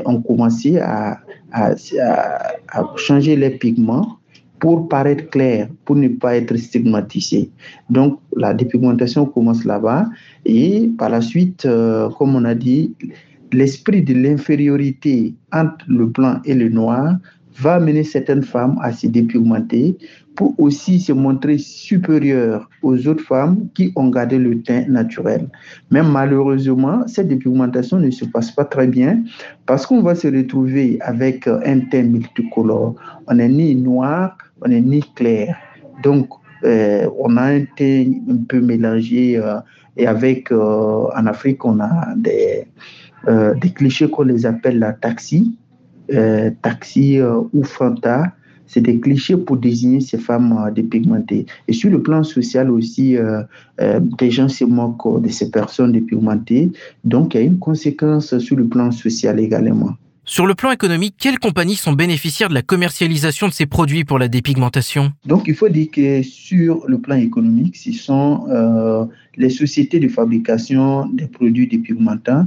ont 0.05 0.23
commencé 0.23 0.79
à, 0.79 1.21
à, 1.53 1.75
changer 2.97 3.35
les 3.37 3.51
pigments 3.51 4.19
pour 4.61 4.89
paraître 4.89 5.29
clairs, 5.29 5.69
pour 5.85 5.97
ne 5.97 6.09
pas 6.09 6.37
être 6.37 6.57
stigmatisés. 6.57 7.51
Donc, 7.91 8.21
la 8.37 8.55
dépigmentation 8.55 9.27
commence 9.27 9.65
là-bas. 9.65 10.07
Et 10.45 10.89
par 10.97 11.11
la 11.11 11.21
suite, 11.21 11.67
comme 12.17 12.37
on 12.37 12.45
a 12.45 12.55
dit, 12.55 12.95
l'esprit 13.53 14.03
de 14.03 14.15
l'infériorité 14.15 15.35
entre 15.53 15.85
le 15.89 16.07
blanc 16.07 16.41
et 16.45 16.55
le 16.55 16.69
noir 16.69 17.17
va 17.59 17.75
amener 17.75 18.05
certaines 18.05 18.43
femmes 18.43 18.79
à 18.83 18.93
se 18.93 19.07
dépigmenter 19.07 19.97
pour 20.35 20.55
aussi 20.59 21.01
se 21.01 21.13
montrer 21.13 21.59
supérieures 21.59 22.69
aux 22.83 23.07
autres 23.09 23.25
femmes 23.25 23.69
qui 23.75 23.93
ont 23.97 24.09
gardé 24.09 24.39
le 24.39 24.61
teint 24.63 24.85
naturel. 24.87 25.49
Mais 25.91 26.03
malheureusement, 26.03 27.07
cette 27.07 27.29
dépigmentation 27.29 27.99
ne 27.99 28.11
se 28.11 28.27
passe 28.27 28.51
pas 28.51 28.65
très 28.65 28.87
bien 28.87 29.23
parce 29.65 29.87
qu'on 29.87 30.03
va 30.03 30.15
se 30.15 30.29
retrouver 30.29 30.99
avec 31.01 31.49
un 31.49 31.81
teint 31.91 32.03
multicolore. 32.03 32.97
On 33.27 33.35
n'est 33.35 33.49
ni 33.49 33.75
noir, 33.75 34.37
on 34.63 34.69
n'est 34.69 34.83
ni 34.83 35.01
clair. 35.15 35.57
Donc, 36.03 36.29
euh, 36.65 37.09
on 37.19 37.37
a 37.37 37.43
un 37.43 37.65
teint 37.77 38.13
un 38.29 38.45
peu 38.49 38.61
mélangé 38.61 39.39
euh, 39.39 39.59
et 39.97 40.07
avec, 40.07 40.53
euh, 40.53 41.07
en 41.17 41.27
Afrique, 41.27 41.65
on 41.65 41.81
a 41.81 42.15
des, 42.17 42.67
des 43.61 43.71
clichés 43.71 44.09
qu'on 44.09 44.23
les 44.23 44.47
appelle 44.47 44.79
la 44.79 44.93
taxi 44.93 45.57
euh, 46.13 46.51
taxi 46.63 47.19
euh, 47.19 47.41
ou 47.53 47.65
fanta, 47.65 48.33
c'est 48.69 48.81
des 48.81 48.99
clichés 49.01 49.37
pour 49.37 49.57
désigner 49.57 50.01
ces 50.01 50.19
femmes 50.19 50.57
euh, 50.65 50.71
dépigmentées. 50.71 51.47
Et 51.69 51.73
sur 51.73 51.91
le 51.91 52.03
plan 52.03 52.23
social 52.23 52.71
aussi, 52.71 53.17
des 54.19 54.31
gens 54.31 54.49
se 54.49 54.65
moquent 54.65 55.23
de 55.23 55.29
ces 55.29 55.51
personnes 55.51 55.93
dépigmentées. 55.93 56.71
Donc, 57.05 57.35
il 57.35 57.41
y 57.41 57.41
a 57.41 57.47
une 57.47 57.59
conséquence 57.59 58.39
sur 58.39 58.57
le 58.57 58.67
plan 58.67 58.91
social 58.91 59.41
également. 59.41 59.95
Sur 60.29 60.47
le 60.47 60.57
plan 60.57 60.73
économique, 60.73 61.15
quelles 61.19 61.39
compagnies 61.39 61.77
sont 61.77 61.93
bénéficiaires 61.93 62.49
de 62.49 62.55
la 62.55 62.63
commercialisation 62.63 63.47
de 63.47 63.53
ces 63.53 63.67
produits 63.67 64.05
pour 64.05 64.19
la 64.19 64.27
dépigmentation? 64.27 65.13
Donc, 65.25 65.45
il 65.47 65.55
faut 65.55 65.69
dire 65.69 65.89
que 65.93 66.23
sur 66.23 66.85
le 66.89 66.99
plan 66.99 67.15
économique, 67.17 67.77
ce 67.77 67.93
sont 67.93 69.09
les 69.37 69.51
sociétés 69.51 70.01
de 70.01 70.09
fabrication 70.09 71.07
des 71.11 71.27
produits 71.27 71.69
dépigmentants 71.69 72.47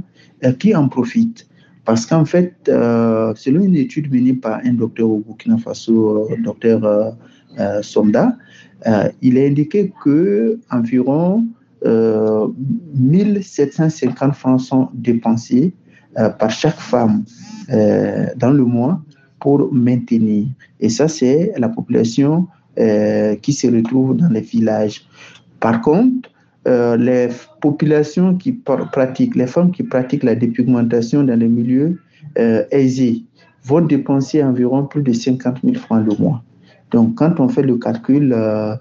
qui 0.58 0.74
en 0.74 0.88
profitent. 0.88 1.46
Parce 1.90 2.06
qu'en 2.06 2.24
fait, 2.24 2.54
euh, 2.68 3.34
selon 3.34 3.64
une 3.64 3.74
étude 3.74 4.14
menée 4.14 4.34
par 4.34 4.60
un 4.64 4.74
docteur 4.74 5.10
au 5.10 5.18
Burkina 5.18 5.58
Faso, 5.58 6.28
euh, 6.30 6.36
docteur 6.40 6.84
euh, 6.84 7.82
Sonda, 7.82 8.36
il 9.20 9.36
a 9.36 9.42
indiqué 9.42 9.92
que 10.04 10.60
environ 10.70 11.44
1750 12.94 14.34
francs 14.36 14.60
sont 14.60 14.88
dépensés 14.94 15.72
par 16.14 16.50
chaque 16.50 16.78
femme 16.78 17.24
dans 18.36 18.52
le 18.52 18.64
mois 18.64 19.02
pour 19.40 19.74
maintenir. 19.74 20.46
Et 20.78 20.90
ça, 20.90 21.08
c'est 21.08 21.52
la 21.58 21.68
population 21.68 22.46
qui 22.76 23.52
se 23.52 23.66
retrouve 23.66 24.16
dans 24.16 24.28
les 24.28 24.42
villages. 24.42 25.04
Par 25.58 25.80
contre, 25.80 26.29
euh, 26.68 26.96
les 26.96 27.28
populations 27.60 28.36
qui 28.36 28.52
pratiquent, 28.52 29.34
les 29.34 29.46
femmes 29.46 29.70
qui 29.70 29.82
pratiquent 29.82 30.24
la 30.24 30.34
dépigmentation 30.34 31.22
dans 31.22 31.38
les 31.38 31.48
milieux 31.48 32.00
euh, 32.38 32.64
aisés 32.70 33.22
vont 33.64 33.80
dépenser 33.80 34.42
environ 34.42 34.84
plus 34.84 35.02
de 35.02 35.12
50 35.12 35.58
000 35.64 35.76
francs 35.76 36.04
le 36.06 36.16
mois. 36.22 36.42
Donc, 36.90 37.14
quand 37.14 37.40
on 37.40 37.48
fait 37.48 37.62
le 37.62 37.76
calcul, 37.76 38.32
euh, 38.34 38.76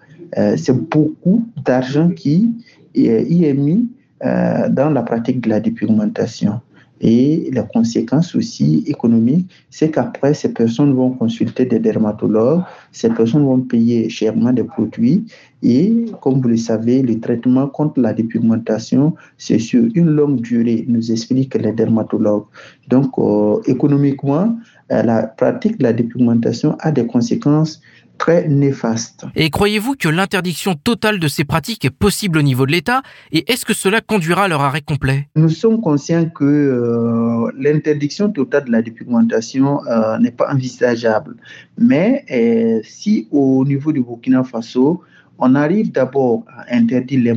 c'est 0.57 0.89
beaucoup 0.89 1.47
d'argent 1.63 2.09
qui 2.09 2.51
y 2.95 3.45
est 3.45 3.53
mis 3.53 3.87
dans 4.21 4.91
la 4.93 5.01
pratique 5.01 5.41
de 5.41 5.49
la 5.49 5.59
dépigmentation. 5.59 6.59
Et 7.01 7.49
la 7.53 7.63
conséquence 7.63 8.35
aussi 8.35 8.83
économique, 8.85 9.49
c'est 9.69 9.91
qu'après, 9.91 10.33
ces 10.33 10.53
personnes 10.53 10.93
vont 10.93 11.11
consulter 11.11 11.65
des 11.65 11.79
dermatologues, 11.79 12.63
ces 12.91 13.09
personnes 13.09 13.45
vont 13.45 13.61
payer 13.61 14.09
chèrement 14.09 14.51
des 14.51 14.63
produits. 14.63 15.25
Et 15.63 16.05
comme 16.21 16.41
vous 16.41 16.49
le 16.49 16.57
savez, 16.57 17.01
le 17.01 17.19
traitement 17.19 17.67
contre 17.67 17.99
la 18.01 18.13
dépigmentation, 18.13 19.15
c'est 19.37 19.59
sur 19.59 19.85
une 19.95 20.09
longue 20.09 20.41
durée, 20.41 20.85
nous 20.87 21.11
expliquent 21.11 21.55
les 21.55 21.71
dermatologues. 21.71 22.45
Donc, 22.87 23.11
euh, 23.17 23.61
économiquement, 23.65 24.57
euh, 24.91 25.03
la 25.03 25.27
pratique 25.27 25.77
de 25.77 25.83
la 25.83 25.93
dépigmentation 25.93 26.75
a 26.79 26.91
des 26.91 27.05
conséquences 27.05 27.81
très 28.19 28.47
néfaste. 28.47 29.25
Et 29.35 29.49
croyez-vous 29.49 29.95
que 29.95 30.07
l'interdiction 30.07 30.75
totale 30.75 31.19
de 31.19 31.27
ces 31.27 31.45
pratiques 31.45 31.85
est 31.85 31.89
possible 31.89 32.37
au 32.37 32.41
niveau 32.43 32.67
de 32.67 32.71
l'État? 32.71 33.01
Et 33.31 33.51
est-ce 33.51 33.65
que 33.65 33.73
cela 33.73 34.01
conduira 34.01 34.43
à 34.43 34.47
leur 34.47 34.61
arrêt 34.61 34.81
complet? 34.81 35.29
Nous 35.35 35.49
sommes 35.49 35.81
conscients 35.81 36.29
que 36.29 36.45
euh, 36.45 37.51
l'interdiction 37.57 38.29
totale 38.29 38.65
de 38.65 38.71
la 38.71 38.83
dépigmentation 38.83 39.79
euh, 39.87 40.19
n'est 40.19 40.31
pas 40.31 40.53
envisageable. 40.53 41.37
Mais 41.77 42.25
euh, 42.29 42.81
si 42.83 43.27
au 43.31 43.65
niveau 43.65 43.91
du 43.91 44.01
Burkina 44.01 44.43
Faso, 44.43 45.01
on 45.39 45.55
arrive 45.55 45.91
d'abord 45.91 46.43
à 46.47 46.75
interdire 46.75 47.33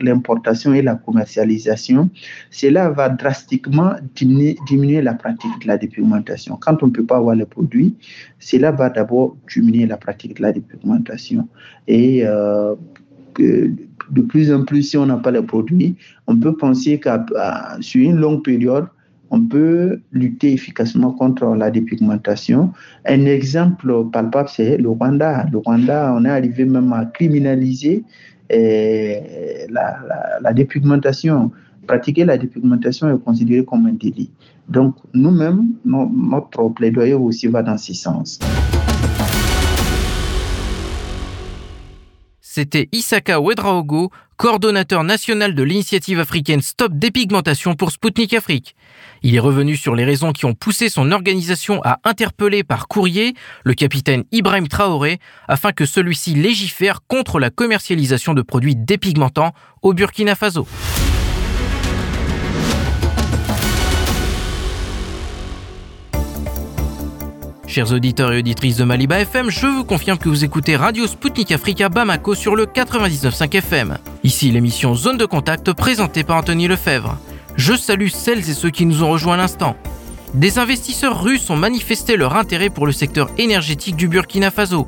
l'importation 0.00 0.74
et 0.74 0.82
la 0.82 0.94
commercialisation, 0.94 2.10
cela 2.50 2.90
va 2.90 3.08
drastiquement 3.08 3.92
diminuer, 4.14 5.02
la 5.02 5.14
pratique 5.14 5.62
de 5.62 5.68
la 5.68 5.76
dépigmentation. 5.76 6.56
Quand 6.56 6.82
on 6.82 6.86
ne 6.86 6.92
peut 6.92 7.04
pas 7.04 7.16
avoir 7.16 7.34
les 7.34 7.44
produits, 7.44 7.94
cela 8.38 8.72
va 8.72 8.88
d'abord 8.90 9.36
diminuer 9.52 9.86
la 9.86 9.96
pratique 9.96 10.36
de 10.36 10.42
la 10.42 10.52
dépigmentation. 10.52 11.48
Et 11.86 12.26
euh, 12.26 12.74
de 13.38 14.22
plus 14.22 14.52
en 14.52 14.64
plus, 14.64 14.82
si 14.82 14.96
on 14.96 15.06
n'a 15.06 15.16
pas 15.16 15.30
les 15.30 15.42
produits, 15.42 15.96
on 16.26 16.36
peut 16.36 16.56
penser 16.56 16.98
qu'à 16.98 17.24
sur 17.80 18.02
une 18.02 18.16
longue 18.16 18.42
période, 18.42 18.86
on 19.30 19.40
peut 19.40 20.00
lutter 20.12 20.52
efficacement 20.52 21.12
contre 21.12 21.46
la 21.54 21.70
dépigmentation. 21.70 22.72
Un 23.06 23.26
exemple 23.26 23.92
palpable, 24.12 24.48
c'est 24.48 24.76
le 24.76 24.88
Rwanda. 24.88 25.46
Le 25.50 25.58
Rwanda, 25.58 26.14
on 26.16 26.24
est 26.24 26.30
arrivé 26.30 26.64
même 26.64 26.92
à 26.92 27.04
criminaliser 27.06 28.04
eh, 28.50 29.66
la, 29.70 30.52
dépigmentation. 30.52 31.50
Pratiquer 31.86 32.24
la 32.24 32.38
dépigmentation 32.38 33.14
est 33.14 33.18
considéré 33.18 33.64
comme 33.64 33.86
un 33.86 33.92
délit. 33.92 34.30
Donc, 34.68 34.96
nous-mêmes, 35.12 35.74
notre 35.84 36.68
plaidoyer 36.68 37.14
aussi 37.14 37.46
va 37.48 37.62
dans 37.62 37.76
ce 37.76 37.92
sens. 37.92 38.38
C'était 42.56 42.88
Isaka 42.92 43.40
Ouedraogo, 43.40 44.12
coordonnateur 44.36 45.02
national 45.02 45.56
de 45.56 45.64
l'initiative 45.64 46.20
africaine 46.20 46.62
Stop 46.62 46.92
Dépigmentation 46.94 47.74
pour 47.74 47.90
Spoutnik 47.90 48.32
Afrique. 48.32 48.76
Il 49.24 49.34
est 49.34 49.40
revenu 49.40 49.74
sur 49.76 49.96
les 49.96 50.04
raisons 50.04 50.30
qui 50.30 50.44
ont 50.44 50.54
poussé 50.54 50.88
son 50.88 51.10
organisation 51.10 51.80
à 51.82 51.98
interpeller 52.04 52.62
par 52.62 52.86
courrier 52.86 53.34
le 53.64 53.74
capitaine 53.74 54.22
Ibrahim 54.30 54.68
Traoré 54.68 55.18
afin 55.48 55.72
que 55.72 55.84
celui-ci 55.84 56.34
légifère 56.34 57.00
contre 57.08 57.40
la 57.40 57.50
commercialisation 57.50 58.34
de 58.34 58.42
produits 58.42 58.76
dépigmentants 58.76 59.50
au 59.82 59.92
Burkina 59.92 60.36
Faso. 60.36 60.68
Chers 67.74 67.92
auditeurs 67.92 68.32
et 68.32 68.38
auditrices 68.38 68.76
de 68.76 68.84
Maliba 68.84 69.18
FM, 69.18 69.50
je 69.50 69.66
vous 69.66 69.82
confirme 69.82 70.16
que 70.16 70.28
vous 70.28 70.44
écoutez 70.44 70.76
Radio 70.76 71.08
Sputnik 71.08 71.50
Africa 71.50 71.88
Bamako 71.88 72.36
sur 72.36 72.54
le 72.54 72.66
99.5 72.66 73.52
FM. 73.56 73.98
Ici 74.22 74.52
l'émission 74.52 74.94
Zone 74.94 75.16
de 75.16 75.24
Contact 75.24 75.72
présentée 75.72 76.22
par 76.22 76.36
Anthony 76.36 76.68
Lefebvre. 76.68 77.18
Je 77.56 77.74
salue 77.74 78.10
celles 78.10 78.48
et 78.48 78.54
ceux 78.54 78.70
qui 78.70 78.86
nous 78.86 79.02
ont 79.02 79.10
rejoints 79.10 79.34
à 79.34 79.38
l'instant. 79.38 79.74
des 80.34 80.60
investisseurs 80.60 81.20
russes 81.20 81.50
ont 81.50 81.56
manifesté 81.56 82.16
leur 82.16 82.36
intérêt 82.36 82.70
pour 82.70 82.86
le 82.86 82.92
secteur 82.92 83.28
énergétique 83.38 83.96
du 83.96 84.06
Burkina 84.06 84.52
Faso. 84.52 84.86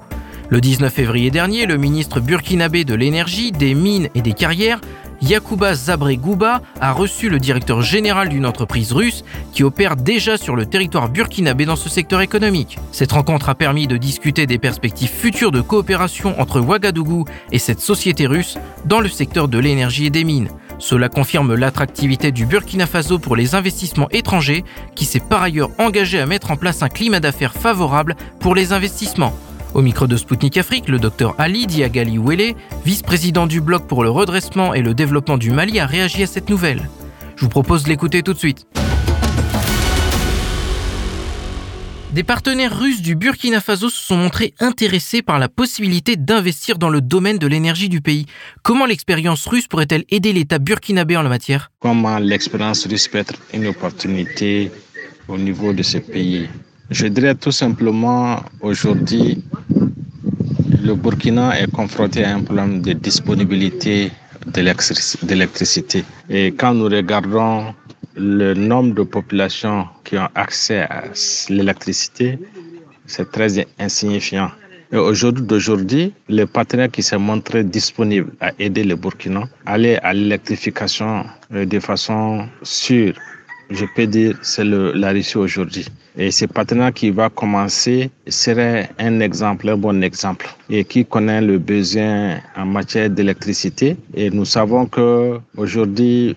Le 0.49 0.61
19 0.61 0.95
février 0.95 1.32
dernier, 1.32 1.66
le 1.66 1.78
ministre 1.78 2.20
burkinabé 2.20 2.84
de 2.84 2.95
l'énergie, 2.95 3.51
des 3.51 3.74
mines 3.74 4.11
et 4.14 4.22
des 4.22 4.32
carrières, 4.32 4.80
Yacouba 5.23 5.75
Zabré 5.75 6.17
Gouba, 6.17 6.62
a 6.81 6.93
reçu 6.93 7.29
le 7.29 7.39
directeur 7.39 7.83
général 7.83 8.29
d'une 8.29 8.47
entreprise 8.47 8.93
russe 8.93 9.25
qui 9.53 9.62
opère 9.62 9.97
déjà 9.97 10.37
sur 10.37 10.57
le 10.57 10.67
territoire 10.67 11.09
burkinabé 11.09 11.64
dans 11.64 11.77
ce 11.77 11.89
secteur 11.89 12.21
économique. 12.21 12.79
Cette 12.93 13.12
rencontre 13.12 13.49
a 13.49 13.55
permis 13.55 13.87
de 13.87 13.97
discuter 13.97 14.47
des 14.47 14.59
perspectives 14.59 15.11
futures 15.11 15.53
de 15.53 15.61
coopération 15.61 16.39
entre 16.41 16.61
Ouagadougou 16.61 17.25
et 17.53 17.59
cette 17.59 17.81
société 17.81 18.27
russe 18.27 18.59
dans 18.85 19.01
le 19.01 19.09
secteur 19.09 19.49
de 19.49 19.59
l'énergie 19.59 20.07
et 20.07 20.11
des 20.11 20.25
mines. 20.25 20.49
Cela 20.79 21.09
confirme 21.09 21.55
l'attractivité 21.55 22.33
du 22.33 22.45
Burkina 22.45 22.87
Faso 22.87 23.19
pour 23.19 23.35
les 23.35 23.55
investissements 23.55 24.11
étrangers, 24.11 24.64
qui 24.95 25.07
s'est 25.07 25.21
par 25.21 25.43
ailleurs 25.43 25.71
engagé 25.79 26.21
à 26.21 26.27
mettre 26.27 26.51
en 26.51 26.57
place 26.57 26.83
un 26.83 26.89
climat 26.89 27.21
d'affaires 27.21 27.55
favorable 27.55 28.14
pour 28.41 28.55
les 28.55 28.73
investissements. 28.73 29.33
Au 29.77 29.83
micro 29.83 30.07
de 30.07 30.16
Spoutnik 30.16 30.57
Afrique, 30.57 30.89
le 30.89 30.99
docteur 30.99 31.35
Ali 31.37 31.66
Diagali 31.66 32.16
Ouele, 32.16 32.55
vice-président 32.87 33.47
du 33.47 33.61
Bloc 33.61 33.87
pour 33.87 34.03
le 34.03 34.09
redressement 34.09 34.72
et 34.72 34.81
le 34.81 34.95
développement 34.95 35.37
du 35.37 35.51
Mali, 35.51 35.79
a 35.81 35.85
réagi 35.85 36.22
à 36.22 36.27
cette 36.27 36.49
nouvelle. 36.49 36.89
Je 37.37 37.43
vous 37.43 37.51
propose 37.51 37.83
de 37.83 37.91
l'écouter 37.91 38.22
tout 38.22 38.33
de 38.33 38.39
suite. 38.39 38.66
Des 42.14 42.22
partenaires 42.22 42.74
russes 42.74 43.03
du 43.03 43.16
Burkina 43.16 43.61
Faso 43.61 43.91
se 43.91 44.03
sont 44.03 44.16
montrés 44.16 44.55
intéressés 44.61 45.20
par 45.20 45.39
la 45.39 45.51
possibilité 45.51 46.16
d'investir 46.16 46.79
dans 46.79 46.89
le 46.89 47.03
domaine 47.03 47.37
de 47.37 47.47
l'énergie 47.47 47.91
du 47.91 48.01
pays. 48.01 48.24
Comment 48.62 48.87
l'expérience 48.87 49.47
russe 49.47 49.68
pourrait-elle 49.68 50.05
aider 50.09 50.33
l'État 50.33 50.59
burkinabé 50.59 51.18
en 51.18 51.22
la 51.22 51.29
matière? 51.29 51.70
Comment 51.81 52.18
l'expérience 52.18 52.87
russe 52.87 53.09
peut 53.09 53.18
être 53.18 53.35
une 53.53 53.66
opportunité 53.66 54.70
au 55.29 55.37
niveau 55.37 55.74
de 55.74 55.83
ce 55.83 55.99
pays? 55.99 56.49
Je 56.89 57.09
dirais 57.09 57.35
tout 57.35 57.51
simplement 57.51 58.45
aujourd'hui, 58.61 59.43
le 60.87 60.95
Burkina 60.95 61.61
est 61.61 61.70
confronté 61.72 62.22
à 62.24 62.37
un 62.37 62.43
problème 62.43 62.80
de 62.80 62.93
disponibilité 62.93 64.12
d'électricité. 64.47 66.05
Et 66.30 66.53
quand 66.53 66.74
nous 66.74 66.84
regardons 66.84 67.74
le 68.14 68.55
nombre 68.55 68.95
de 68.95 69.03
populations 69.03 69.87
qui 70.05 70.16
ont 70.16 70.28
accès 70.37 70.82
à 70.82 71.03
l'électricité, 71.49 72.39
c'est 73.07 73.30
très 73.32 73.66
insignifiant. 73.80 74.51
Et 74.93 74.97
aujourd'hui, 74.97 75.45
d'aujourd'hui, 75.45 76.12
les 76.28 76.47
partenaires 76.47 76.91
qui 76.93 77.03
se 77.03 77.16
montré 77.16 77.64
disponibles 77.64 78.30
à 78.41 78.53
aider 78.61 78.84
le 78.84 78.95
Burkina 78.95 79.43
aller 79.66 79.97
à 80.05 80.12
l'électrification 80.14 81.26
euh, 81.53 81.64
de 81.64 81.80
façon 81.80 82.47
sûre, 82.62 83.14
je 83.71 83.85
peux 83.95 84.07
dire, 84.07 84.39
c'est 84.43 84.64
la 84.64 85.11
Russie 85.11 85.39
aujourd'hui. 85.39 85.87
Et 86.17 86.31
ce 86.31 86.47
partenaire 86.47 86.93
qui 86.93 87.11
va 87.11 87.29
commencer 87.29 88.11
serait 88.29 88.89
un 88.99 89.21
exemple, 89.21 89.69
un 89.69 89.77
bon 89.77 90.03
exemple, 90.03 90.49
et 90.71 90.85
qui 90.85 91.05
connaît 91.05 91.41
le 91.43 91.59
besoin 91.59 92.39
en 92.57 92.64
matière 92.64 93.11
d'électricité. 93.11 93.97
Et 94.14 94.31
nous 94.31 94.45
savons 94.45 94.87
que 94.87 95.39
aujourd'hui, 95.57 96.37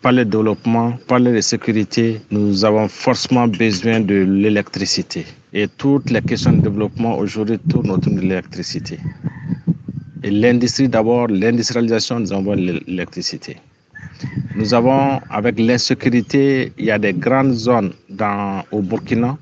par 0.00 0.12
le 0.12 0.24
développement, 0.24 0.92
par 1.08 1.18
la 1.18 1.42
sécurité, 1.42 2.20
nous 2.30 2.64
avons 2.64 2.88
forcément 2.88 3.48
besoin 3.48 4.00
de 4.00 4.14
l'électricité. 4.14 5.26
Et 5.52 5.66
toutes 5.66 6.10
les 6.10 6.22
questions 6.22 6.52
de 6.52 6.60
développement 6.62 7.18
aujourd'hui 7.18 7.58
tournent 7.58 7.90
autour 7.90 8.12
de 8.12 8.20
l'électricité. 8.20 8.98
Et 10.22 10.30
l'industrie 10.30 10.88
d'abord, 10.88 11.26
l'industrialisation, 11.28 12.20
nous 12.20 12.32
avons 12.32 12.54
l'électricité. 12.54 13.56
Nous 14.56 14.74
avons, 14.74 15.20
avec 15.30 15.58
l'insécurité, 15.58 16.72
il 16.78 16.86
y 16.86 16.90
a 16.90 16.98
des 16.98 17.12
grandes 17.12 17.52
zones 17.52 17.92
dans, 18.08 18.64
au 18.72 18.80
Burkina 18.82 19.36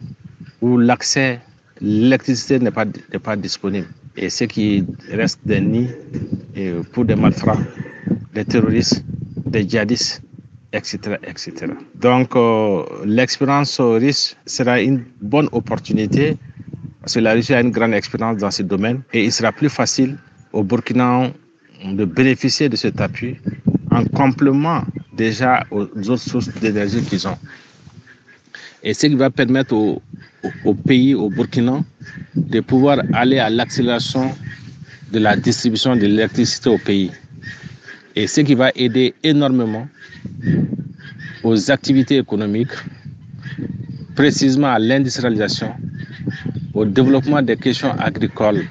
où 0.61 0.79
l'accès, 0.79 1.41
l'électricité 1.81 2.59
n'est 2.59 2.70
pas, 2.70 2.87
pas 3.22 3.37
disponible. 3.37 3.89
Et 4.16 4.31
ce 4.31 4.45
qui 4.45 4.85
reste 5.11 5.41
des 5.45 5.61
nids 5.61 5.91
pour 6.93 7.05
des 7.05 7.16
malfrats, 7.16 7.59
des 8.35 8.45
terroristes, 8.45 9.05
des 9.47 9.68
djihadistes 9.68 10.22
etc. 10.72 11.16
etc. 11.24 11.72
Donc, 11.95 12.37
euh, 12.37 12.85
l'expérience 13.05 13.81
russe 13.81 14.37
sera 14.47 14.81
une 14.81 15.05
bonne 15.20 15.49
opportunité 15.53 16.37
parce 17.01 17.14
que 17.14 17.20
la 17.20 17.33
Russie 17.35 17.55
a 17.55 17.61
une 17.61 17.70
grande 17.70 17.95
expérience 17.95 18.39
dans 18.39 18.51
ce 18.51 18.62
domaine 18.62 19.03
et 19.12 19.24
il 19.24 19.33
sera 19.33 19.53
plus 19.53 19.68
facile 19.68 20.16
au 20.53 20.62
Burkina 20.62 21.31
de 21.85 22.05
bénéficier 22.05 22.68
de 22.68 22.77
cet 22.77 23.01
appui 23.01 23.37
en 23.97 24.05
complément 24.05 24.82
déjà 25.16 25.64
aux 25.70 25.82
autres 26.11 26.18
sources 26.30 26.49
d'énergie 26.61 27.03
qu'ils 27.03 27.26
ont. 27.26 27.38
Et 28.82 28.92
ce 28.94 29.07
qui 29.07 29.14
va 29.14 29.30
permettre 29.30 29.74
au, 29.74 30.03
au 30.64 30.74
pays, 30.74 31.14
au 31.14 31.28
Burkina, 31.30 31.82
de 32.36 32.61
pouvoir 32.61 32.99
aller 33.14 33.38
à 33.38 33.49
l'accélération 33.51 34.32
de 35.12 35.18
la 35.18 35.36
distribution 35.36 35.97
de 35.97 36.03
l'électricité 36.07 36.68
au 36.68 36.78
pays. 36.78 37.11
Et 38.14 38.26
ce 38.26 38.40
qui 38.42 38.55
va 38.55 38.70
aider 38.74 39.14
énormément 39.22 39.88
aux 41.42 41.70
activités 41.70 42.18
économiques, 42.18 42.72
précisément 44.14 44.68
à 44.72 44.78
l'industrialisation, 44.78 45.72
au 46.74 46.84
développement 46.84 47.40
des 47.42 47.57
questions 47.57 47.92
agricoles, 47.99 48.64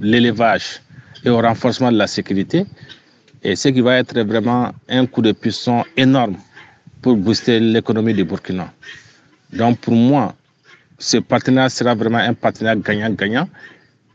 l'élevage 0.00 0.80
et 1.24 1.30
au 1.30 1.40
renforcement 1.40 1.92
de 1.92 1.96
la 1.98 2.06
sécurité. 2.06 2.66
Et 3.44 3.56
ce 3.56 3.68
qui 3.68 3.82
va 3.82 3.98
être 3.98 4.18
vraiment 4.22 4.72
un 4.88 5.04
coup 5.04 5.20
de 5.20 5.32
puissance 5.32 5.84
énorme 5.98 6.36
pour 7.02 7.14
booster 7.14 7.60
l'économie 7.60 8.14
du 8.14 8.24
Burkina. 8.24 8.72
Donc 9.52 9.78
pour 9.80 9.94
moi, 9.94 10.34
ce 10.98 11.18
partenariat 11.18 11.68
sera 11.68 11.94
vraiment 11.94 12.18
un 12.18 12.32
partenariat 12.32 12.80
gagnant-gagnant 12.80 13.46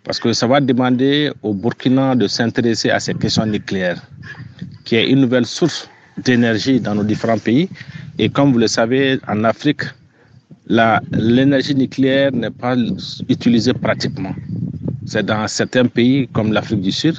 parce 0.03 0.19
que 0.19 0.33
ça 0.33 0.47
va 0.47 0.59
demander 0.59 1.31
au 1.43 1.53
Burkina 1.53 2.15
de 2.15 2.27
s'intéresser 2.27 2.89
à 2.89 2.99
ces 2.99 3.13
questions 3.13 3.45
nucléaires, 3.45 4.01
qui 4.83 4.95
est 4.95 5.07
une 5.07 5.21
nouvelle 5.21 5.45
source 5.45 5.87
d'énergie 6.17 6.79
dans 6.79 6.95
nos 6.95 7.03
différents 7.03 7.37
pays. 7.37 7.69
Et 8.17 8.29
comme 8.29 8.51
vous 8.51 8.57
le 8.57 8.67
savez, 8.67 9.19
en 9.27 9.43
Afrique, 9.43 9.83
l'énergie 10.67 11.75
nucléaire 11.75 12.31
n'est 12.31 12.49
pas 12.49 12.75
utilisée 13.29 13.73
pratiquement. 13.73 14.33
C'est 15.05 15.23
dans 15.23 15.47
certains 15.47 15.85
pays 15.85 16.27
comme 16.33 16.51
l'Afrique 16.51 16.81
du 16.81 16.91
Sud, 16.91 17.17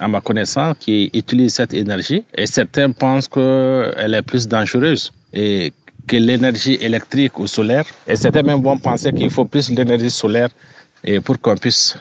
à 0.00 0.08
ma 0.08 0.20
connaissance, 0.20 0.76
qui 0.80 1.10
utilisent 1.14 1.54
cette 1.54 1.74
énergie. 1.74 2.24
Et 2.36 2.46
certains 2.46 2.90
pensent 2.90 3.28
qu'elle 3.28 4.14
est 4.14 4.22
plus 4.22 4.48
dangereuse 4.48 5.12
et 5.32 5.72
que 6.06 6.16
l'énergie 6.16 6.78
électrique 6.80 7.38
ou 7.38 7.46
solaire. 7.46 7.84
Et 8.06 8.16
certains 8.16 8.42
même 8.42 8.62
vont 8.62 8.78
penser 8.78 9.12
qu'il 9.12 9.30
faut 9.30 9.44
plus 9.44 9.70
l'énergie 9.70 10.10
solaire 10.10 10.48
et 11.04 11.20
pour 11.20 11.38
qu'on 11.40 11.56
puisse 11.56 11.96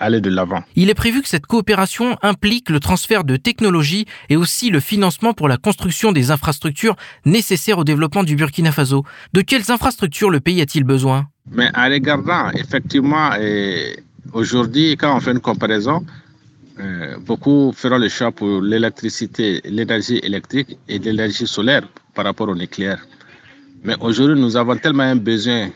aller 0.00 0.22
de 0.22 0.30
l'avant. 0.30 0.62
Il 0.74 0.88
est 0.88 0.94
prévu 0.94 1.20
que 1.20 1.28
cette 1.28 1.44
coopération 1.44 2.16
implique 2.22 2.70
le 2.70 2.80
transfert 2.80 3.24
de 3.24 3.36
technologies 3.36 4.06
et 4.30 4.36
aussi 4.36 4.70
le 4.70 4.80
financement 4.80 5.34
pour 5.34 5.48
la 5.48 5.58
construction 5.58 6.12
des 6.12 6.30
infrastructures 6.30 6.96
nécessaires 7.26 7.78
au 7.78 7.84
développement 7.84 8.24
du 8.24 8.36
Burkina 8.36 8.72
Faso. 8.72 9.04
De 9.34 9.42
quelles 9.42 9.70
infrastructures 9.70 10.30
le 10.30 10.40
pays 10.40 10.62
a-t-il 10.62 10.84
besoin? 10.84 11.26
Mais 11.50 11.68
en 11.76 11.90
regardant, 11.90 12.50
effectivement, 12.52 13.32
aujourd'hui, 14.32 14.96
quand 14.96 15.14
on 15.14 15.20
fait 15.20 15.32
une 15.32 15.40
comparaison, 15.40 16.06
euh, 16.78 17.16
beaucoup 17.18 17.72
feront 17.74 17.98
le 17.98 18.08
choix 18.08 18.30
pour 18.32 18.60
l'électricité, 18.60 19.60
l'énergie 19.64 20.18
électrique 20.22 20.78
et 20.88 20.98
l'énergie 20.98 21.46
solaire 21.46 21.82
par 22.14 22.24
rapport 22.24 22.48
au 22.48 22.54
nucléaire. 22.54 23.06
Mais 23.84 23.94
aujourd'hui, 24.00 24.40
nous 24.40 24.56
avons 24.56 24.76
tellement 24.76 25.04
un 25.04 25.16
besoin 25.16 25.68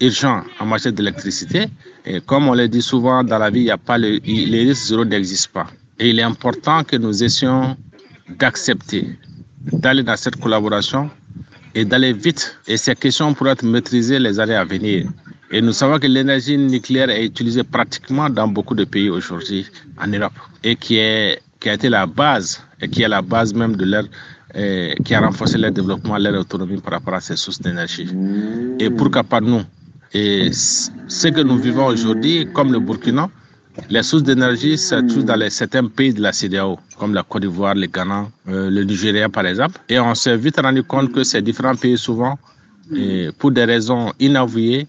urgent 0.00 0.42
en 0.60 0.66
matière 0.66 0.92
d'électricité. 0.92 1.66
Et 2.04 2.20
comme 2.20 2.48
on 2.48 2.54
le 2.54 2.68
dit 2.68 2.82
souvent 2.82 3.24
dans 3.24 3.38
la 3.38 3.50
vie, 3.50 3.62
il 3.62 3.70
a 3.70 3.78
pas 3.78 3.98
le, 3.98 4.18
les 4.24 4.64
risques 4.68 4.88
zéro 4.88 5.04
n'existent 5.04 5.50
pas. 5.52 5.66
Et 5.98 6.10
il 6.10 6.18
est 6.18 6.22
important 6.22 6.84
que 6.84 6.96
nous 6.96 7.22
essayons 7.24 7.76
d'accepter 8.38 9.18
d'aller 9.72 10.02
dans 10.02 10.16
cette 10.16 10.36
collaboration 10.36 11.10
et 11.74 11.84
d'aller 11.84 12.12
vite. 12.12 12.56
Et 12.66 12.76
ces 12.76 12.94
questions 12.94 13.34
pourraient 13.34 13.52
être 13.52 13.64
maîtrisées 13.64 14.18
les 14.18 14.38
années 14.38 14.54
à 14.54 14.64
venir. 14.64 15.08
Et 15.50 15.60
nous 15.62 15.72
savons 15.72 15.98
que 15.98 16.06
l'énergie 16.06 16.58
nucléaire 16.58 17.10
est 17.10 17.24
utilisée 17.24 17.64
pratiquement 17.64 18.28
dans 18.28 18.48
beaucoup 18.48 18.74
de 18.74 18.84
pays 18.84 19.08
aujourd'hui 19.08 19.66
en 19.98 20.06
Europe 20.06 20.32
et 20.62 20.76
qui, 20.76 20.96
est, 20.96 21.40
qui 21.60 21.70
a 21.70 21.74
été 21.74 21.88
la 21.88 22.06
base 22.06 22.62
et 22.80 22.88
qui 22.88 23.02
est 23.02 23.08
la 23.08 23.22
base 23.22 23.54
même 23.54 23.76
de 23.76 23.84
leur 23.84 24.04
qui 25.04 25.14
a 25.14 25.20
renforcé 25.20 25.58
leur 25.58 25.70
développement, 25.70 26.16
leur 26.16 26.34
autonomie 26.40 26.80
par 26.80 26.94
rapport 26.94 27.14
à 27.14 27.20
ces 27.20 27.36
sources 27.36 27.60
d'énergie. 27.60 28.08
Et 28.78 28.88
pourquoi 28.88 29.22
pas 29.22 29.40
nous 29.42 29.62
et 30.14 30.50
ce 30.52 31.28
que 31.28 31.40
nous 31.42 31.58
vivons 31.58 31.86
aujourd'hui, 31.86 32.48
comme 32.54 32.72
le 32.72 32.80
Burkina, 32.80 33.28
les 33.90 34.02
sources 34.02 34.22
d'énergie 34.22 34.78
se 34.78 34.94
trouvent 35.06 35.24
dans 35.24 35.38
certains 35.50 35.86
pays 35.86 36.14
de 36.14 36.22
la 36.22 36.32
CDAO, 36.32 36.78
comme 36.98 37.14
la 37.14 37.22
Côte 37.22 37.42
d'Ivoire, 37.42 37.74
le 37.74 37.86
Ghana, 37.86 38.28
euh, 38.48 38.70
le 38.70 38.84
Nigeria 38.84 39.28
par 39.28 39.46
exemple. 39.46 39.78
Et 39.88 40.00
on 40.00 40.14
s'est 40.14 40.36
vite 40.36 40.58
rendu 40.60 40.82
compte 40.82 41.12
que 41.12 41.22
ces 41.24 41.42
différents 41.42 41.76
pays, 41.76 41.98
souvent, 41.98 42.38
et 42.96 43.28
pour 43.38 43.50
des 43.52 43.64
raisons 43.64 44.12
inavouées, 44.18 44.86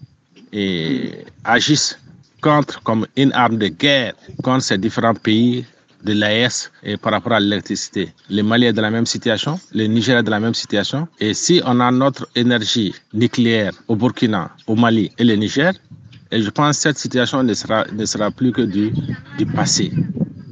et 0.52 1.24
agissent 1.44 1.98
contre, 2.40 2.82
comme 2.82 3.06
une 3.16 3.32
arme 3.32 3.58
de 3.58 3.68
guerre 3.68 4.14
contre 4.42 4.64
ces 4.64 4.78
différents 4.78 5.14
pays 5.14 5.64
de 6.04 6.12
l'AES 6.14 6.70
par 7.02 7.12
rapport 7.12 7.32
à 7.34 7.40
l'électricité. 7.40 8.12
Le 8.30 8.42
Mali 8.42 8.66
est 8.66 8.72
dans 8.72 8.82
la 8.82 8.90
même 8.90 9.06
situation, 9.06 9.60
le 9.72 9.84
Niger 9.86 10.16
est 10.18 10.22
dans 10.22 10.30
la 10.30 10.40
même 10.40 10.54
situation. 10.54 11.06
Et 11.18 11.34
si 11.34 11.60
on 11.66 11.78
a 11.80 11.90
notre 11.90 12.28
énergie 12.34 12.94
nucléaire 13.12 13.72
au 13.88 13.96
Burkina, 13.96 14.50
au 14.66 14.74
Mali 14.76 15.10
et 15.18 15.24
le 15.24 15.34
Niger, 15.34 15.72
et 16.30 16.40
je 16.40 16.50
pense 16.50 16.76
que 16.76 16.82
cette 16.82 16.98
situation 16.98 17.42
ne 17.42 17.54
sera, 17.54 17.84
ne 17.92 18.04
sera 18.06 18.30
plus 18.30 18.52
que 18.52 18.62
du, 18.62 18.92
du 19.36 19.46
passé. 19.46 19.92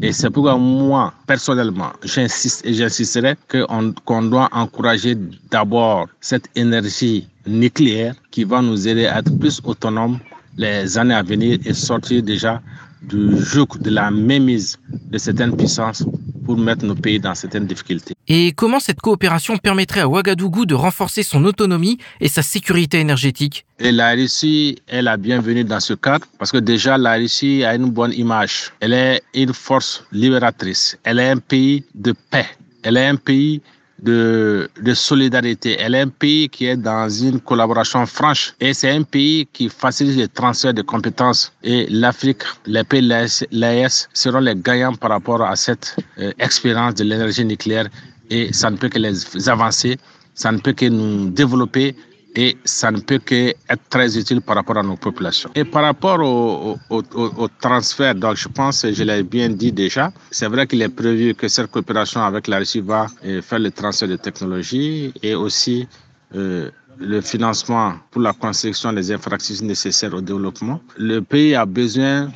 Et 0.03 0.13
c'est 0.13 0.31
pourquoi 0.31 0.57
moi, 0.57 1.13
personnellement, 1.27 1.93
j'insiste 2.05 2.65
et 2.65 2.73
j'insisterai 2.75 3.35
qu'on 3.51 4.23
doit 4.23 4.49
encourager 4.53 5.17
d'abord 5.51 6.09
cette 6.21 6.49
énergie 6.55 7.27
nucléaire 7.49 8.15
qui 8.31 8.45
va 8.45 8.63
nous 8.63 8.87
aider 8.87 9.07
à 9.07 9.19
être 9.19 9.37
plus 9.39 9.61
autonomes 9.65 10.19
les 10.57 10.99
années 10.99 11.15
à 11.15 11.23
venir 11.23 11.59
et 11.65 11.75
sortir 11.75 12.23
déjà 12.23 12.61
du 13.03 13.39
joug 13.39 13.69
de 13.81 13.91
la 13.91 14.11
mémise 14.11 14.79
de 15.11 15.19
certaines 15.19 15.57
puissances 15.57 16.05
pour 16.45 16.57
mettre 16.57 16.85
nos 16.85 16.95
pays 16.95 17.21
dans 17.21 17.35
certaines 17.35 17.67
difficultés. 17.67 18.15
Et 18.27 18.53
comment 18.53 18.81
cette 18.81 19.01
coopération 19.01 19.57
permettrait 19.59 20.01
à 20.01 20.09
Ouagadougou 20.09 20.67
de 20.67 20.75
renforcer 20.75 21.23
son 21.23 21.45
autonomie 21.45 21.99
et 22.21 22.29
sa 22.29 22.43
sécurité 22.43 22.99
énergétique? 23.01 23.67
Et 23.79 23.93
la 23.93 24.13
Russie 24.13 24.79
est 24.89 25.03
la 25.03 25.17
bienvenue 25.17 25.65
dans 25.65 25.81
ce 25.81 25.95
cadre 25.95 26.27
parce 26.39 26.51
que 26.51 26.59
déjà 26.59 26.99
la 26.99 27.15
Russie 27.15 27.65
a 27.65 27.75
une 27.75 27.91
bonne 27.91 28.13
image. 28.15 28.73
Elle 28.81 28.95
est 28.95 29.23
une 29.35 29.53
force 29.53 30.05
libératrice. 30.11 30.99
Elle 31.05 31.19
est 31.19 31.29
un 31.29 31.37
pays 31.37 31.85
de 31.95 32.15
paix. 32.31 32.47
Elle 32.83 32.97
est 32.97 33.07
un 33.07 33.17
pays 33.17 33.61
de, 34.03 34.71
de, 34.81 34.95
solidarité. 34.95 35.77
Elle 35.79 35.95
est 35.95 36.01
un 36.01 36.09
pays 36.09 36.49
qui 36.49 36.67
est 36.67 36.77
dans 36.77 37.09
une 37.09 37.41
collaboration 37.41 38.07
franche 38.07 38.55
et 38.61 38.73
c'est 38.73 38.91
un 38.91 39.03
pays 39.03 39.49
qui 39.53 39.69
facilite 39.69 40.19
le 40.19 40.29
transfert 40.29 40.73
de 40.73 40.83
compétences. 40.83 41.53
Et 41.63 41.87
l'Afrique, 41.91 42.43
les 42.67 42.85
pays 42.85 43.03
l'AES 43.03 44.09
seront 44.13 44.41
les 44.41 44.55
gagnants 44.55 44.95
par 44.95 45.11
rapport 45.11 45.43
à 45.43 45.57
cette 45.57 45.97
euh, 46.19 46.33
expérience 46.39 46.95
de 46.95 47.05
l'énergie 47.05 47.45
nucléaire 47.45 47.89
et 48.31 48.53
ça 48.53 48.71
ne 48.71 48.77
peut 48.77 48.89
que 48.89 48.99
les 48.99 49.49
avancer, 49.49 49.99
ça 50.35 50.53
ne 50.53 50.59
peut 50.59 50.73
que 50.73 50.87
nous 50.87 51.31
développer 51.31 51.97
et 52.39 52.57
ça 52.65 52.93
ne 52.93 53.01
peut 53.01 53.19
qu'être 53.19 53.83
très 53.91 54.17
utile 54.17 54.41
par 54.41 54.55
rapport 54.55 54.79
à 54.79 54.83
nos 54.85 54.95
populations. 54.97 55.51
Et 55.57 55.65
par 55.65 55.83
rapport 55.83 56.21
au, 56.21 57.49
transfert, 57.61 58.15
donc 58.15 58.37
je 58.37 58.47
pense, 58.47 58.87
je 58.89 59.03
l'ai 59.03 59.25
bien 59.25 59.49
dit 59.49 59.73
déjà, 59.73 60.13
c'est 60.31 60.47
vrai 60.47 60.65
qu'il 60.69 60.81
est 60.83 60.89
prévu 61.03 61.35
que 61.35 61.49
cette 61.49 61.69
coopération 61.69 62.23
avec 62.23 62.47
la 62.47 62.59
Russie 62.59 62.81
va 62.81 63.09
euh, 63.25 63.43
faire 63.43 63.59
le 63.59 63.73
transfert 63.73 64.07
de 64.07 64.15
technologies 64.15 65.13
et 65.21 65.35
aussi 65.35 65.89
euh, 66.37 66.71
le 67.01 67.21
financement 67.21 67.95
pour 68.13 68.23
la 68.23 68.33
construction 68.33 68.93
des 68.93 69.11
infrastructures 69.11 69.67
nécessaires 69.67 70.15
au 70.15 70.21
développement. 70.21 70.81
Le 70.97 71.19
pays 71.19 71.57
a 71.57 71.67
besoin 71.67 72.31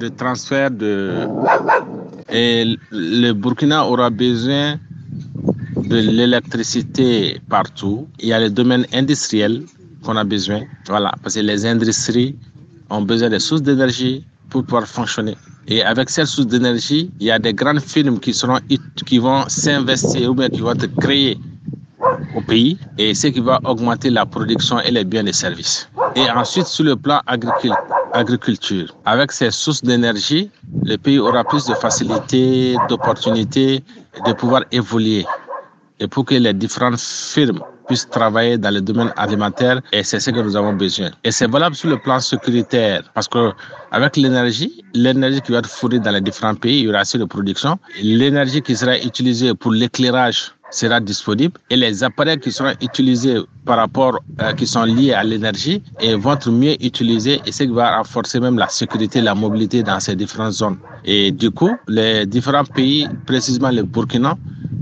de 0.00 0.08
transfert 0.08 0.72
de... 0.72 1.28
Et 2.28 2.76
le 2.90 3.32
Burkina 3.32 3.86
aura 3.86 4.10
besoin 4.10 4.80
de 5.92 5.98
l'électricité 5.98 7.38
partout. 7.50 8.08
Il 8.18 8.28
y 8.28 8.32
a 8.32 8.40
les 8.40 8.48
domaines 8.48 8.86
industriels 8.94 9.64
qu'on 10.02 10.16
a 10.16 10.24
besoin. 10.24 10.62
Voilà, 10.88 11.12
parce 11.22 11.34
que 11.34 11.40
les 11.40 11.66
industries 11.66 12.34
ont 12.88 13.02
besoin 13.02 13.28
de 13.28 13.38
sources 13.38 13.62
d'énergie 13.62 14.24
pour 14.48 14.64
pouvoir 14.64 14.86
fonctionner. 14.86 15.36
Et 15.68 15.82
avec 15.82 16.08
ces 16.08 16.24
sources 16.24 16.46
d'énergie, 16.46 17.10
il 17.20 17.26
y 17.26 17.30
a 17.30 17.38
des 17.38 17.52
grandes 17.52 17.80
firmes 17.80 18.18
qui, 18.18 18.32
seront, 18.32 18.58
qui 19.06 19.18
vont 19.18 19.44
s'investir 19.48 20.30
ou 20.30 20.34
bien 20.34 20.48
qui 20.48 20.60
vont 20.60 20.72
être 20.72 20.88
créées 20.96 21.38
au 22.34 22.40
pays 22.40 22.78
et 22.98 23.14
ce 23.14 23.26
qui 23.26 23.40
va 23.40 23.60
augmenter 23.64 24.08
la 24.08 24.24
production 24.24 24.80
et 24.80 24.90
les 24.90 25.04
biens 25.04 25.26
et 25.26 25.32
services. 25.34 25.90
Et 26.16 26.28
ensuite, 26.30 26.66
sur 26.66 26.84
le 26.84 26.96
plan 26.96 27.20
agriculture, 27.26 28.96
avec 29.04 29.30
ces 29.30 29.50
sources 29.50 29.82
d'énergie, 29.82 30.50
le 30.84 30.96
pays 30.96 31.18
aura 31.18 31.44
plus 31.44 31.66
de 31.66 31.74
facilité, 31.74 32.76
d'opportunités 32.88 33.84
de 34.26 34.32
pouvoir 34.32 34.62
évoluer 34.72 35.26
et 36.02 36.08
pour 36.08 36.24
que 36.24 36.34
les 36.34 36.52
différentes 36.52 36.98
firmes 37.00 37.60
puissent 37.86 38.08
travailler 38.08 38.58
dans 38.58 38.72
le 38.74 38.80
domaine 38.80 39.12
alimentaire 39.16 39.80
et 39.92 40.02
c'est 40.02 40.18
ce 40.18 40.30
que 40.30 40.40
nous 40.40 40.56
avons 40.56 40.72
besoin. 40.72 41.10
Et 41.22 41.30
c'est 41.30 41.48
valable 41.48 41.76
sur 41.76 41.88
le 41.90 41.98
plan 41.98 42.18
sécuritaire 42.18 43.02
parce 43.14 43.28
que 43.28 43.52
avec 43.92 44.16
l'énergie, 44.16 44.84
l'énergie 44.94 45.40
qui 45.40 45.52
va 45.52 45.58
être 45.58 45.70
fournie 45.70 46.00
dans 46.00 46.10
les 46.10 46.20
différents 46.20 46.56
pays, 46.56 46.80
il 46.80 46.84
y 46.86 46.88
aura 46.88 47.00
assez 47.00 47.18
de 47.18 47.24
production. 47.24 47.78
L'énergie 48.02 48.62
qui 48.62 48.74
sera 48.76 48.98
utilisée 48.98 49.54
pour 49.54 49.70
l'éclairage 49.72 50.52
sera 50.72 51.00
disponible 51.00 51.54
et 51.70 51.76
les 51.76 52.02
appareils 52.02 52.38
qui 52.38 52.50
seront 52.50 52.72
utilisés 52.80 53.38
par 53.64 53.76
rapport, 53.76 54.18
euh, 54.40 54.52
qui 54.54 54.66
sont 54.66 54.84
liés 54.84 55.12
à 55.12 55.22
l'énergie 55.22 55.82
vont 56.16 56.32
être 56.32 56.50
mieux 56.50 56.74
utilisés 56.84 57.40
et 57.46 57.52
ce 57.52 57.62
qui 57.62 57.70
va 57.72 57.96
renforcer 57.98 58.40
même 58.40 58.58
la 58.58 58.68
sécurité, 58.68 59.20
la 59.20 59.34
mobilité 59.34 59.82
dans 59.82 60.00
ces 60.00 60.16
différentes 60.16 60.52
zones. 60.52 60.78
Et 61.04 61.30
du 61.30 61.50
coup, 61.50 61.70
les 61.86 62.26
différents 62.26 62.64
pays, 62.64 63.06
précisément 63.26 63.70
le 63.70 63.82
Burkina, 63.82 64.36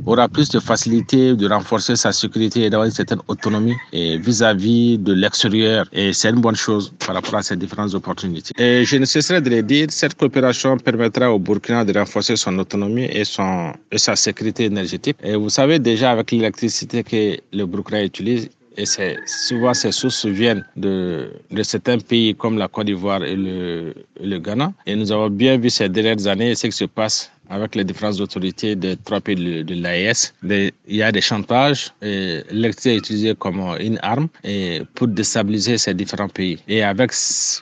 aura 0.07 0.29
plus 0.29 0.49
de 0.49 0.61
facilité 0.61 1.35
de 1.35 1.49
renforcer 1.49 1.97
sa 1.97 2.13
sécurité 2.13 2.63
et 2.65 2.71
d'avoir 2.71 2.87
une 2.87 2.93
certaine 2.93 3.21
autonomie 3.29 3.77
vis-à-vis 3.93 4.99
de 4.99 5.13
l'extérieur. 5.13 5.87
Et 5.93 6.13
c'est 6.13 6.31
une 6.31 6.41
bonne 6.41 6.57
chose 6.57 6.93
par 7.05 7.15
rapport 7.15 7.37
à 7.37 7.43
ces 7.43 7.57
différentes 7.57 7.95
opportunités. 7.95 8.53
Et 8.59 8.85
je 8.85 8.97
ne 8.97 9.05
cesserai 9.05 9.41
de 9.41 9.51
le 9.51 9.63
dire, 9.63 9.89
cette 9.91 10.15
coopération 10.15 10.77
permettra 10.79 11.31
au 11.33 11.39
Burkina 11.39 11.85
de 11.85 11.97
renforcer 11.99 12.37
son 12.37 12.59
autonomie 12.59 13.09
et, 13.11 13.25
son, 13.25 13.73
et 13.91 13.99
sa 13.99 14.17
sécurité 14.17 14.65
énergétique. 14.65 15.17
Et 15.23 15.37
vous 15.37 15.51
savez 15.51 15.79
déjà 15.81 16.13
avec 16.13 16.31
l'électricité 16.31 17.03
que 17.03 17.39
le 17.53 17.65
Burkina 17.67 18.05
utilise, 18.05 18.49
et 18.77 18.85
souvent 19.27 19.75
ces 19.75 19.93
sources 19.93 20.25
viennent 20.27 20.65
de, 20.77 21.33
de 21.51 21.63
certains 21.63 21.99
pays 21.99 22.35
comme 22.35 22.57
la 22.57 22.69
Côte 22.69 22.87
d'Ivoire 22.87 23.23
et 23.25 23.37
le, 23.37 23.95
le 24.23 24.39
Ghana. 24.39 24.73
Et 24.87 24.95
nous 24.95 25.11
avons 25.13 25.29
bien 25.29 25.59
vu 25.59 25.69
ces 25.71 25.89
dernières 25.89 26.27
années 26.27 26.55
ce 26.55 26.67
qui 26.69 26.73
se 26.73 26.85
passe 26.85 27.31
avec 27.51 27.75
les 27.75 27.83
différentes 27.83 28.21
autorités 28.21 28.77
des 28.77 28.97
trois 28.97 29.21
pays 29.21 29.35
de, 29.35 29.63
de 29.63 29.75
l'AES. 29.75 30.33
Il 30.45 30.97
y 30.97 31.03
a 31.03 31.11
des 31.11 31.21
chantages, 31.21 31.93
l'électricité 32.01 32.95
est 32.95 32.99
utilisée 32.99 33.35
comme 33.37 33.61
une 33.81 33.99
arme 34.03 34.29
et 34.45 34.83
pour 34.95 35.09
déstabiliser 35.09 35.77
ces 35.77 35.93
différents 35.93 36.29
pays. 36.29 36.59
Et 36.69 36.85
avec 36.85 37.11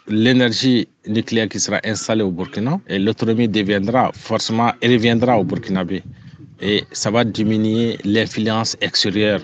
l'énergie 0.07 0.87
nucléaire 1.07 1.49
qui 1.49 1.59
sera 1.59 1.81
installée 1.85 2.23
au 2.23 2.31
Burkina, 2.31 2.79
l'autonomie 2.91 3.49
deviendra 3.49 4.13
forcément, 4.13 4.73
elle 4.83 4.93
reviendra 4.93 5.39
au 5.39 5.45
Burkinabé 5.45 6.03
et 6.61 6.85
ça 6.93 7.11
va 7.11 7.25
diminuer 7.25 7.99
l'influence 8.05 8.77
extérieure. 8.81 9.41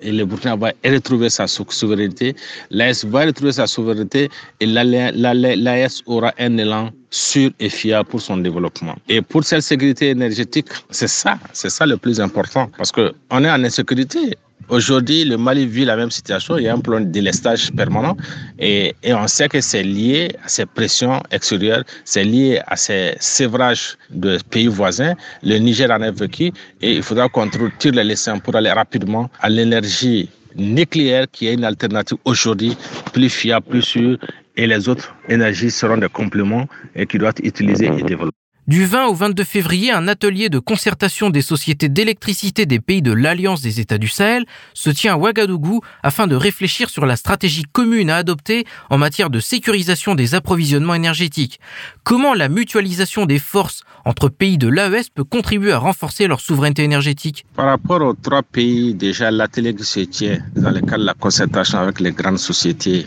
Et 0.00 0.12
le 0.12 0.24
Burkina 0.24 0.56
va 0.56 0.72
retrouver 0.84 1.30
sa 1.30 1.46
souveraineté, 1.46 2.34
l'AS 2.70 3.04
va 3.04 3.26
retrouver 3.26 3.52
sa 3.52 3.66
souveraineté 3.66 4.28
et 4.60 4.66
l'AS 4.66 6.02
aura 6.06 6.32
un 6.38 6.58
élan 6.58 6.90
sûr 7.10 7.50
et 7.60 7.68
fiable 7.68 8.08
pour 8.08 8.20
son 8.20 8.36
développement. 8.38 8.96
Et 9.08 9.22
pour 9.22 9.44
cette 9.44 9.62
sécurité 9.62 10.10
énergétique, 10.10 10.66
c'est 10.90 11.08
ça, 11.08 11.38
c'est 11.52 11.70
ça 11.70 11.86
le 11.86 11.96
plus 11.96 12.20
important 12.20 12.70
parce 12.76 12.92
qu'on 12.92 13.44
est 13.44 13.50
en 13.50 13.64
insécurité. 13.64 14.36
Aujourd'hui, 14.68 15.24
le 15.24 15.36
Mali 15.36 15.64
vit 15.64 15.84
la 15.84 15.96
même 15.96 16.10
situation. 16.10 16.58
Il 16.58 16.64
y 16.64 16.68
a 16.68 16.74
un 16.74 16.80
plan 16.80 16.98
de 17.00 17.04
délestage 17.04 17.70
permanent 17.72 18.16
et, 18.58 18.94
on 19.04 19.28
sait 19.28 19.48
que 19.48 19.60
c'est 19.60 19.84
lié 19.84 20.28
à 20.44 20.48
ces 20.48 20.66
pressions 20.66 21.22
extérieures, 21.30 21.84
c'est 22.04 22.24
lié 22.24 22.60
à 22.66 22.74
ces 22.76 23.14
sévrages 23.20 23.96
de 24.10 24.38
pays 24.50 24.66
voisins. 24.66 25.14
Le 25.44 25.58
Niger 25.58 25.88
en 25.92 26.02
est 26.02 26.10
vécu 26.10 26.50
et 26.82 26.96
il 26.96 27.02
faudra 27.04 27.28
qu'on 27.28 27.48
tire 27.78 27.92
les 27.92 28.02
leçons 28.02 28.40
pour 28.40 28.56
aller 28.56 28.72
rapidement 28.72 29.30
à 29.40 29.48
l'énergie 29.48 30.28
nucléaire 30.56 31.26
qui 31.30 31.46
est 31.46 31.54
une 31.54 31.64
alternative 31.64 32.18
aujourd'hui 32.24 32.76
plus 33.12 33.28
fiable, 33.30 33.66
plus 33.66 33.82
sûre 33.82 34.18
et 34.56 34.66
les 34.66 34.88
autres 34.88 35.14
énergies 35.28 35.70
seront 35.70 35.98
des 35.98 36.08
compléments 36.08 36.66
et 36.96 37.06
qui 37.06 37.18
doivent 37.18 37.34
être 37.38 37.44
utilisés 37.46 37.86
et 37.86 38.02
développés. 38.02 38.45
Du 38.68 38.84
20 38.84 39.06
au 39.06 39.14
22 39.14 39.44
février, 39.44 39.92
un 39.92 40.08
atelier 40.08 40.48
de 40.48 40.58
concertation 40.58 41.30
des 41.30 41.40
sociétés 41.40 41.88
d'électricité 41.88 42.66
des 42.66 42.80
pays 42.80 43.00
de 43.00 43.12
l'Alliance 43.12 43.60
des 43.62 43.78
États 43.78 43.96
du 43.96 44.08
Sahel 44.08 44.44
se 44.74 44.90
tient 44.90 45.14
à 45.14 45.16
Ouagadougou 45.16 45.82
afin 46.02 46.26
de 46.26 46.34
réfléchir 46.34 46.90
sur 46.90 47.06
la 47.06 47.14
stratégie 47.14 47.62
commune 47.62 48.10
à 48.10 48.16
adopter 48.16 48.64
en 48.90 48.98
matière 48.98 49.30
de 49.30 49.38
sécurisation 49.38 50.16
des 50.16 50.34
approvisionnements 50.34 50.94
énergétiques. 50.94 51.60
Comment 52.02 52.34
la 52.34 52.48
mutualisation 52.48 53.24
des 53.24 53.38
forces 53.38 53.84
entre 54.04 54.28
pays 54.28 54.58
de 54.58 54.66
l'AES 54.66 55.10
peut 55.14 55.22
contribuer 55.22 55.70
à 55.70 55.78
renforcer 55.78 56.26
leur 56.26 56.40
souveraineté 56.40 56.82
énergétique? 56.82 57.46
Par 57.54 57.66
rapport 57.66 58.02
aux 58.02 58.14
trois 58.14 58.42
pays, 58.42 58.94
déjà 58.94 59.30
l'atelier 59.30 59.76
qui 59.76 59.84
se 59.84 60.00
tient 60.00 60.38
dans 60.56 60.72
le 60.72 60.80
cadre 60.80 61.02
de 61.02 61.06
la 61.06 61.14
concertation 61.14 61.78
avec 61.78 62.00
les 62.00 62.10
grandes 62.10 62.40
sociétés 62.40 63.06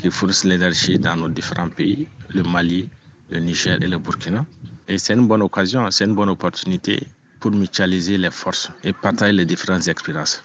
qui 0.00 0.08
fournissent 0.08 0.44
l'énergie 0.44 1.00
dans 1.00 1.16
nos 1.16 1.28
différents 1.28 1.68
pays, 1.68 2.06
le 2.28 2.44
Mali, 2.44 2.88
le 3.28 3.40
Niger 3.40 3.76
et 3.82 3.88
le 3.88 3.98
Burkina. 3.98 4.46
Et 4.90 4.98
c'est 4.98 5.14
une 5.14 5.28
bonne 5.28 5.42
occasion, 5.42 5.88
c'est 5.92 6.04
une 6.04 6.16
bonne 6.16 6.30
opportunité 6.30 7.06
pour 7.38 7.52
mutualiser 7.52 8.18
les 8.18 8.32
forces 8.32 8.72
et 8.82 8.92
partager 8.92 9.32
les 9.32 9.46
différentes 9.46 9.86
expériences. 9.86 10.42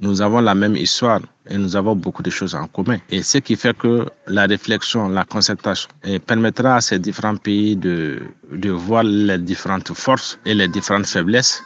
Nous 0.00 0.20
avons 0.20 0.40
la 0.40 0.54
même 0.56 0.74
histoire 0.74 1.20
et 1.48 1.56
nous 1.56 1.76
avons 1.76 1.94
beaucoup 1.94 2.24
de 2.24 2.30
choses 2.30 2.56
en 2.56 2.66
commun. 2.66 2.98
Et 3.08 3.22
ce 3.22 3.38
qui 3.38 3.54
fait 3.54 3.76
que 3.78 4.06
la 4.26 4.46
réflexion, 4.46 5.08
la 5.08 5.24
concertation 5.24 5.88
permettra 6.26 6.74
à 6.76 6.80
ces 6.80 6.98
différents 6.98 7.36
pays 7.36 7.76
de, 7.76 8.18
de 8.52 8.70
voir 8.70 9.04
les 9.04 9.38
différentes 9.38 9.92
forces 9.94 10.40
et 10.44 10.54
les 10.54 10.66
différentes 10.66 11.06
faiblesses 11.06 11.62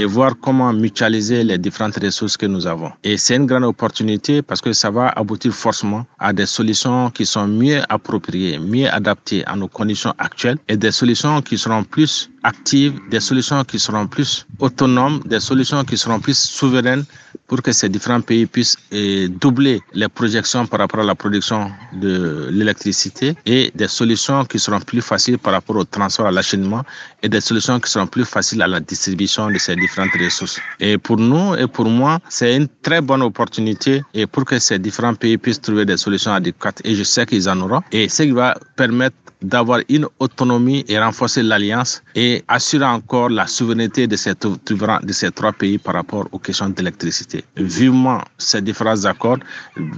et 0.00 0.06
voir 0.06 0.32
comment 0.40 0.72
mutualiser 0.72 1.44
les 1.44 1.58
différentes 1.58 1.98
ressources 2.02 2.38
que 2.38 2.46
nous 2.46 2.66
avons. 2.66 2.90
Et 3.04 3.18
c'est 3.18 3.36
une 3.36 3.44
grande 3.44 3.64
opportunité 3.64 4.40
parce 4.40 4.62
que 4.62 4.72
ça 4.72 4.90
va 4.90 5.08
aboutir 5.08 5.52
forcément 5.52 6.06
à 6.18 6.32
des 6.32 6.46
solutions 6.46 7.10
qui 7.10 7.26
sont 7.26 7.46
mieux 7.46 7.82
appropriées, 7.90 8.58
mieux 8.58 8.88
adaptées 8.88 9.44
à 9.44 9.56
nos 9.56 9.68
conditions 9.68 10.14
actuelles 10.18 10.56
et 10.68 10.78
des 10.78 10.90
solutions 10.90 11.42
qui 11.42 11.58
seront 11.58 11.84
plus 11.84 12.30
actives, 12.42 12.98
des 13.10 13.20
solutions 13.20 13.62
qui 13.64 13.78
seront 13.78 14.06
plus 14.06 14.46
autonomes, 14.58 15.20
des 15.26 15.40
solutions 15.40 15.84
qui 15.84 15.96
seront 15.96 16.20
plus 16.20 16.38
souveraines 16.38 17.04
pour 17.46 17.62
que 17.62 17.72
ces 17.72 17.88
différents 17.88 18.20
pays 18.20 18.46
puissent 18.46 18.76
eh, 18.92 19.28
doubler 19.28 19.80
les 19.92 20.08
projections 20.08 20.66
par 20.66 20.80
rapport 20.80 21.00
à 21.00 21.04
la 21.04 21.14
production 21.14 21.70
de 21.92 22.48
l'électricité 22.50 23.34
et 23.46 23.72
des 23.74 23.88
solutions 23.88 24.44
qui 24.44 24.58
seront 24.58 24.80
plus 24.80 25.02
faciles 25.02 25.38
par 25.38 25.52
rapport 25.52 25.76
au 25.76 25.84
transport, 25.84 26.26
à 26.26 26.30
l'acheminement 26.30 26.84
et 27.22 27.28
des 27.28 27.40
solutions 27.40 27.78
qui 27.80 27.90
seront 27.90 28.06
plus 28.06 28.24
faciles 28.24 28.62
à 28.62 28.68
la 28.68 28.80
distribution 28.80 29.50
de 29.50 29.58
ces 29.58 29.74
différentes 29.76 30.14
ressources. 30.20 30.60
Et 30.78 30.96
pour 30.96 31.16
nous 31.16 31.54
et 31.56 31.66
pour 31.66 31.86
moi, 31.86 32.18
c'est 32.28 32.56
une 32.56 32.68
très 32.82 33.00
bonne 33.00 33.22
opportunité 33.22 34.02
et 34.14 34.26
pour 34.26 34.44
que 34.44 34.58
ces 34.58 34.78
différents 34.78 35.14
pays 35.14 35.36
puissent 35.36 35.60
trouver 35.60 35.84
des 35.84 35.96
solutions 35.96 36.32
adéquates 36.32 36.80
et 36.84 36.94
je 36.94 37.02
sais 37.02 37.26
qu'ils 37.26 37.48
en 37.48 37.60
auront 37.60 37.82
et 37.92 38.08
ce 38.08 38.22
qui 38.22 38.30
va 38.30 38.56
permettre 38.76 39.16
d'avoir 39.42 39.80
une 39.88 40.06
autonomie 40.18 40.84
et 40.88 40.98
renforcer 40.98 41.42
l'alliance 41.42 42.02
et 42.14 42.44
assurer 42.48 42.84
encore 42.84 43.28
la 43.28 43.46
souveraineté 43.46 44.06
de 44.06 44.16
ces, 44.16 44.34
trois 44.34 45.52
pays 45.52 45.78
par 45.78 45.94
rapport 45.94 46.26
aux 46.32 46.38
questions 46.38 46.68
d'électricité. 46.68 47.44
Vivement 47.56 48.20
ces 48.38 48.60
différents 48.60 49.04
accords, 49.04 49.38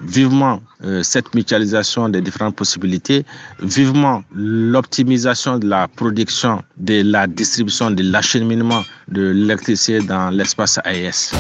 vivement 0.07 0.61
euh, 0.85 1.03
cette 1.03 1.35
mutualisation 1.35 2.09
des 2.09 2.21
différentes 2.21 2.57
possibilités, 2.57 3.25
vivement 3.61 4.23
l'optimisation 4.35 5.59
de 5.59 5.69
la 5.69 5.89
production, 5.89 6.63
de 6.77 7.03
la 7.03 7.27
distribution, 7.27 7.91
de 7.91 8.03
l'acheminement 8.03 8.83
de 9.09 9.23
l'électricité 9.31 10.01
dans 10.01 10.31
l'espace 10.31 10.79
AES. 10.85 11.33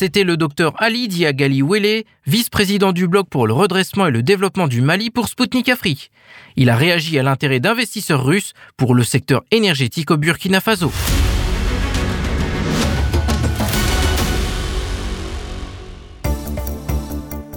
C'était 0.00 0.22
le 0.22 0.36
docteur 0.36 0.80
Ali 0.80 1.08
Diagali 1.08 1.60
Wele, 1.60 2.04
vice-président 2.24 2.92
du 2.92 3.08
Bloc 3.08 3.28
pour 3.28 3.48
le 3.48 3.52
redressement 3.52 4.06
et 4.06 4.12
le 4.12 4.22
développement 4.22 4.68
du 4.68 4.80
Mali 4.80 5.10
pour 5.10 5.26
Sputnik 5.26 5.68
Afrique. 5.68 6.12
Il 6.54 6.70
a 6.70 6.76
réagi 6.76 7.18
à 7.18 7.24
l'intérêt 7.24 7.58
d'investisseurs 7.58 8.24
russes 8.24 8.52
pour 8.76 8.94
le 8.94 9.02
secteur 9.02 9.42
énergétique 9.50 10.12
au 10.12 10.16
Burkina 10.16 10.60
Faso. 10.60 10.92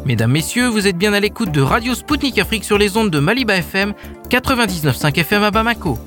Mesdames, 0.03 0.31
Messieurs, 0.31 0.67
vous 0.67 0.87
êtes 0.87 0.97
bien 0.97 1.13
à 1.13 1.19
l'écoute 1.19 1.51
de 1.51 1.61
Radio 1.61 1.93
Sputnik 1.93 2.39
Afrique 2.39 2.63
sur 2.63 2.79
les 2.79 2.97
ondes 2.97 3.11
de 3.11 3.19
Maliba 3.19 3.55
FM 3.57 3.93
99.5 4.31 5.15
FM 5.15 5.43
à 5.43 5.51
Bamako. 5.51 5.99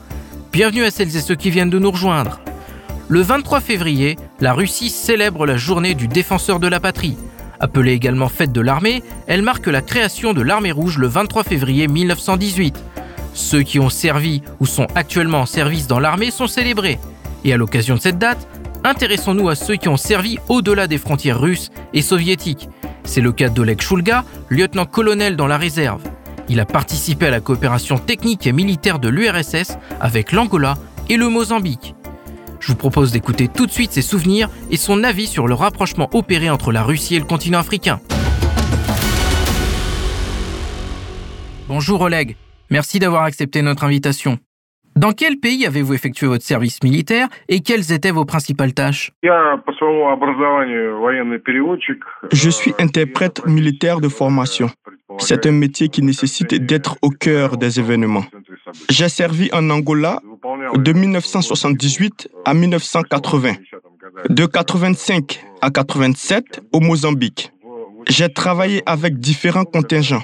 Bienvenue 0.52 0.82
à 0.82 0.90
celles 0.90 1.16
et 1.16 1.20
ceux 1.20 1.36
qui 1.36 1.50
viennent 1.50 1.70
de 1.70 1.78
nous 1.78 1.92
rejoindre. 1.92 2.40
Le 3.08 3.20
23 3.20 3.60
février, 3.60 4.16
la 4.40 4.54
Russie 4.54 4.88
célèbre 4.88 5.44
la 5.44 5.58
journée 5.58 5.94
du 5.94 6.08
défenseur 6.08 6.58
de 6.58 6.66
la 6.66 6.80
patrie. 6.80 7.18
Appelée 7.60 7.92
également 7.92 8.30
fête 8.30 8.50
de 8.50 8.62
l'armée, 8.62 9.02
elle 9.26 9.42
marque 9.42 9.66
la 9.66 9.82
création 9.82 10.32
de 10.32 10.40
l'armée 10.40 10.72
rouge 10.72 10.96
le 10.96 11.06
23 11.06 11.44
février 11.44 11.86
1918. 11.86 12.82
Ceux 13.34 13.62
qui 13.62 13.78
ont 13.78 13.90
servi 13.90 14.42
ou 14.58 14.64
sont 14.64 14.86
actuellement 14.94 15.40
en 15.40 15.46
service 15.46 15.86
dans 15.86 16.00
l'armée 16.00 16.30
sont 16.30 16.46
célébrés. 16.46 16.98
Et 17.44 17.52
à 17.52 17.58
l'occasion 17.58 17.96
de 17.96 18.00
cette 18.00 18.18
date, 18.18 18.48
intéressons-nous 18.84 19.50
à 19.50 19.54
ceux 19.54 19.76
qui 19.76 19.88
ont 19.88 19.98
servi 19.98 20.38
au-delà 20.48 20.86
des 20.86 20.98
frontières 20.98 21.40
russes 21.40 21.70
et 21.92 22.00
soviétiques. 22.00 22.70
C'est 23.04 23.20
le 23.20 23.32
cas 23.32 23.50
d'Oleg 23.50 23.82
Shulga, 23.82 24.24
lieutenant-colonel 24.48 25.36
dans 25.36 25.46
la 25.46 25.58
réserve. 25.58 26.00
Il 26.48 26.58
a 26.58 26.64
participé 26.64 27.26
à 27.26 27.30
la 27.30 27.40
coopération 27.40 27.98
technique 27.98 28.46
et 28.46 28.52
militaire 28.52 28.98
de 28.98 29.10
l'URSS 29.10 29.76
avec 30.00 30.32
l'Angola 30.32 30.78
et 31.10 31.18
le 31.18 31.28
Mozambique. 31.28 31.94
Je 32.64 32.68
vous 32.68 32.78
propose 32.78 33.12
d'écouter 33.12 33.48
tout 33.48 33.66
de 33.66 33.70
suite 33.70 33.92
ses 33.92 34.00
souvenirs 34.00 34.48
et 34.70 34.78
son 34.78 35.04
avis 35.04 35.26
sur 35.26 35.46
le 35.46 35.52
rapprochement 35.52 36.08
opéré 36.14 36.48
entre 36.48 36.72
la 36.72 36.82
Russie 36.82 37.14
et 37.14 37.18
le 37.18 37.26
continent 37.26 37.58
africain. 37.58 38.00
Bonjour 41.68 42.00
Oleg, 42.00 42.36
merci 42.70 42.98
d'avoir 42.98 43.24
accepté 43.24 43.60
notre 43.60 43.84
invitation. 43.84 44.38
Dans 44.96 45.12
quel 45.12 45.38
pays 45.38 45.66
avez-vous 45.66 45.94
effectué 45.94 46.26
votre 46.26 46.44
service 46.44 46.82
militaire 46.82 47.28
et 47.48 47.60
quelles 47.60 47.92
étaient 47.92 48.12
vos 48.12 48.24
principales 48.24 48.74
tâches? 48.74 49.12
Je 52.32 52.50
suis 52.50 52.74
interprète 52.78 53.46
militaire 53.46 54.00
de 54.00 54.08
formation. 54.08 54.70
C'est 55.18 55.46
un 55.46 55.52
métier 55.52 55.88
qui 55.88 56.02
nécessite 56.02 56.54
d'être 56.54 56.96
au 57.02 57.10
cœur 57.10 57.56
des 57.56 57.78
événements. 57.80 58.24
J'ai 58.90 59.08
servi 59.08 59.50
en 59.52 59.68
Angola 59.70 60.20
de 60.74 60.92
1978 60.92 62.28
à 62.44 62.54
1980, 62.54 63.52
de 64.28 64.46
85 64.46 65.44
à 65.60 65.70
87 65.70 66.62
au 66.72 66.80
Mozambique. 66.80 67.52
J'ai 68.08 68.28
travaillé 68.28 68.82
avec 68.86 69.18
différents 69.18 69.64
contingents, 69.64 70.22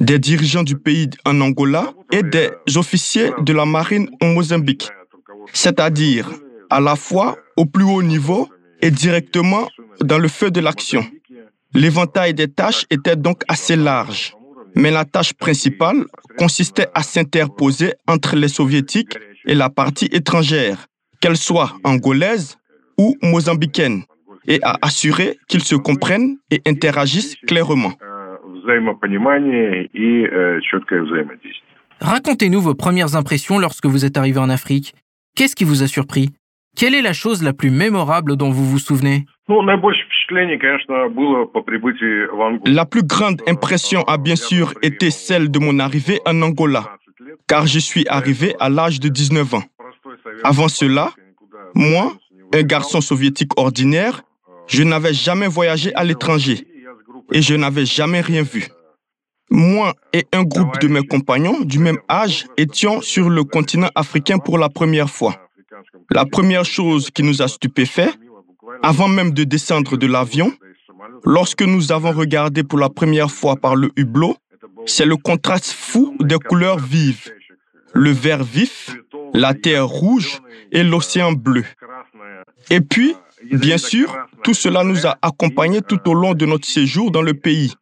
des 0.00 0.18
dirigeants 0.18 0.62
du 0.62 0.76
pays 0.76 1.08
en 1.24 1.40
Angola 1.40 1.92
et 2.10 2.22
des 2.22 2.50
officiers 2.76 3.30
de 3.40 3.52
la 3.52 3.66
marine 3.66 4.08
au 4.22 4.26
Mozambique, 4.26 4.88
c'est-à-dire 5.52 6.30
à 6.70 6.80
la 6.80 6.96
fois 6.96 7.36
au 7.56 7.66
plus 7.66 7.84
haut 7.84 8.02
niveau 8.02 8.48
et 8.80 8.90
directement 8.90 9.68
dans 10.00 10.18
le 10.18 10.28
feu 10.28 10.50
de 10.50 10.60
l'action. 10.60 11.04
L'éventail 11.74 12.34
des 12.34 12.48
tâches 12.48 12.86
était 12.90 13.16
donc 13.16 13.42
assez 13.46 13.76
large, 13.76 14.34
mais 14.74 14.90
la 14.90 15.04
tâche 15.04 15.34
principale 15.34 16.04
consistait 16.38 16.88
à 16.94 17.02
s'interposer 17.02 17.94
entre 18.08 18.36
les 18.36 18.48
soviétiques 18.48 19.16
et 19.46 19.54
la 19.54 19.70
partie 19.70 20.08
étrangère, 20.12 20.86
qu'elle 21.20 21.36
soit 21.36 21.72
angolaise 21.84 22.56
ou 22.98 23.16
mozambicaine, 23.22 24.02
et 24.46 24.58
à 24.62 24.78
assurer 24.82 25.38
qu'ils 25.48 25.62
se 25.62 25.74
comprennent 25.74 26.38
et 26.50 26.60
interagissent 26.66 27.36
clairement. 27.46 27.92
Racontez-nous 32.00 32.60
vos 32.60 32.74
premières 32.74 33.14
impressions 33.16 33.58
lorsque 33.58 33.86
vous 33.86 34.04
êtes 34.04 34.16
arrivé 34.16 34.38
en 34.38 34.48
Afrique. 34.48 34.94
Qu'est-ce 35.36 35.54
qui 35.54 35.64
vous 35.64 35.82
a 35.82 35.86
surpris? 35.86 36.30
Quelle 36.76 36.94
est 36.94 37.02
la 37.02 37.12
chose 37.12 37.42
la 37.42 37.52
plus 37.52 37.70
mémorable 37.70 38.36
dont 38.36 38.50
vous 38.50 38.64
vous 38.64 38.78
souvenez? 38.78 39.26
La 42.66 42.86
plus 42.86 43.02
grande 43.02 43.42
impression 43.46 44.02
a 44.04 44.16
bien 44.16 44.36
sûr 44.36 44.72
été 44.82 45.10
celle 45.10 45.50
de 45.50 45.58
mon 45.58 45.78
arrivée 45.78 46.20
en 46.24 46.40
Angola, 46.42 46.96
car 47.48 47.66
je 47.66 47.78
suis 47.78 48.06
arrivé 48.08 48.54
à 48.60 48.68
l'âge 48.68 49.00
de 49.00 49.08
19 49.08 49.54
ans. 49.54 49.62
Avant 50.44 50.68
cela, 50.68 51.10
moi, 51.74 52.12
un 52.54 52.62
garçon 52.62 53.00
soviétique 53.00 53.58
ordinaire, 53.58 54.22
je 54.68 54.82
n'avais 54.82 55.12
jamais 55.12 55.48
voyagé 55.48 55.92
à 55.94 56.04
l'étranger 56.04 56.66
et 57.32 57.42
je 57.42 57.54
n'avais 57.54 57.86
jamais 57.86 58.20
rien 58.20 58.42
vu. 58.42 58.68
Moi 59.50 59.94
et 60.12 60.26
un 60.32 60.44
groupe 60.44 60.78
de 60.80 60.88
mes 60.88 61.04
compagnons 61.06 61.60
du 61.60 61.78
même 61.78 61.98
âge 62.08 62.46
étions 62.56 63.00
sur 63.00 63.28
le 63.28 63.42
continent 63.42 63.90
africain 63.94 64.38
pour 64.38 64.58
la 64.58 64.68
première 64.68 65.10
fois. 65.10 65.34
La 66.10 66.24
première 66.24 66.64
chose 66.64 67.10
qui 67.10 67.22
nous 67.22 67.42
a 67.42 67.48
stupéfaits, 67.48 68.16
avant 68.82 69.08
même 69.08 69.32
de 69.32 69.44
descendre 69.44 69.96
de 69.96 70.06
l'avion, 70.06 70.52
lorsque 71.24 71.62
nous 71.62 71.92
avons 71.92 72.12
regardé 72.12 72.62
pour 72.62 72.78
la 72.78 72.88
première 72.88 73.30
fois 73.30 73.56
par 73.56 73.74
le 73.76 73.90
hublot, 73.96 74.36
c'est 74.86 75.06
le 75.06 75.16
contraste 75.16 75.72
fou 75.72 76.16
des 76.20 76.38
couleurs 76.38 76.78
vives. 76.78 77.32
Le 77.92 78.10
vert 78.10 78.44
vif, 78.44 78.96
la 79.34 79.52
terre 79.52 79.86
rouge 79.86 80.40
et 80.70 80.84
l'océan 80.84 81.32
bleu. 81.32 81.64
Et 82.70 82.80
puis, 82.80 83.16
bien 83.56 83.78
sûr, 83.78 84.16
tout 84.42 84.54
cela 84.54 84.84
nous 84.84 85.06
a 85.06 85.16
accompagnés 85.22 85.82
tout 85.82 86.00
au 86.08 86.14
long 86.14 86.34
de 86.34 86.46
notre 86.46 86.66
séjour 86.66 87.10
dans 87.10 87.22
le 87.22 87.34
pays 87.34 87.74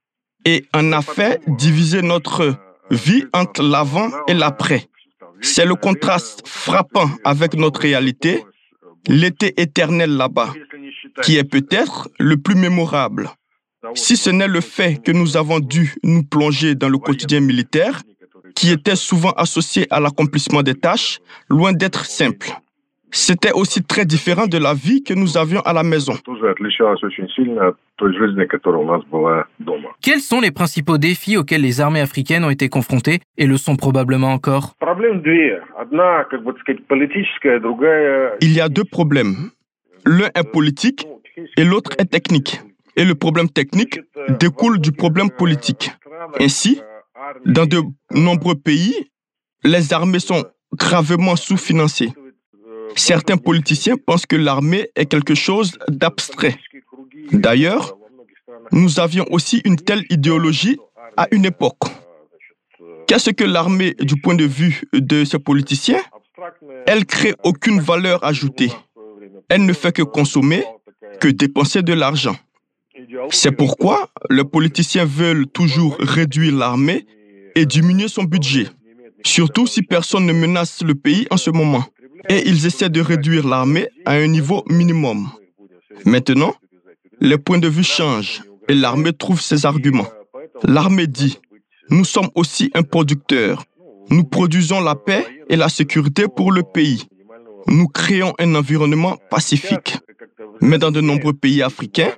et 0.44 0.64
en 0.74 0.92
a 0.92 1.02
fait 1.02 1.40
diviser 1.46 2.02
notre 2.02 2.56
vie 2.90 3.24
entre 3.32 3.62
l'avant 3.62 4.10
et 4.28 4.34
l'après. 4.34 4.88
C'est 5.40 5.66
le 5.66 5.74
contraste 5.74 6.42
frappant 6.46 7.10
avec 7.24 7.54
notre 7.54 7.80
réalité, 7.80 8.44
l'été 9.06 9.60
éternel 9.60 10.16
là-bas, 10.16 10.52
qui 11.22 11.36
est 11.36 11.44
peut-être 11.44 12.08
le 12.18 12.36
plus 12.36 12.54
mémorable. 12.54 13.30
Si 13.94 14.16
ce 14.16 14.30
n'est 14.30 14.48
le 14.48 14.60
fait 14.60 15.00
que 15.02 15.12
nous 15.12 15.36
avons 15.36 15.60
dû 15.60 15.94
nous 16.02 16.24
plonger 16.24 16.74
dans 16.74 16.88
le 16.88 16.98
quotidien 16.98 17.40
militaire, 17.40 18.02
qui 18.54 18.72
était 18.72 18.96
souvent 18.96 19.30
associé 19.32 19.86
à 19.90 20.00
l'accomplissement 20.00 20.62
des 20.62 20.74
tâches, 20.74 21.20
loin 21.48 21.72
d'être 21.72 22.04
simple. 22.06 22.50
C'était 23.10 23.52
aussi 23.52 23.82
très 23.82 24.04
différent 24.04 24.46
de 24.46 24.58
la 24.58 24.74
vie 24.74 25.02
que 25.02 25.14
nous 25.14 25.38
avions 25.38 25.60
à 25.62 25.72
la 25.72 25.82
maison. 25.82 26.14
Quels 30.02 30.20
sont 30.20 30.40
les 30.40 30.50
principaux 30.50 30.98
défis 30.98 31.36
auxquels 31.36 31.62
les 31.62 31.80
armées 31.80 32.00
africaines 32.00 32.44
ont 32.44 32.50
été 32.50 32.68
confrontées 32.68 33.20
et 33.36 33.46
le 33.46 33.56
sont 33.56 33.76
probablement 33.76 34.32
encore? 34.32 34.74
Il 38.40 38.52
y 38.52 38.60
a 38.60 38.68
deux 38.68 38.84
problèmes. 38.84 39.50
L'un 40.04 40.30
est 40.34 40.52
politique 40.52 41.06
et 41.56 41.64
l'autre 41.64 41.92
est 41.98 42.10
technique. 42.10 42.60
Et 42.96 43.04
le 43.04 43.14
problème 43.14 43.48
technique 43.48 44.00
découle 44.40 44.80
du 44.80 44.92
problème 44.92 45.30
politique. 45.30 45.92
Ainsi, 46.40 46.80
dans 47.46 47.66
de 47.66 47.80
nombreux 48.12 48.56
pays, 48.56 48.94
les 49.64 49.92
armées 49.92 50.18
sont 50.18 50.44
gravement 50.72 51.36
sous-financées. 51.36 52.10
Certains 52.96 53.36
politiciens 53.36 53.96
pensent 53.96 54.26
que 54.26 54.36
l'armée 54.36 54.90
est 54.96 55.06
quelque 55.06 55.34
chose 55.34 55.78
d'abstrait. 55.88 56.56
D'ailleurs, 57.32 57.96
nous 58.72 59.00
avions 59.00 59.26
aussi 59.30 59.60
une 59.64 59.76
telle 59.76 60.04
idéologie 60.10 60.78
à 61.16 61.26
une 61.30 61.44
époque. 61.44 61.78
Qu'est-ce 63.06 63.30
que 63.30 63.44
l'armée 63.44 63.94
du 64.00 64.20
point 64.20 64.34
de 64.34 64.44
vue 64.44 64.82
de 64.92 65.24
ces 65.24 65.38
politiciens 65.38 66.00
Elle 66.86 67.06
crée 67.06 67.34
aucune 67.42 67.80
valeur 67.80 68.24
ajoutée. 68.24 68.70
Elle 69.48 69.64
ne 69.64 69.72
fait 69.72 69.92
que 69.92 70.02
consommer, 70.02 70.64
que 71.20 71.28
dépenser 71.28 71.82
de 71.82 71.94
l'argent. 71.94 72.36
C'est 73.30 73.52
pourquoi 73.52 74.10
les 74.28 74.44
politiciens 74.44 75.04
veulent 75.04 75.46
toujours 75.46 75.96
réduire 76.00 76.54
l'armée 76.54 77.06
et 77.54 77.64
diminuer 77.64 78.08
son 78.08 78.24
budget, 78.24 78.66
surtout 79.24 79.66
si 79.66 79.82
personne 79.82 80.26
ne 80.26 80.32
menace 80.32 80.82
le 80.82 80.94
pays 80.94 81.26
en 81.30 81.36
ce 81.36 81.50
moment. 81.50 81.84
Et 82.28 82.46
ils 82.46 82.66
essaient 82.66 82.90
de 82.90 83.00
réduire 83.00 83.46
l'armée 83.46 83.88
à 84.04 84.12
un 84.12 84.26
niveau 84.26 84.64
minimum. 84.68 85.30
Maintenant, 86.04 86.54
les 87.20 87.38
points 87.38 87.58
de 87.58 87.68
vue 87.68 87.84
changent 87.84 88.42
et 88.68 88.74
l'armée 88.74 89.12
trouve 89.12 89.40
ses 89.40 89.66
arguments. 89.66 90.08
L'armée 90.62 91.06
dit, 91.06 91.38
nous 91.90 92.04
sommes 92.04 92.28
aussi 92.34 92.70
un 92.74 92.82
producteur. 92.82 93.64
Nous 94.10 94.24
produisons 94.24 94.80
la 94.80 94.94
paix 94.94 95.26
et 95.48 95.56
la 95.56 95.68
sécurité 95.68 96.26
pour 96.28 96.52
le 96.52 96.62
pays. 96.62 97.06
Nous 97.66 97.88
créons 97.88 98.34
un 98.38 98.54
environnement 98.54 99.16
pacifique. 99.30 99.98
Mais 100.60 100.78
dans 100.78 100.90
de 100.90 101.00
nombreux 101.00 101.32
pays 101.32 101.62
africains, 101.62 102.12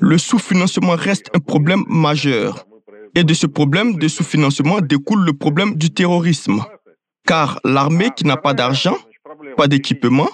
le 0.00 0.18
sous-financement 0.18 0.94
reste 0.94 1.30
un 1.34 1.40
problème 1.40 1.84
majeur. 1.88 2.66
Et 3.14 3.24
de 3.24 3.34
ce 3.34 3.46
problème 3.46 3.96
de 3.96 4.08
sous-financement 4.08 4.80
découle 4.80 5.24
le 5.24 5.32
problème 5.32 5.74
du 5.74 5.90
terrorisme. 5.90 6.62
Car 7.26 7.60
l'armée 7.64 8.10
qui 8.14 8.24
n'a 8.24 8.36
pas 8.36 8.54
d'argent, 8.54 8.96
pas 9.56 9.68
d'équipement, 9.68 10.28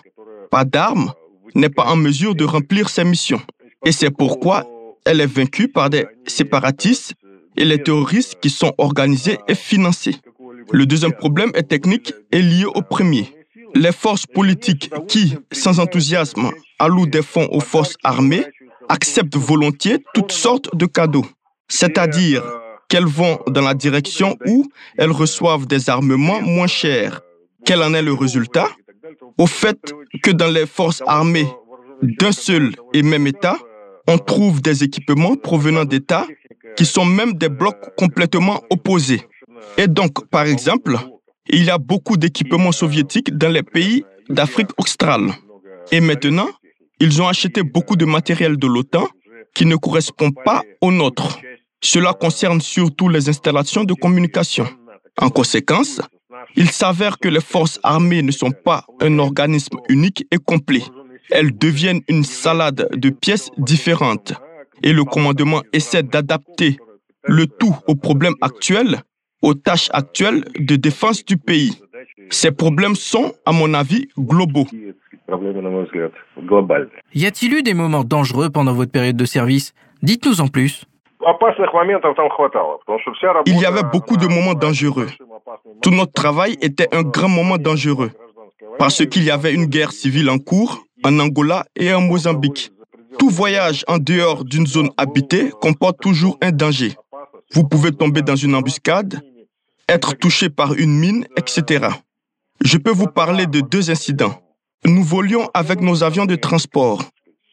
pas 0.51 0.65
d'armes, 0.65 1.13
n'est 1.55 1.69
pas 1.69 1.85
en 1.85 1.97
mesure 1.97 2.35
de 2.35 2.45
remplir 2.45 2.89
ses 2.89 3.05
missions. 3.05 3.41
Et 3.85 3.93
c'est 3.93 4.11
pourquoi 4.11 4.67
elle 5.05 5.21
est 5.21 5.27
vaincue 5.27 5.69
par 5.69 5.91
des 5.91 6.07
séparatistes 6.27 7.15
et 7.57 7.65
les 7.65 7.83
terroristes 7.83 8.37
qui 8.41 8.51
sont 8.51 8.73
organisés 8.79 9.39
et 9.49 9.55
financés. 9.55 10.17
Le 10.71 10.87
deuxième 10.87 11.13
problème 11.13 11.51
est 11.55 11.69
technique 11.69 12.15
et 12.31 12.41
lié 12.41 12.65
au 12.65 12.83
premier. 12.83 13.35
Les 13.75 13.93
forces 13.93 14.27
politiques 14.27 14.91
qui, 15.09 15.35
sans 15.51 15.81
enthousiasme, 15.81 16.51
allouent 16.79 17.07
des 17.07 17.23
fonds 17.23 17.49
aux 17.51 17.61
forces 17.61 17.97
armées 18.05 18.45
acceptent 18.89 19.37
volontiers 19.37 19.99
toutes 20.15 20.33
sortes 20.33 20.75
de 20.77 20.87
cadeaux, 20.87 21.27
c'est-à-dire 21.69 22.43
qu'elles 22.89 23.07
vont 23.07 23.39
dans 23.49 23.63
la 23.63 23.75
direction 23.75 24.37
où 24.47 24.69
elles 24.99 25.11
reçoivent 25.11 25.67
des 25.67 25.89
armements 25.89 26.43
moins 26.43 26.67
chers. 26.67 27.23
Quel 27.65 27.83
en 27.83 27.95
est 27.95 28.03
le 28.03 28.13
résultat? 28.13 28.69
Au 29.39 29.47
fait 29.47 29.79
que 30.23 30.31
dans 30.31 30.49
les 30.51 30.67
forces 30.67 31.03
armées 31.07 31.49
d'un 32.03 32.33
seul 32.33 32.73
et 32.93 33.03
même 33.03 33.27
État, 33.27 33.59
on 34.09 34.19
trouve 34.19 34.61
des 34.61 34.83
équipements 34.83 35.37
provenant 35.37 35.85
d'États 35.85 36.27
qui 36.77 36.87
sont 36.87 37.05
même 37.05 37.35
des 37.35 37.49
blocs 37.49 37.95
complètement 37.97 38.63
opposés. 38.71 39.23
Et 39.79 39.87
donc, 39.87 40.29
par 40.29 40.47
exemple, 40.47 40.97
il 41.49 41.65
y 41.65 41.71
a 41.71 41.79
beaucoup 41.79 42.17
d'équipements 42.17 42.73
soviétiques 42.73 43.37
dans 43.37 43.49
les 43.51 43.63
pays 43.63 44.05
d'Afrique 44.29 44.71
australe. 44.79 45.33
Et 45.91 46.01
maintenant, 46.01 46.49
ils 47.01 47.21
ont 47.21 47.29
acheté 47.29 47.63
beaucoup 47.63 47.97
de 47.97 48.05
matériel 48.05 48.57
de 48.57 48.67
l'OTAN 48.67 49.09
qui 49.55 49.67
ne 49.67 49.77
correspond 49.77 50.31
pas 50.31 50.63
au 50.81 50.91
nôtre. 50.91 51.39
Cela 51.81 52.13
concerne 52.13 52.61
surtout 52.61 53.09
les 53.09 53.29
installations 53.29 53.85
de 53.85 53.95
communication. 53.95 54.67
En 55.21 55.29
conséquence, 55.29 56.01
il 56.57 56.71
s'avère 56.71 57.19
que 57.19 57.29
les 57.29 57.41
forces 57.41 57.81
armées 57.83 58.23
ne 58.23 58.33
sont 58.33 58.51
pas 58.51 58.85
un 59.01 59.19
organisme 59.19 59.79
unique 59.89 60.27
et 60.31 60.39
complet. 60.39 60.83
Elles 61.31 61.57
deviennent 61.57 62.03
une 62.09 62.25
salade 62.25 62.89
de 62.95 63.11
pièces 63.11 63.51
différentes. 63.59 64.35
Et 64.83 64.93
le 64.93 65.05
commandement 65.05 65.63
essaie 65.73 66.03
d'adapter 66.03 66.77
le 67.25 67.47
tout 67.47 67.75
aux 67.87 67.95
problèmes 67.95 68.35
actuels, 68.41 69.03
aux 69.43 69.55
tâches 69.55 69.89
actuelles 69.93 70.45
de 70.59 70.77
défense 70.77 71.25
du 71.25 71.37
pays. 71.37 71.79
Ces 72.31 72.51
problèmes 72.51 72.97
sont, 72.97 73.33
à 73.47 73.53
mon 73.53 73.75
avis, 73.75 74.09
globaux. 74.19 74.67
Y 77.15 77.27
a-t-il 77.27 77.55
eu 77.55 77.63
des 77.63 77.75
moments 77.75 78.05
dangereux 78.05 78.51
pendant 78.51 78.75
votre 78.75 78.91
période 78.91 79.17
de 79.17 79.25
service? 79.25 79.73
Dites-nous 80.03 80.41
en 80.41 80.49
plus. 80.49 80.85
Il 83.47 83.59
y 83.59 83.65
avait 83.67 83.83
beaucoup 83.93 84.17
de 84.17 84.27
moments 84.27 84.55
dangereux. 84.55 85.09
Tout 85.83 85.91
notre 85.91 86.13
travail 86.13 86.57
était 86.61 86.95
un 86.95 87.03
grand 87.03 87.29
moment 87.29 87.59
dangereux 87.59 88.11
parce 88.79 89.05
qu'il 89.07 89.25
y 89.25 89.31
avait 89.31 89.53
une 89.55 89.67
guerre 89.67 89.93
civile 89.93 90.31
en 90.31 90.39
cours 90.39 90.85
en 91.05 91.19
Angola 91.19 91.65
et 91.77 91.93
en 91.93 92.01
Mozambique. 92.01 92.73
Tout 93.19 93.29
voyage 93.29 93.85
en 93.89 93.99
dehors 93.99 94.45
d'une 94.45 94.67
zone 94.67 94.91
habitée 94.97 95.51
comporte 95.61 96.01
toujours 96.01 96.39
un 96.41 96.51
danger. 96.51 96.95
Vous 97.53 97.65
pouvez 97.65 97.93
tomber 97.93 98.23
dans 98.23 98.37
une 98.37 98.55
embuscade, 98.55 99.21
être 99.89 100.15
touché 100.15 100.49
par 100.49 100.73
une 100.75 100.99
mine, 100.99 101.27
etc. 101.37 101.89
Je 102.65 102.79
peux 102.79 102.91
vous 102.91 103.09
parler 103.09 103.47
de 103.47 103.61
deux 103.61 103.91
incidents. 103.91 104.35
Nous 104.85 105.03
volions 105.03 105.49
avec 105.53 105.81
nos 105.81 106.03
avions 106.03 106.27
de 106.27 106.37
transport. 106.37 107.03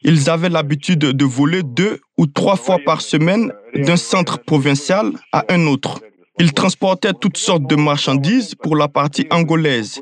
Ils 0.02 0.30
avaient 0.30 0.48
l'habitude 0.48 1.00
de 1.00 1.24
voler 1.24 1.62
deux 1.62 2.00
ou 2.16 2.26
trois 2.26 2.56
fois 2.56 2.78
par 2.84 3.02
semaine 3.02 3.52
d'un 3.74 3.96
centre 3.96 4.42
provincial 4.42 5.12
à 5.32 5.44
un 5.50 5.66
autre. 5.66 6.00
Ils 6.38 6.54
transportaient 6.54 7.12
toutes 7.12 7.36
sortes 7.36 7.66
de 7.66 7.76
marchandises 7.76 8.54
pour 8.54 8.76
la 8.76 8.88
partie 8.88 9.26
angolaise, 9.30 10.00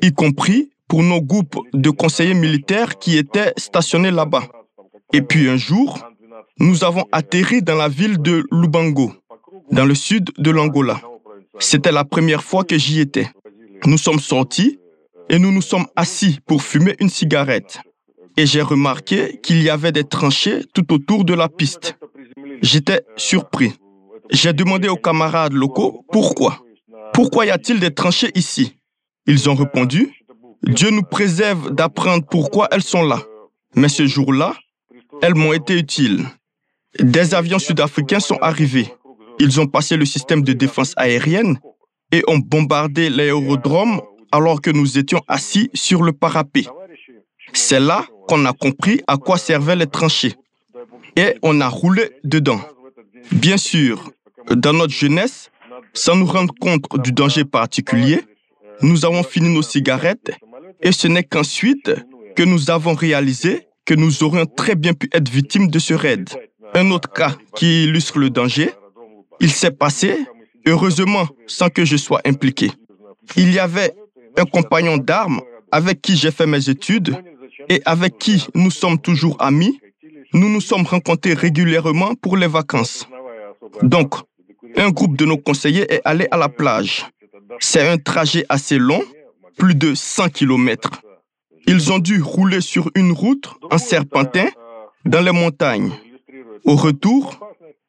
y 0.00 0.12
compris 0.12 0.70
pour 0.88 1.02
nos 1.02 1.20
groupes 1.20 1.58
de 1.74 1.90
conseillers 1.90 2.34
militaires 2.34 2.98
qui 2.98 3.18
étaient 3.18 3.52
stationnés 3.58 4.10
là-bas. 4.10 4.44
Et 5.12 5.20
puis 5.20 5.48
un 5.48 5.58
jour, 5.58 5.98
nous 6.58 6.84
avons 6.84 7.04
atterri 7.12 7.62
dans 7.62 7.76
la 7.76 7.88
ville 7.88 8.18
de 8.18 8.44
Lubango, 8.50 9.12
dans 9.70 9.84
le 9.84 9.94
sud 9.94 10.30
de 10.38 10.50
l'Angola. 10.50 11.00
C'était 11.58 11.92
la 11.92 12.04
première 12.04 12.42
fois 12.42 12.64
que 12.64 12.78
j'y 12.78 13.00
étais. 13.00 13.28
Nous 13.84 13.98
sommes 13.98 14.20
sortis 14.20 14.78
et 15.28 15.38
nous 15.38 15.52
nous 15.52 15.62
sommes 15.62 15.86
assis 15.96 16.38
pour 16.46 16.62
fumer 16.62 16.96
une 16.98 17.10
cigarette. 17.10 17.78
Et 18.36 18.46
j'ai 18.46 18.62
remarqué 18.62 19.38
qu'il 19.42 19.62
y 19.62 19.70
avait 19.70 19.92
des 19.92 20.04
tranchées 20.04 20.64
tout 20.74 20.92
autour 20.92 21.24
de 21.24 21.34
la 21.34 21.48
piste. 21.48 21.96
J'étais 22.62 23.02
surpris. 23.16 23.72
J'ai 24.30 24.52
demandé 24.52 24.88
aux 24.88 24.96
camarades 24.96 25.52
locaux 25.52 26.04
pourquoi. 26.10 26.60
Pourquoi 27.12 27.46
y 27.46 27.50
a-t-il 27.50 27.78
des 27.78 27.94
tranchées 27.94 28.32
ici? 28.34 28.76
Ils 29.26 29.48
ont 29.48 29.54
répondu, 29.54 30.12
Dieu 30.64 30.90
nous 30.90 31.02
préserve 31.02 31.72
d'apprendre 31.72 32.24
pourquoi 32.28 32.68
elles 32.72 32.82
sont 32.82 33.02
là. 33.02 33.22
Mais 33.76 33.88
ce 33.88 34.06
jour-là, 34.06 34.54
elles 35.22 35.34
m'ont 35.34 35.52
été 35.52 35.78
utiles. 35.78 36.24
Des 36.98 37.34
avions 37.34 37.58
sud-africains 37.58 38.20
sont 38.20 38.38
arrivés. 38.38 38.92
Ils 39.38 39.60
ont 39.60 39.66
passé 39.66 39.96
le 39.96 40.04
système 40.04 40.42
de 40.42 40.52
défense 40.52 40.92
aérienne 40.96 41.58
et 42.12 42.22
ont 42.28 42.38
bombardé 42.38 43.10
l'aérodrome 43.10 44.00
alors 44.32 44.60
que 44.60 44.70
nous 44.70 44.98
étions 44.98 45.20
assis 45.28 45.70
sur 45.74 46.02
le 46.02 46.12
parapet. 46.12 46.66
C'est 47.54 47.80
là 47.80 48.06
qu'on 48.28 48.44
a 48.46 48.52
compris 48.52 49.00
à 49.06 49.16
quoi 49.16 49.38
servaient 49.38 49.76
les 49.76 49.86
tranchées. 49.86 50.34
Et 51.16 51.36
on 51.42 51.60
a 51.60 51.68
roulé 51.68 52.10
dedans. 52.24 52.60
Bien 53.32 53.56
sûr, 53.56 54.10
dans 54.50 54.72
notre 54.72 54.92
jeunesse, 54.92 55.50
sans 55.92 56.16
nous 56.16 56.26
rendre 56.26 56.52
compte 56.60 56.82
du 57.02 57.12
danger 57.12 57.44
particulier, 57.44 58.20
nous 58.82 59.04
avons 59.04 59.22
fini 59.22 59.54
nos 59.54 59.62
cigarettes 59.62 60.32
et 60.82 60.92
ce 60.92 61.06
n'est 61.06 61.22
qu'ensuite 61.22 61.92
que 62.34 62.42
nous 62.42 62.70
avons 62.70 62.94
réalisé 62.94 63.68
que 63.84 63.94
nous 63.94 64.22
aurions 64.22 64.46
très 64.46 64.74
bien 64.74 64.92
pu 64.92 65.08
être 65.12 65.28
victimes 65.30 65.68
de 65.68 65.78
ce 65.78 65.94
raid. 65.94 66.28
Un 66.74 66.90
autre 66.90 67.12
cas 67.12 67.36
qui 67.54 67.84
illustre 67.84 68.18
le 68.18 68.30
danger, 68.30 68.70
il 69.40 69.52
s'est 69.52 69.70
passé, 69.70 70.26
heureusement 70.66 71.28
sans 71.46 71.68
que 71.68 71.84
je 71.84 71.96
sois 71.96 72.20
impliqué. 72.24 72.72
Il 73.36 73.52
y 73.52 73.58
avait 73.58 73.94
un 74.36 74.44
compagnon 74.44 74.96
d'armes 74.96 75.40
avec 75.70 76.02
qui 76.02 76.16
j'ai 76.16 76.30
fait 76.30 76.46
mes 76.46 76.68
études 76.68 77.16
et 77.68 77.82
avec 77.84 78.18
qui 78.18 78.46
nous 78.54 78.70
sommes 78.70 78.98
toujours 78.98 79.36
amis. 79.40 79.78
Nous 80.32 80.48
nous 80.48 80.60
sommes 80.60 80.84
rencontrés 80.84 81.34
régulièrement 81.34 82.14
pour 82.14 82.36
les 82.36 82.46
vacances. 82.46 83.08
Donc, 83.82 84.14
un 84.76 84.90
groupe 84.90 85.16
de 85.16 85.24
nos 85.24 85.36
conseillers 85.38 85.92
est 85.92 86.02
allé 86.04 86.26
à 86.30 86.36
la 86.36 86.48
plage. 86.48 87.06
C'est 87.60 87.86
un 87.86 87.98
trajet 87.98 88.44
assez 88.48 88.78
long, 88.78 89.02
plus 89.56 89.74
de 89.74 89.94
100 89.94 90.30
km. 90.30 91.02
Ils 91.66 91.92
ont 91.92 91.98
dû 91.98 92.20
rouler 92.20 92.60
sur 92.60 92.90
une 92.94 93.12
route 93.12 93.48
en 93.70 93.78
serpentin 93.78 94.48
dans 95.04 95.20
les 95.20 95.32
montagnes. 95.32 95.92
Au 96.64 96.76
retour, 96.76 97.38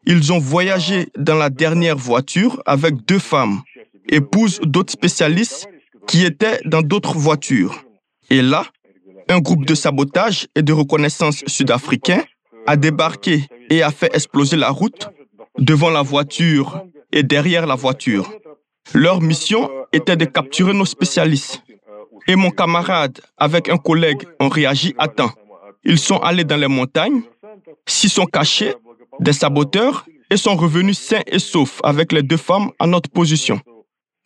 ils 0.05 0.31
ont 0.31 0.39
voyagé 0.39 1.07
dans 1.17 1.35
la 1.35 1.49
dernière 1.49 1.97
voiture 1.97 2.61
avec 2.65 3.05
deux 3.05 3.19
femmes, 3.19 3.61
épouses 4.09 4.59
d'autres 4.61 4.93
spécialistes 4.93 5.67
qui 6.07 6.23
étaient 6.25 6.59
dans 6.65 6.81
d'autres 6.81 7.17
voitures. 7.17 7.83
Et 8.29 8.41
là, 8.41 8.65
un 9.29 9.39
groupe 9.39 9.65
de 9.65 9.75
sabotage 9.75 10.47
et 10.55 10.61
de 10.61 10.73
reconnaissance 10.73 11.43
sud-africain 11.47 12.23
a 12.67 12.75
débarqué 12.75 13.45
et 13.69 13.83
a 13.83 13.91
fait 13.91 14.13
exploser 14.15 14.57
la 14.57 14.69
route 14.69 15.09
devant 15.57 15.89
la 15.89 16.01
voiture 16.01 16.83
et 17.11 17.23
derrière 17.23 17.65
la 17.65 17.75
voiture. 17.75 18.31
Leur 18.93 19.21
mission 19.21 19.69
était 19.91 20.17
de 20.17 20.25
capturer 20.25 20.73
nos 20.73 20.85
spécialistes. 20.85 21.61
Et 22.27 22.35
mon 22.35 22.49
camarade, 22.49 23.19
avec 23.37 23.69
un 23.69 23.77
collègue, 23.77 24.23
ont 24.39 24.49
réagi 24.49 24.95
à 24.97 25.07
temps. 25.07 25.31
Ils 25.83 25.99
sont 25.99 26.17
allés 26.17 26.43
dans 26.43 26.57
les 26.57 26.67
montagnes, 26.67 27.21
s'y 27.85 28.09
sont 28.09 28.25
cachés, 28.25 28.73
des 29.19 29.33
saboteurs, 29.33 30.05
et 30.31 30.37
sont 30.37 30.55
revenus 30.55 30.97
sains 30.97 31.21
et 31.27 31.37
saufs 31.39 31.79
avec 31.83 32.11
les 32.11 32.23
deux 32.23 32.37
femmes 32.37 32.71
à 32.79 32.87
notre 32.87 33.09
position. 33.09 33.59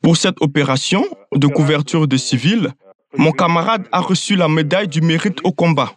Pour 0.02 0.16
cette 0.16 0.42
opération 0.42 1.06
de 1.36 1.48
couverture 1.48 2.08
de 2.08 2.16
civils, 2.16 2.70
mon 3.18 3.32
camarade 3.32 3.88
a 3.92 4.02
reçu 4.02 4.36
la 4.36 4.48
médaille 4.48 4.88
du 4.88 5.02
mérite 5.02 5.40
au 5.44 5.52
combat. 5.52 5.94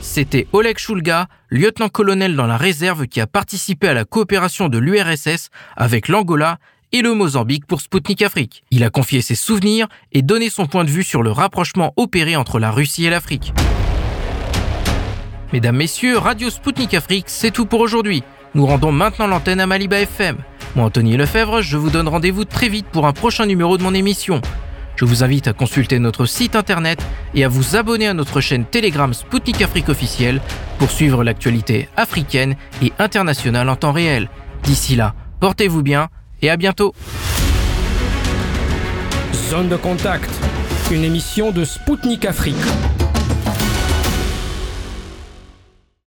C'était 0.00 0.46
Oleg 0.52 0.78
Shulga, 0.78 1.26
lieutenant-colonel 1.50 2.36
dans 2.36 2.46
la 2.46 2.56
réserve 2.56 3.06
qui 3.06 3.20
a 3.20 3.26
participé 3.26 3.88
à 3.88 3.94
la 3.94 4.04
coopération 4.04 4.68
de 4.68 4.78
l'URSS 4.78 5.50
avec 5.76 6.08
l'Angola 6.08 6.58
et 6.92 7.02
le 7.02 7.14
Mozambique 7.14 7.66
pour 7.66 7.80
Sputnik 7.80 8.22
Afrique. 8.22 8.64
Il 8.70 8.82
a 8.82 8.90
confié 8.90 9.22
ses 9.22 9.36
souvenirs 9.36 9.86
et 10.12 10.22
donné 10.22 10.50
son 10.50 10.66
point 10.66 10.84
de 10.84 10.90
vue 10.90 11.04
sur 11.04 11.22
le 11.22 11.30
rapprochement 11.30 11.92
opéré 11.96 12.34
entre 12.34 12.58
la 12.58 12.72
Russie 12.72 13.06
et 13.06 13.10
l'Afrique. 13.10 13.52
Mesdames, 15.52 15.76
Messieurs, 15.76 16.18
Radio 16.18 16.50
Sputnik 16.50 16.94
Afrique, 16.94 17.26
c'est 17.28 17.50
tout 17.50 17.66
pour 17.66 17.80
aujourd'hui. 17.80 18.22
Nous 18.54 18.66
rendons 18.66 18.90
maintenant 18.90 19.28
l'antenne 19.28 19.60
à 19.60 19.66
Maliba 19.66 20.00
FM. 20.00 20.36
Moi, 20.74 20.84
Anthony 20.84 21.16
Lefebvre, 21.16 21.62
je 21.62 21.76
vous 21.76 21.90
donne 21.90 22.08
rendez-vous 22.08 22.44
très 22.44 22.68
vite 22.68 22.86
pour 22.86 23.06
un 23.06 23.12
prochain 23.12 23.46
numéro 23.46 23.78
de 23.78 23.82
mon 23.82 23.94
émission. 23.94 24.40
Je 24.96 25.04
vous 25.04 25.22
invite 25.22 25.46
à 25.46 25.52
consulter 25.52 26.00
notre 26.00 26.26
site 26.26 26.56
internet 26.56 27.00
et 27.34 27.44
à 27.44 27.48
vous 27.48 27.76
abonner 27.76 28.08
à 28.08 28.14
notre 28.14 28.40
chaîne 28.40 28.64
Telegram 28.64 29.14
Sputnik 29.14 29.62
Afrique 29.62 29.88
officielle 29.88 30.40
pour 30.78 30.90
suivre 30.90 31.22
l'actualité 31.22 31.88
africaine 31.96 32.56
et 32.82 32.92
internationale 32.98 33.68
en 33.68 33.76
temps 33.76 33.92
réel. 33.92 34.28
D'ici 34.64 34.96
là, 34.96 35.14
portez-vous 35.38 35.82
bien 35.82 36.08
et 36.42 36.50
à 36.50 36.56
bientôt. 36.56 36.92
Zone 39.32 39.68
de 39.68 39.76
contact, 39.76 40.30
une 40.90 41.04
émission 41.04 41.52
de 41.52 41.64
Sputnik 41.64 42.24
Afrique. 42.24 42.56